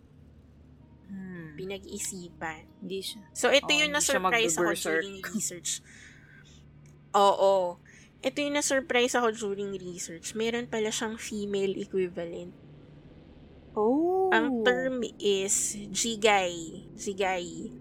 [1.62, 2.66] Pinag-isipan.
[2.82, 3.22] Hindi siya.
[3.38, 5.86] So, ito Oo, yung na-surprise ako during research.
[7.14, 7.78] Oo.
[8.22, 10.34] Ito yung na-surprise ako during research.
[10.34, 12.54] Meron pala siyang female equivalent.
[13.78, 14.34] Oh.
[14.34, 16.86] Ang term is jigay.
[16.98, 17.72] Jigay.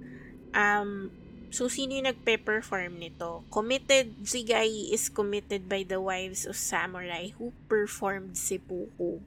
[0.55, 1.11] Um,
[1.51, 3.43] so, sino yung nagpe-perform nito?
[3.51, 9.19] Committed, jigay is committed by the wives of samurai who performed seppuku.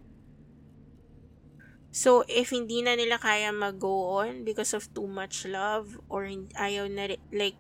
[1.94, 6.26] So, if hindi na nila kaya mag-go on because of too much love or
[6.57, 7.53] ayaw na, like,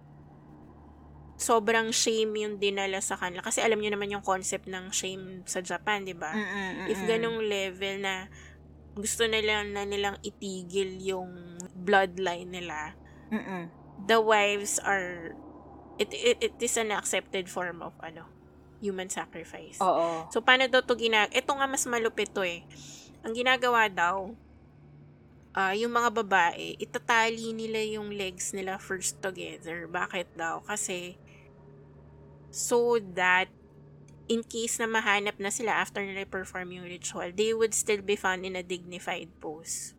[1.37, 3.45] sobrang shame yung dinala sa kanila.
[3.45, 6.33] Kasi alam niyo naman yung concept ng shame sa Japan, di ba?
[6.33, 7.09] Mm-mm, If mm-mm.
[7.09, 8.31] ganong level na
[8.93, 12.93] gusto nila na nilang itigil yung bloodline nila,
[13.33, 13.69] Mm-mm.
[14.05, 15.33] the wives are
[15.97, 18.29] it, it, it is an accepted form of ano
[18.83, 19.79] human sacrifice.
[19.79, 20.27] Oo.
[20.29, 22.67] So paano daw to ginag Ito nga mas malupit to eh.
[23.23, 24.35] Ang ginagawa daw
[25.55, 29.87] uh, yung mga babae, itatali nila yung legs nila first together.
[29.87, 30.61] Bakit daw?
[30.65, 31.15] Kasi,
[32.49, 33.47] so that,
[34.27, 38.17] in case na mahanap na sila after nila perform yung ritual, they would still be
[38.17, 39.95] found in a dignified pose.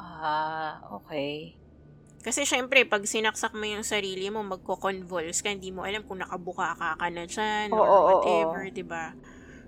[0.00, 1.54] Ah, okay.
[2.22, 6.78] Kasi syempre, pag sinaksak mo yung sarili mo, magko-convulse ka, hindi mo alam kung nakabuka
[6.78, 8.74] ka ka na dyan, oo, or whatever, oo.
[8.74, 9.10] di ba?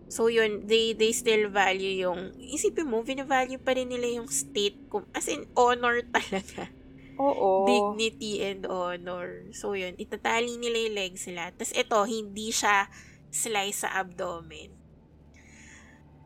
[0.08, 4.78] So, yun, they, they still value yung, isipin mo, vina-value pa rin nila yung state,
[4.88, 6.70] kung, as in, honor talaga.
[7.18, 7.64] Oo.
[7.64, 9.48] Dignity and honor.
[9.54, 11.50] So, yun, itatali nila yung legs nila.
[11.54, 12.90] Tapos, ito, hindi siya
[13.30, 14.70] slice sa abdomen.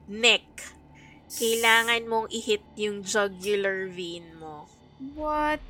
[0.09, 0.45] Neck.
[1.29, 4.65] Kailangan mong i-hit yung jugular vein mo.
[5.13, 5.61] What?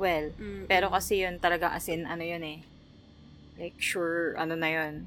[0.00, 0.66] Well, Mm-mm.
[0.66, 2.60] pero kasi yun talaga as in, ano yun eh.
[3.60, 5.06] Like, sure, ano na yun.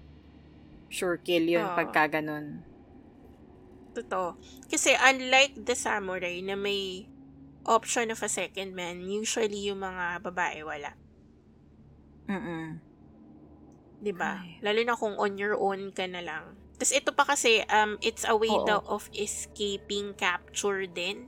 [0.88, 1.76] Sure kill yun Oo.
[1.76, 2.64] pagka ganun.
[3.97, 4.38] Totoo.
[4.69, 7.09] Kasi unlike the samurai na may
[7.68, 10.95] option of a second man, usually yung mga babae wala.
[12.27, 12.80] Mm-mm.
[13.99, 14.43] 'Di ba?
[14.43, 14.61] Ay.
[14.61, 16.53] Lalo na kung on your own ka na lang.
[16.77, 21.26] Tapos ito pa kasi, um, it's a way daw of escaping capture din.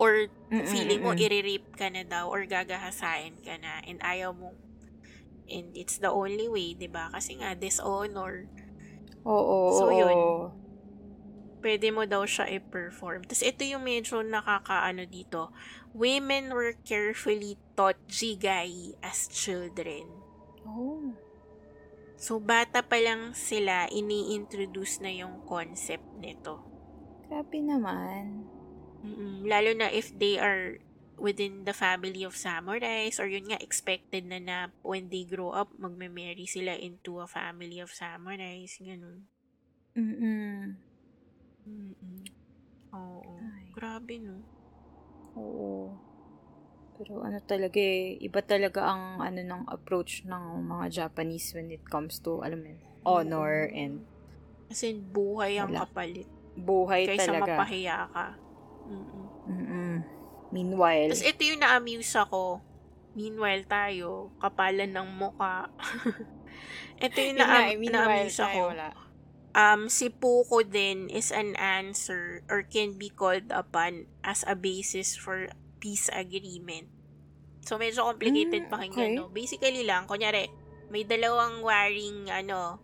[0.00, 1.76] Or feeling mo mm-mm.
[1.76, 4.56] ka na daw or gagahasain ka na and ayaw mo.
[5.50, 7.10] And it's the only way, 'di ba?
[7.10, 8.46] Kasi nga dishonor.
[9.26, 10.16] Oo, So, yun.
[11.60, 13.28] pwede mo daw siya i-perform.
[13.28, 15.52] Tapos ito yung medyo nakakaano dito.
[15.92, 20.08] Women were carefully taught jigai as children.
[20.64, 21.12] Oh.
[22.16, 26.64] So, bata pa lang sila, ini-introduce na yung concept nito.
[27.28, 28.44] Grabe naman.
[29.00, 29.44] Mm-mm.
[29.48, 30.76] Lalo na if they are
[31.20, 35.68] within the family of samurais or yun nga, expected na na when they grow up,
[35.76, 38.80] magme-marry sila into a family of samurais.
[38.80, 39.28] Ganun.
[39.94, 40.80] Mm-mm.
[41.68, 42.20] Mm-mm.
[42.96, 43.36] Oo.
[43.38, 43.68] Ay.
[43.76, 44.40] Grabe, no?
[45.36, 45.92] Oo.
[46.96, 51.84] Pero ano talaga eh, iba talaga ang ano ng approach ng mga Japanese when it
[51.88, 52.72] comes to, alam mo
[53.04, 54.04] honor and
[54.70, 55.88] As in, buhay ang Wala.
[55.88, 56.28] kapalit.
[56.54, 57.56] buhay Kaysa talaga.
[57.56, 58.26] mapahiya ka.
[58.86, 59.24] Mm-mm.
[59.48, 60.19] Mm-mm.
[60.50, 62.62] Meanwhile, Tapos ito yung na-amuse ako.
[63.14, 65.70] Meanwhile tayo, kapalan ng muka.
[67.06, 68.60] ito yung yun nga na- eh, na-amuse ako.
[68.74, 68.88] wala.
[69.50, 75.18] Um, si Puko din is an answer or can be called upon as a basis
[75.18, 75.50] for
[75.82, 76.86] peace agreement.
[77.60, 79.18] So, medyo complicated Mm, pakinggan, okay.
[79.18, 79.26] no?
[79.28, 80.46] Basically lang, kunyari,
[80.86, 82.78] may dalawang warring, ano,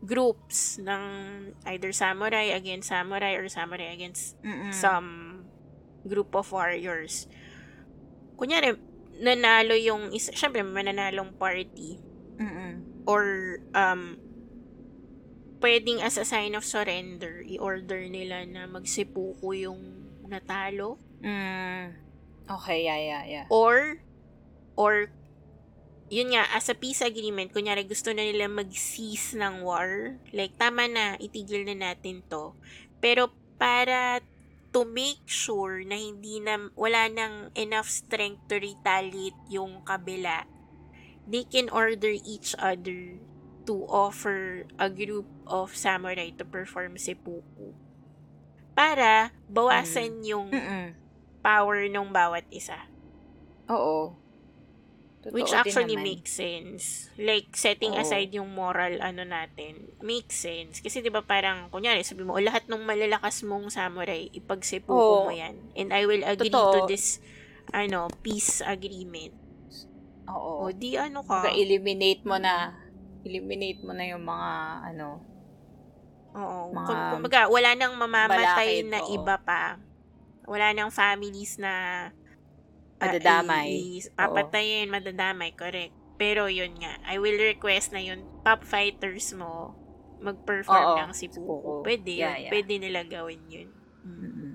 [0.00, 1.02] groups ng
[1.68, 4.72] either samurai against samurai or samurai against Mm-mm.
[4.72, 5.29] some
[6.06, 7.28] group of warriors.
[8.40, 8.76] Kunyari,
[9.20, 12.00] nanalo yung isa, syempre, mananalong party
[12.40, 13.04] Mm-mm.
[13.04, 14.16] or um,
[15.60, 19.80] pwedeng as a sign of surrender, i-order nila na magsipuko yung
[20.24, 21.92] natalo Mm.
[22.48, 23.46] Okay, yeah, yeah, yeah.
[23.52, 24.00] or
[24.74, 25.12] or
[26.10, 30.90] yun nga, as a peace agreement, kunyari gusto na nila mag-cease ng war, like, tama
[30.90, 32.58] na, itigil na natin to.
[32.98, 34.18] Pero, para
[34.70, 40.46] to make sure na hindi na, wala nang enough strength to retaliate yung kabila,
[41.26, 43.18] they can order each other
[43.66, 47.74] to offer a group of samurai to perform seppuku.
[48.72, 50.94] Para bawasan yung Mm-mm.
[51.42, 52.78] power ng bawat isa.
[53.70, 54.19] Oo.
[55.20, 56.06] Totoo Which actually naman.
[56.16, 56.84] makes sense.
[57.20, 58.00] Like, setting Oo.
[58.00, 60.80] aside yung moral ano natin, makes sense.
[60.80, 65.28] Kasi di ba parang, kunyari, sabi mo, "O, lahat ng malalakas mong samurai, ipagsipuko Oo.
[65.28, 65.60] mo yan.
[65.76, 66.72] And I will agree Totoo.
[66.72, 67.20] to this,
[67.68, 69.36] ano, peace agreement.
[70.32, 70.68] Oo.
[70.68, 71.44] O, di ano ka.
[71.44, 72.80] Kumbaga, eliminate mo na,
[73.20, 74.50] eliminate mo na yung mga,
[74.88, 75.20] ano,
[76.32, 76.72] Oo.
[76.72, 79.12] mga Kung, kumbaga, wala nang mamamatay balakid, na oo.
[79.20, 79.76] iba pa.
[80.48, 82.08] Wala nang families na
[83.00, 83.70] Madadamay.
[84.12, 85.92] papatayin, madadamay, correct.
[86.14, 89.72] Pero yun nga, I will request na yun, top fighters mo,
[90.20, 91.80] mag-perform Oo, ng si sipuko.
[91.80, 92.44] Pwede Yeah, yun.
[92.44, 92.52] yeah.
[92.52, 93.68] Pwede nila gawin yun.
[94.02, 94.20] Mm.
[94.20, 94.52] Mm-mm.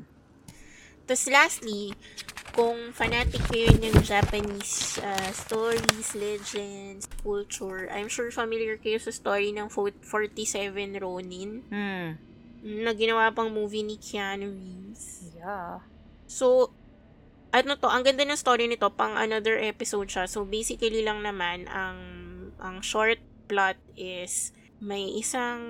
[1.03, 1.93] Tapos lastly,
[2.51, 9.49] kung fanatic kayo ng Japanese ah, stories, legends, culture, I'm sure familiar kayo sa story
[9.51, 12.17] ng fo- 47 Ronin Hmm.
[12.63, 15.29] na ginawa pang movie ni Keanu Reeves.
[15.31, 15.81] Yeah.
[16.25, 16.73] So,
[17.55, 20.27] ano to, ang ganda ng story nito, pang another episode siya.
[20.27, 21.99] So, basically lang naman, ang,
[22.59, 24.51] ang short plot is,
[24.83, 25.63] may isang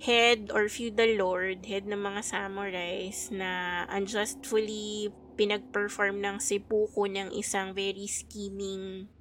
[0.00, 7.76] head or feudal lord, head ng mga samurais, na unjustfully pinag-perform ng seppuku ng isang
[7.76, 9.12] very scheming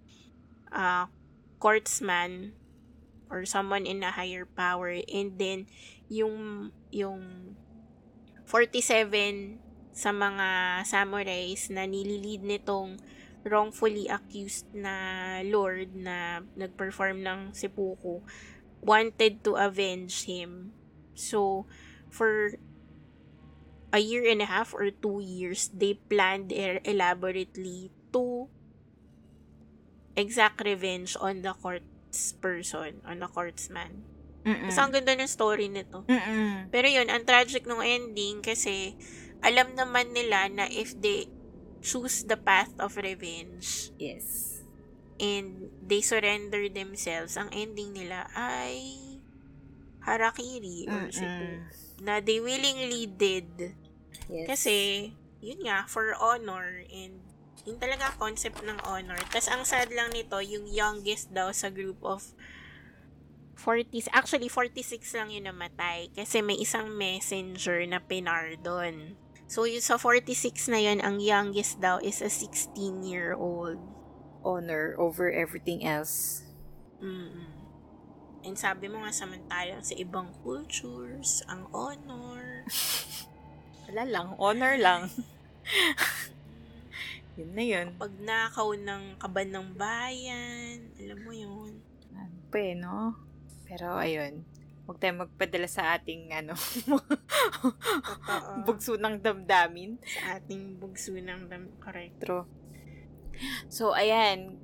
[0.72, 1.11] uh,
[1.60, 2.56] courtsman
[3.27, 4.95] or someone in a higher power.
[5.11, 5.68] And then,
[6.07, 7.56] yung, yung
[8.47, 9.65] 47
[9.95, 12.99] sa mga samurais na nililid nitong
[13.47, 18.19] wrongfully accused na lord na nagperform ng seppuku
[18.85, 20.72] wanted to avenge him.
[21.17, 21.65] So,
[22.13, 22.53] for
[23.89, 28.47] a year and a half or two years, they planned elaborately to
[30.15, 34.05] exact revenge on the court's person, on the courtsman.
[34.45, 34.69] Mm-mm.
[34.69, 36.05] Kasi ang ganda ng story nito.
[36.05, 36.69] Mm-mm.
[36.69, 38.93] Pero yun, ang tragic ng ending kasi
[39.45, 41.30] alam naman nila na if they
[41.85, 44.57] choose the path of revenge, yes.
[45.22, 48.97] And they surrender themselves, ang ending nila ay
[50.01, 51.07] harakiri or.
[52.01, 53.77] Na they willingly did.
[54.27, 54.49] Yes.
[54.49, 54.76] Kasi,
[55.39, 57.22] yun nga, for honor and
[57.63, 59.17] yun talaga concept ng honor.
[59.31, 62.34] Tapos, ang sad lang nito, yung youngest daw sa group of
[63.55, 69.15] 40, actually 46 lang yun namatay kasi may isang messenger na pinardon.
[69.45, 73.77] So, yung sa 46 na yun, ang youngest daw is a 16-year-old.
[74.45, 76.45] Honor over everything else.
[77.01, 77.53] mm
[78.45, 82.61] And sabi mo nga samantalang sa ibang cultures, ang honor.
[83.89, 85.09] Wala lang, honor lang.
[87.41, 87.88] yun na yun.
[87.97, 91.81] Pag nakaw ng kaban ng bayan, alam mo yun.
[92.13, 93.17] Ano pa eh, no?
[93.65, 94.45] Pero ayun,
[94.86, 96.53] huwag tayo magpadala sa ating ano,
[98.66, 99.98] bugso ng damdamin.
[100.06, 102.22] Sa ating bugso ng dam, correct.
[102.22, 102.45] True.
[103.68, 104.62] So, ayan,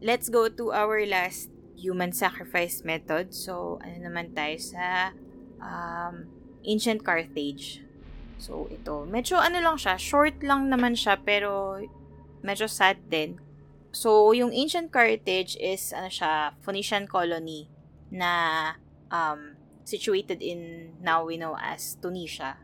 [0.00, 3.36] let's go to our last human sacrifice method.
[3.36, 5.12] So, ano naman tayo sa
[5.60, 6.26] um,
[6.64, 7.84] ancient Carthage.
[8.40, 11.82] So, ito, medyo ano lang siya, short lang naman siya, pero
[12.40, 13.36] medyo sad din.
[13.92, 17.66] So, yung ancient Carthage is, ano siya, Phoenician colony
[18.08, 18.72] na
[19.10, 19.57] um,
[19.88, 22.60] situated in now we know as Tunisia.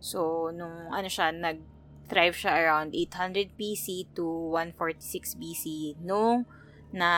[0.00, 5.64] So, nung ano siya, nag-thrive siya around 800 BC to 146 BC
[6.00, 6.48] nung
[6.88, 7.10] na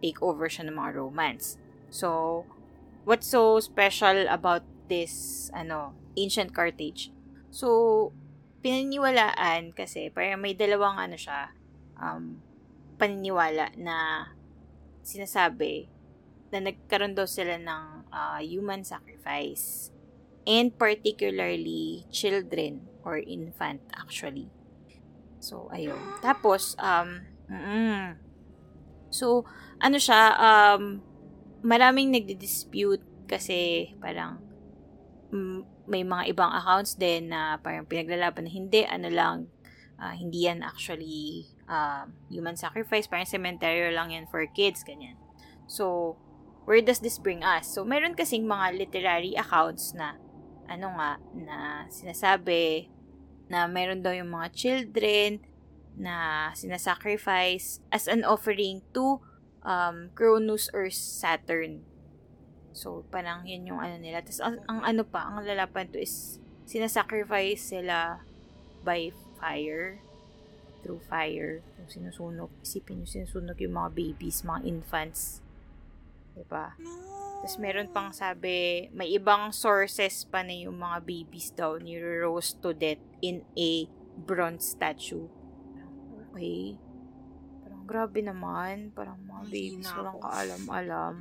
[0.00, 1.60] take over siya ng mga Romans.
[1.92, 2.48] So,
[3.04, 7.12] what's so special about this ano ancient Carthage?
[7.52, 8.12] So,
[8.64, 11.52] pininiwalaan kasi parang may dalawang ano siya
[12.00, 12.40] um,
[12.96, 14.28] paniniwala na
[15.00, 15.88] sinasabi
[16.52, 19.90] na nagkaroon daw sila ng uh, human sacrifice.
[20.46, 24.50] And particularly, children or infant actually.
[25.40, 25.98] So, ayun.
[26.20, 28.20] Tapos, um, mm,
[29.08, 29.48] so,
[29.80, 31.00] ano siya, um,
[31.64, 34.40] maraming nagdi-dispute kasi parang
[35.32, 39.36] mm, may mga ibang accounts din na parang pinaglalaban na hindi, ano lang,
[39.96, 45.16] uh, hindi yan actually uh, human sacrifice, parang cemetery lang yan for kids, ganyan.
[45.70, 46.16] So,
[46.64, 47.68] where does this bring us?
[47.68, 50.16] So, meron kasing mga literary accounts na,
[50.68, 51.58] ano nga, na
[51.88, 52.88] sinasabi
[53.50, 55.42] na meron daw yung mga children
[55.98, 59.18] na sinasacrifice as an offering to
[59.66, 61.82] um, Cronus or Saturn.
[62.70, 64.22] So, parang yun yung ano nila.
[64.22, 66.38] Tapos, ang, ang ano pa, ang lalapan to is
[66.70, 68.22] sinasacrifice sila
[68.86, 69.10] by
[69.42, 69.98] fire
[70.80, 71.60] through fire.
[71.76, 72.50] Yung sinusunog.
[72.64, 75.44] Isipin nyo, sinusunog yung mga babies, mga infants.
[76.34, 76.74] Diba?
[77.40, 82.76] Tapos meron pang sabi, may ibang sources pa na yung mga babies daw ni-roast to
[82.76, 83.88] death in a
[84.20, 85.24] bronze statue.
[86.30, 86.76] Okay.
[87.64, 88.92] Parang grabe naman.
[88.92, 91.14] Parang mga babies walang kaalam-alam.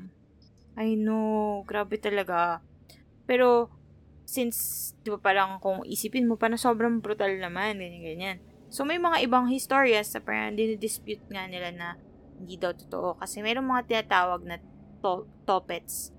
[0.76, 1.64] I know.
[1.64, 2.60] Grabe talaga.
[3.24, 3.72] Pero,
[4.28, 8.44] since, di ba parang kung isipin mo, parang sobrang brutal naman, ganyan-ganyan.
[8.68, 11.88] So, may mga ibang historians na parang dinidispute nga nila na
[12.38, 13.18] hindi daw totoo.
[13.18, 14.60] Kasi mayroong mga tinatawag na
[15.02, 16.12] to- topets.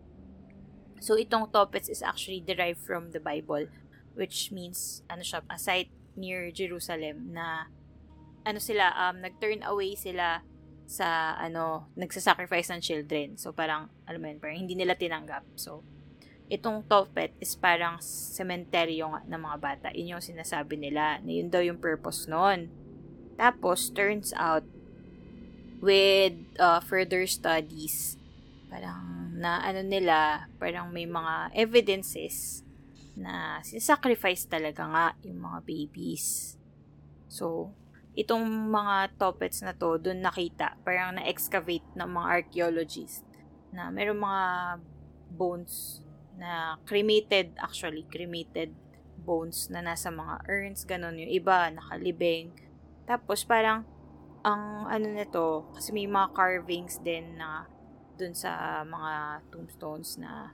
[1.01, 3.69] So, itong topets is actually derived from the Bible,
[4.15, 7.73] which means, ano siya, a site near Jerusalem na,
[8.45, 10.45] ano sila, um, nag-turn away sila
[10.85, 13.29] sa, ano, nagsasacrifice ng children.
[13.41, 15.47] So, parang, alam mo yun, parang hindi nila tinanggap.
[15.57, 15.81] So,
[16.53, 19.89] itong topet is parang sementeryo ng mga bata.
[19.97, 22.69] Yun yung sinasabi nila na yun daw yung purpose nun.
[23.41, 24.69] Tapos, turns out,
[25.81, 28.20] with uh, further studies,
[28.71, 32.63] parang na ano nila, parang may mga evidences
[33.19, 36.55] na sinasacrifice talaga nga yung mga babies.
[37.27, 37.75] So,
[38.15, 43.27] itong mga toppets na to, doon nakita, parang na-excavate ng mga archaeologists
[43.75, 44.47] na mayroong mga
[45.31, 46.03] bones
[46.41, 48.73] na cremated, actually, cremated
[49.21, 51.21] bones na nasa mga urns, ganun.
[51.21, 52.57] Yung iba, nakalibing.
[53.05, 53.85] Tapos, parang,
[54.41, 57.69] ang ano nito, kasi may mga carvings din na
[58.21, 60.53] dun sa mga tombstones na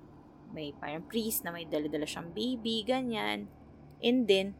[0.54, 3.50] may parang priest na may dala-dala siyang baby, ganyan.
[3.98, 4.54] And then,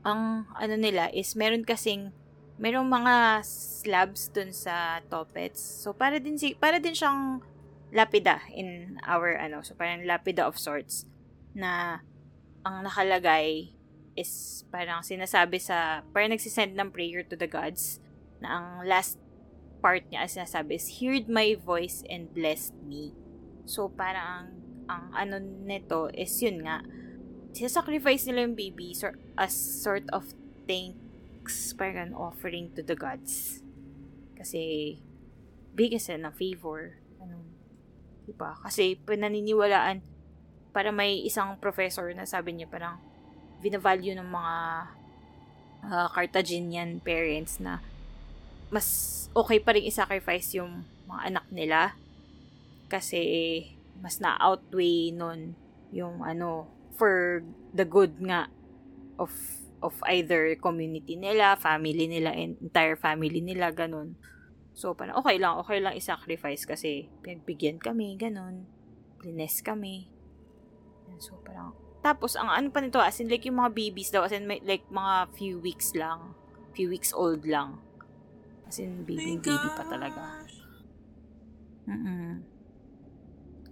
[0.00, 2.16] ang ano nila is meron kasing
[2.58, 5.60] merong mga slabs dun sa toppets.
[5.60, 7.44] So para din si para din siyang
[7.92, 11.06] lapida in our ano, so parang lapida of sorts
[11.54, 12.02] na
[12.66, 13.72] ang nakalagay
[14.18, 18.02] is parang sinasabi sa parang nagsisend ng prayer to the gods
[18.42, 19.18] na ang last
[19.78, 23.14] part niya as sinasabi is heard my voice and blessed me.
[23.64, 24.48] So parang ang,
[24.88, 26.82] ang ano nito is yun nga
[27.52, 30.30] sinasacrifice nila yung baby so, as sort of
[30.68, 33.64] thanks parang offering to the gods.
[34.36, 34.94] Kasi
[35.72, 36.98] bigyan sila ng favor.
[37.22, 37.42] Ano,
[38.28, 38.58] diba?
[38.62, 40.04] Kasi pananiniwalaan
[40.74, 43.00] para may isang professor na sabi niya parang
[43.58, 44.56] binavalue ng mga
[45.88, 47.82] uh, Carthaginian parents na
[48.68, 51.80] mas okay pa rin i-sacrifice yung mga anak nila
[52.88, 53.22] kasi
[54.00, 55.56] mas na-outweigh nun
[55.92, 57.40] yung ano for
[57.72, 58.50] the good nga
[59.16, 59.32] of
[59.78, 64.18] of either community nila, family nila, entire family nila, ganun.
[64.74, 68.66] So, parang okay lang, okay lang i-sacrifice kasi pinagbigyan kami, ganun.
[69.22, 70.10] Bless kami.
[71.18, 74.34] So, parang, tapos, ang ano pa nito, as in, like, yung mga babies daw, as
[74.34, 76.34] in, like, mga few weeks lang.
[76.74, 77.82] Few weeks old lang.
[78.68, 80.44] As in, baby, baby pa talaga.
[81.88, 82.44] Mm-mm.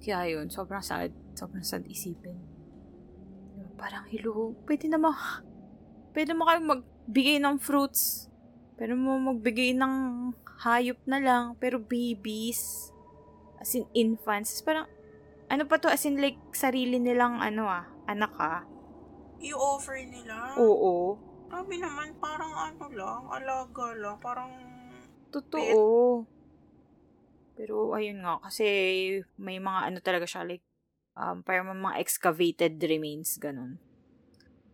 [0.00, 1.12] Kaya yun, sobrang sad.
[1.36, 2.40] Sobrang sad isipin.
[3.76, 5.12] Parang, hello, pwede naman,
[6.16, 8.32] pwede mo kayo magbigay ng fruits.
[8.80, 10.32] Pero mo magbigay ng
[10.64, 11.44] hayop na lang.
[11.60, 12.88] Pero babies,
[13.60, 14.88] as in infants, parang,
[15.52, 18.64] ano pa to, as in like, sarili nilang, ano ah, anak ah.
[19.44, 20.56] I-offer nila?
[20.56, 21.20] Oo.
[21.52, 24.52] Sabi naman, parang ano lang, alaga lang, parang...
[25.36, 26.24] Totoo.
[27.56, 28.64] Pero, ayun nga, kasi
[29.36, 30.64] may mga ano talaga siya, like,
[31.16, 33.76] um, parang mga excavated remains, ganun.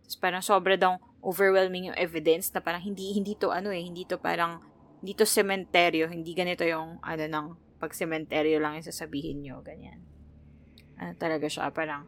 [0.03, 4.03] Tapos parang sobra daw overwhelming yung evidence na parang hindi, hindi to ano eh, hindi
[4.03, 4.59] to parang,
[4.99, 7.47] hindi to sementeryo, hindi ganito yung ano ng
[7.79, 10.03] pag sementeryo lang yung sasabihin nyo, ganyan.
[10.99, 12.07] Ano talaga siya, parang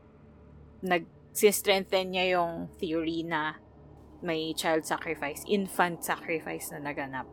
[0.84, 3.60] nag-strengthen niya yung theory na
[4.24, 7.28] may child sacrifice, infant sacrifice na naganap.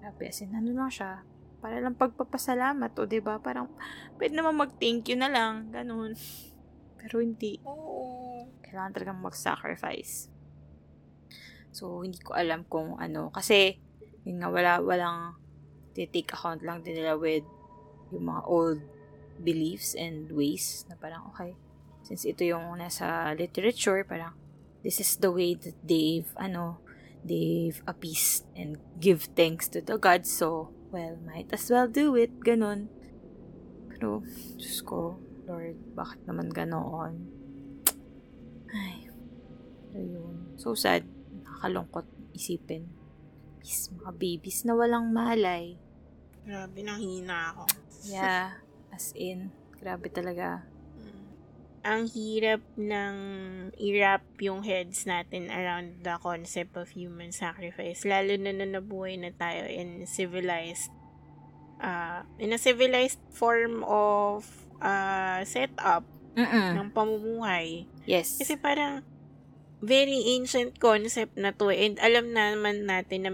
[0.00, 1.20] Sabi, as in, ano lang siya,
[1.60, 3.34] para lang pagpapasalamat, o, ba diba?
[3.36, 3.68] Parang,
[4.16, 6.16] pwede naman mag-thank you na lang, ganun.
[7.00, 7.60] Pero hindi.
[7.68, 8.48] Oo.
[8.64, 10.32] Kailangan talagang mag-sacrifice.
[11.70, 13.28] So, hindi ko alam kung ano.
[13.28, 13.76] Kasi,
[14.24, 15.18] yun nga, wala, walang
[15.92, 17.44] take account lang din nila with
[18.08, 18.80] yung mga old
[19.36, 21.52] beliefs and ways na parang, okay,
[22.00, 24.32] since ito yung nasa literature, parang,
[24.80, 26.80] this is the way that they've, ano,
[27.24, 30.30] they've appeased and give thanks to the gods.
[30.30, 32.88] So, well, might as well do it, ganun.
[33.90, 34.24] Pero,
[34.56, 37.26] Diyos ko, Lord, bakit naman ganoon?
[38.70, 39.10] Ay,
[39.90, 40.54] pero yun.
[40.56, 41.02] So sad,
[41.42, 42.86] nakakalungkot isipin.
[43.58, 45.74] Please, mga babies na walang malay.
[46.46, 47.68] Grabe, hina ako.
[48.08, 48.62] Yeah,
[48.94, 50.69] as in, grabe talaga.
[51.80, 53.16] Ang hirap ng
[53.80, 58.04] i-wrap yung heads natin around the concept of human sacrifice.
[58.04, 60.92] Lalo na na nabuhay na tayo in civilized
[61.80, 64.44] uh, in a civilized form of
[64.84, 66.04] uh, setup
[66.36, 66.76] Mm-mm.
[66.76, 67.88] ng pamumuhay.
[68.04, 68.36] Yes.
[68.36, 69.02] Kasi parang
[69.80, 73.32] very ancient concept na to and alam naman natin na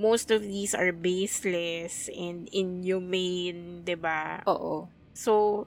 [0.00, 4.40] most of these are baseless and inhumane, 'di ba?
[4.48, 4.88] Oo.
[5.12, 5.66] So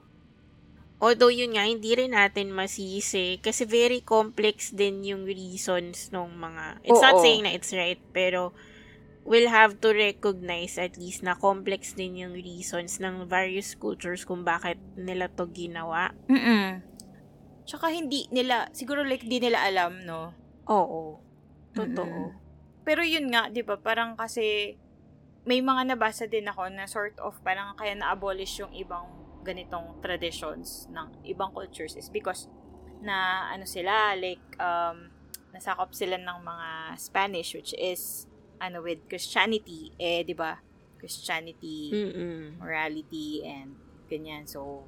[1.02, 6.86] although yun nga hindi rin natin masisi kasi very complex din yung reasons ng mga
[6.86, 7.04] It's Oo.
[7.04, 8.54] not saying na it's right, pero
[9.26, 14.46] we'll have to recognize at least na complex din yung reasons ng various cultures kung
[14.46, 16.14] bakit nila to ginawa.
[16.30, 16.86] Mm.
[17.66, 20.34] Tsaka hindi nila siguro like di nila alam, no.
[20.70, 21.18] Oo.
[21.74, 22.30] Totoo.
[22.30, 22.40] Mm-mm.
[22.82, 23.78] Pero yun nga, 'di ba?
[23.78, 24.74] Parang kasi
[25.46, 30.86] may mga nabasa din ako na sort of parang kaya na-abolish yung ibang ganitong traditions
[30.90, 32.46] ng ibang cultures is because
[33.02, 35.10] na ano sila like um
[35.50, 38.30] nasakop sila ng mga Spanish which is
[38.62, 40.62] ano with Christianity eh 'di ba
[41.02, 42.62] Christianity Mm-mm.
[42.62, 43.74] morality and
[44.06, 44.86] ganyan so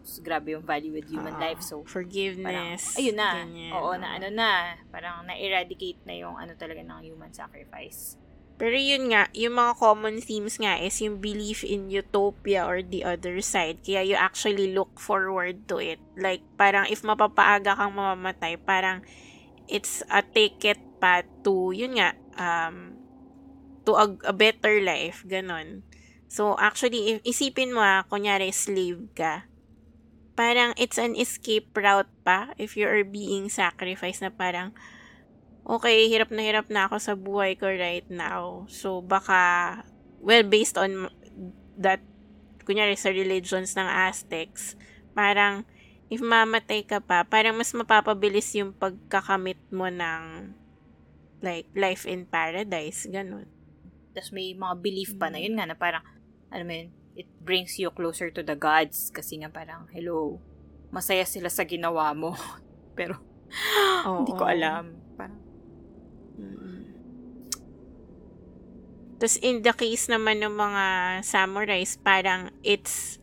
[0.00, 1.60] So, grabe yung value with human uh, life.
[1.60, 2.96] So, forgiveness.
[2.96, 3.30] Parang, ayun na.
[3.36, 3.72] Ganyan.
[3.76, 4.80] Oo, na ano na.
[4.88, 8.16] Parang na-eradicate na yung ano talaga ng human sacrifice.
[8.60, 13.00] Pero yun nga, yung mga common themes nga is yung belief in utopia or the
[13.08, 13.80] other side.
[13.80, 15.96] Kaya you actually look forward to it.
[16.12, 19.00] Like, parang if mapapaaga kang mamamatay, parang
[19.64, 23.00] it's a ticket path to, yun nga, um,
[23.88, 25.24] to a, a better life.
[25.24, 25.80] Ganon.
[26.28, 29.48] So, actually, if, isipin mo ha, kunyari slave ka,
[30.36, 34.76] parang it's an escape route pa if you are being sacrificed na parang,
[35.70, 38.66] okay, hirap na hirap na ako sa buhay ko right now.
[38.66, 39.82] So, baka,
[40.18, 41.06] well, based on
[41.78, 42.02] that,
[42.66, 44.74] kunyari sa religions ng Aztecs,
[45.14, 45.62] parang,
[46.10, 50.50] if mamatay ka pa, parang mas mapapabilis yung pagkakamit mo ng
[51.40, 53.46] like life in paradise, ganun.
[54.12, 56.02] Tapos may mga belief pa na yun nga na parang,
[56.50, 60.42] ano mo yun, it brings you closer to the gods kasi nga parang, hello,
[60.90, 62.34] masaya sila sa ginawa mo.
[62.98, 63.22] Pero,
[64.04, 64.26] Oo.
[64.26, 64.98] hindi ko alam.
[65.14, 65.49] Parang,
[66.40, 66.82] Mm.
[69.20, 70.84] Tapos in the case naman ng mga
[71.20, 73.20] samurais, parang it's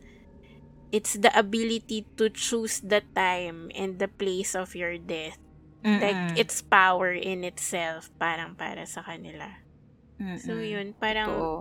[0.94, 5.36] it's the ability to choose the time and the place of your death.
[5.88, 9.62] Like, it's power in itself, parang para sa kanila.
[10.36, 11.60] So, yun, parang, Totoo.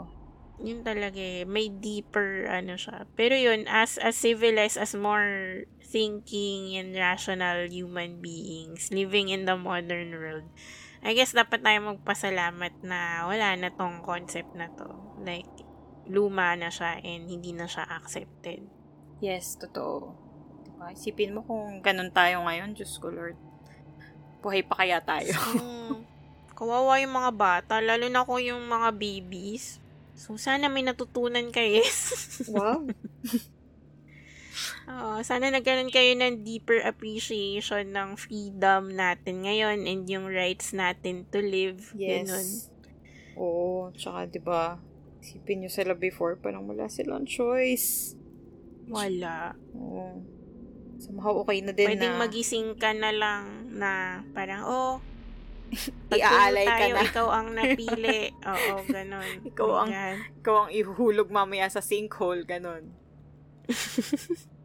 [0.60, 3.08] yun talaga eh, may deeper, ano siya.
[3.16, 9.56] Pero yun, as, as civilized, as more thinking and rational human beings living in the
[9.56, 10.50] modern world,
[11.06, 14.90] I guess dapat tayo magpasalamat na wala na tong concept na to.
[15.22, 15.50] Like,
[16.08, 18.66] luma na siya and hindi na siya accepted.
[19.20, 20.14] Yes, totoo.
[20.64, 20.94] Diba?
[20.94, 23.38] Isipin mo kung ganun tayo ngayon, Diyos ko Lord.
[24.42, 25.34] Buhay pa kaya tayo.
[25.58, 26.06] Mm,
[26.58, 29.82] kawawa yung mga bata, lalo na kung yung mga babies.
[30.18, 31.86] So, sana may natutunan kayo.
[32.50, 32.82] wow.
[34.88, 41.28] Oo, sana nagkaroon kayo ng deeper appreciation ng freedom natin ngayon and yung rights natin
[41.30, 41.94] to live.
[41.94, 42.48] Ganun.
[42.48, 42.72] Yes.
[43.38, 44.82] Oo, tsaka 'di ba?
[45.22, 48.18] Isipin niyo sila before, parang wala silang choice.
[48.88, 49.54] Wala.
[49.76, 50.24] Oo.
[50.98, 54.94] Somehow okay na din Pwedeng na magising ka na lang na parang, oh,
[56.16, 57.04] iaalay ka tayo, na.
[57.06, 58.32] ikaw ang napili.
[58.56, 59.30] Oo, ganun.
[59.46, 59.94] Ikaw ang-.
[60.42, 62.90] Ikaw ang ihuhulog mamaya sa sinkhole, ganun.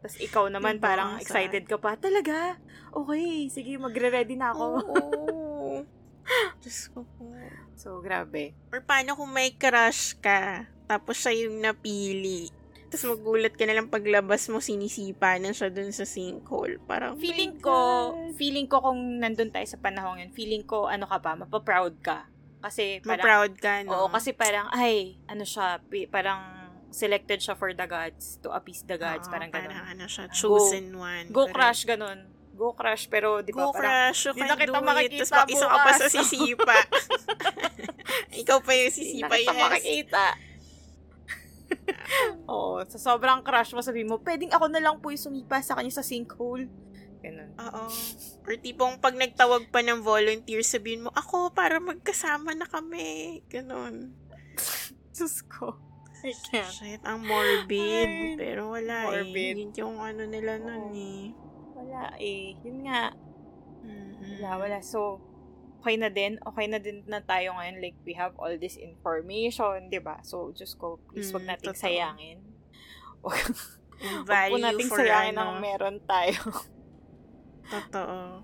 [0.03, 1.95] Tapos ikaw naman Diba, parang excited ka pa.
[1.95, 2.59] Talaga?
[2.91, 4.65] Okay, sige, magre-ready na ako.
[4.83, 5.83] Oo.
[6.63, 7.31] Diyos ko po.
[7.75, 8.55] So, grabe.
[8.71, 12.47] Or paano kung may crush ka, tapos siya yung napili.
[12.87, 16.77] Tapos magulat ka na lang paglabas mo, sinisipa na siya dun sa sinkhole.
[16.85, 20.61] Parang, Feeling "Oh my ko, God." feeling ko kung nandun tayo sa panahon yun, feeling
[20.61, 22.29] ko, ano ka pa, mapaproud ka.
[22.63, 23.91] Kasi parang, Ma-proud ka, no?
[23.91, 26.62] Oo, kasi parang, ay, ano siya, parang
[26.93, 29.73] selected siya for the gods, to appease the gods, Oo, parang ganun.
[29.73, 31.33] ano siya, chosen one.
[31.33, 31.57] Go Correct.
[31.57, 32.19] crush, ganun.
[32.53, 34.69] Go crush, pero di ba Go parang, crush, you can do it.
[34.69, 36.77] makikita Tapos mag-isa ka pa sa sisipa.
[38.45, 39.57] Ikaw pa yung hindi sisipa, yes.
[39.57, 40.25] makikita.
[42.53, 45.73] Oo, sa sobrang crush mo, sabi mo, pwedeng ako na lang po yung sumipa sa
[45.73, 46.69] kanya sa sinkhole.
[47.23, 47.49] Ganun.
[47.57, 47.83] Oo.
[48.43, 53.41] Or tipong pag nagtawag pa ng volunteer, sabihin mo, ako, para magkasama na kami.
[53.49, 54.11] Ganon.
[55.15, 55.79] Diyos ko.
[56.23, 56.71] Can't.
[56.71, 58.07] Shit, ang morbid.
[58.07, 59.59] Ay, pero wala morbid.
[59.59, 59.61] eh.
[59.67, 61.35] Yun yung ano nila nun eh.
[61.75, 62.55] Wala eh.
[62.63, 63.11] Yun nga.
[63.83, 64.39] Mm-mm.
[64.39, 64.77] Wala, wala.
[64.79, 65.19] So,
[65.79, 66.39] okay na din.
[66.39, 67.83] Okay na din na tayo ngayon.
[67.83, 70.23] Like, we have all this information, di ba?
[70.23, 71.83] So, just ko, please, wag Mm, nating totoo.
[71.83, 72.39] sayangin.
[73.23, 73.39] Wag,
[74.27, 75.55] wag po nating sayangin ano.
[75.55, 76.39] ang meron tayo.
[77.71, 78.43] Totoo.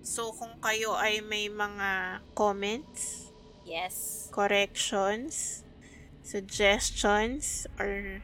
[0.00, 3.28] So, kung kayo ay may mga comments,
[3.62, 4.26] yes.
[4.32, 5.62] corrections,
[6.22, 8.22] suggestions, or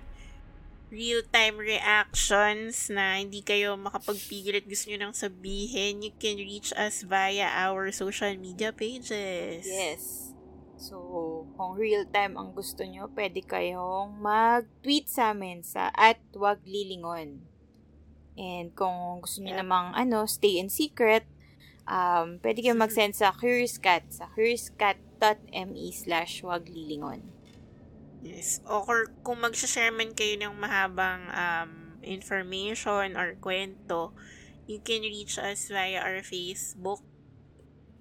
[0.88, 7.04] real-time reactions na hindi kayo makapagpigil at gusto nyo nang sabihin, you can reach us
[7.04, 9.68] via our social media pages.
[9.68, 10.32] Yes.
[10.78, 16.62] So, kung real time ang gusto nyo, pwede kayong mag-tweet sa amin sa at wag
[16.64, 17.42] lilingon.
[18.38, 19.66] And kung gusto nyo Yeah.
[19.66, 21.26] namang ano, stay in secret,
[21.84, 27.37] um, pwede kayong mag-send sa CuriousCat sa curiouscat.me slash wag lilingon.
[28.22, 28.58] Yes.
[28.66, 31.70] Or kung mag-share man kayo ng mahabang um,
[32.02, 34.14] information or kwento,
[34.66, 37.02] you can reach us via our Facebook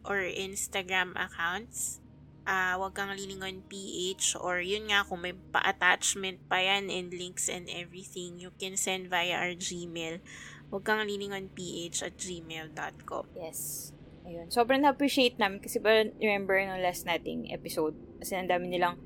[0.08, 2.02] or Instagram accounts.
[2.48, 7.52] Ah, wag kang lilingon PH or yun nga kung may pa-attachment pa yan and links
[7.52, 10.24] and everything, you can send via our Gmail.
[10.72, 13.28] Wag kang lilingon PH at gmail.com.
[13.36, 13.92] Yes.
[14.28, 14.48] Ayun.
[14.52, 19.00] Sobrang na-appreciate namin kasi ba remember no last nating episode kasi ang dami nilang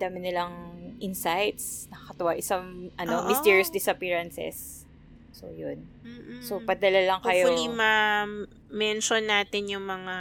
[0.00, 0.52] dami nilang
[0.98, 1.92] insights.
[1.92, 2.32] Nakakatuwa.
[2.34, 3.28] Isang ano, Oo.
[3.28, 4.88] mysterious disappearances.
[5.30, 5.84] So, yun.
[6.02, 6.40] Mm-mm.
[6.40, 7.48] So, padala lang kayo.
[7.48, 10.16] Hopefully, ma-mention natin yung mga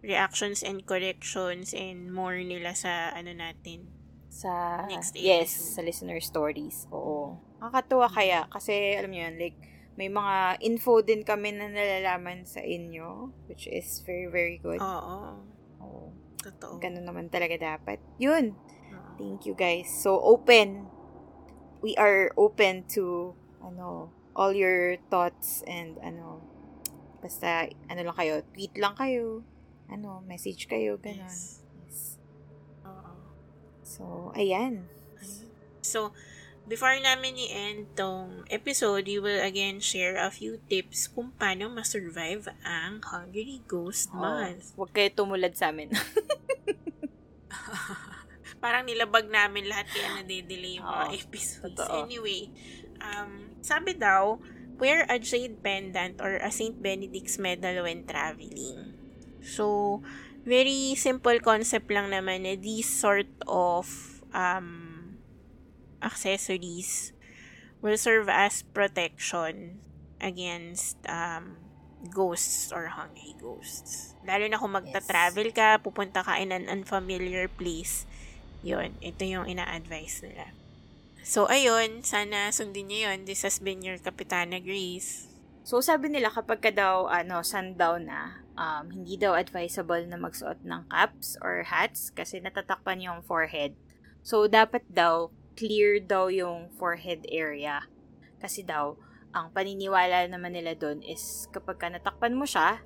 [0.00, 3.84] reactions and corrections and more nila sa ano natin.
[4.30, 5.74] sa Next yes episode.
[5.74, 9.58] sa listener stories oo nakakatuwa kaya kasi alam niyo yun like
[9.98, 15.34] may mga info din kami na nalalaman sa inyo which is very very good Oo.
[15.82, 16.78] oo Totoo.
[16.78, 18.54] ganun naman talaga dapat yun.
[19.20, 20.88] Thank you guys so open
[21.84, 26.40] we are open to ano all your thoughts and ano
[27.20, 29.44] basta ano lang kayo tweet lang kayo
[29.90, 31.26] ano, message kayo, ganun.
[31.26, 31.66] Yes.
[31.82, 32.00] Yes.
[32.86, 33.12] Oo.
[33.82, 34.02] So,
[34.38, 34.86] ayan.
[35.82, 36.14] So,
[36.70, 42.46] before namin i-end tong episode, we will again share a few tips kung paano ma-survive
[42.62, 44.78] ang Hungry Ghost Oh, Month.
[44.78, 45.90] huwag kayo tumulad sa amin.
[48.60, 51.80] Parang nilabag namin lahat kaya nade-delay yung mga Oo, episodes.
[51.80, 52.04] totoo.
[52.04, 52.52] Anyway,
[53.00, 54.36] um, sabi daw,
[54.76, 56.76] wear a jade pendant or a St.
[56.76, 58.96] Benedict's medal when traveling.
[59.40, 60.00] So,
[60.44, 63.88] very simple concept lang naman na these sort of
[64.32, 65.16] um,
[66.04, 67.12] accessories
[67.80, 69.80] will serve as protection
[70.20, 71.56] against um,
[72.08, 74.16] ghosts or hungry ghosts.
[74.24, 78.08] Lalo na kung magta-travel ka, pupunta ka in an unfamiliar place,
[78.60, 80.52] yun, ito yung ina-advise nila.
[81.20, 83.28] So, ayun, sana sundin niyo yun.
[83.28, 85.28] This has been your Kapitana Grace.
[85.64, 90.64] So, sabi nila kapag ka daw, ano, sundown na, um, hindi daw advisable na magsuot
[90.64, 93.76] ng caps or hats kasi natatakpan yung forehead.
[94.24, 97.84] So, dapat daw, clear daw yung forehead area.
[98.40, 98.96] Kasi daw,
[99.30, 102.82] ang paniniwala naman nila doon is kapag ka natakpan mo siya,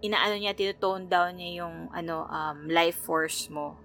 [0.00, 3.83] inaano niya, tinutone down niya yung ano, um, life force mo.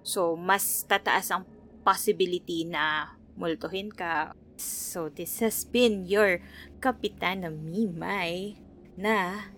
[0.00, 1.44] So, mas tataas ang
[1.84, 4.32] possibility na multuhin ka.
[4.60, 6.44] So, this has been your
[6.80, 8.60] Kapitana Mimay
[8.96, 9.48] na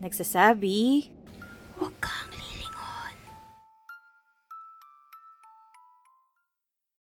[0.00, 1.12] nagsasabi,
[1.76, 2.25] Huwag ka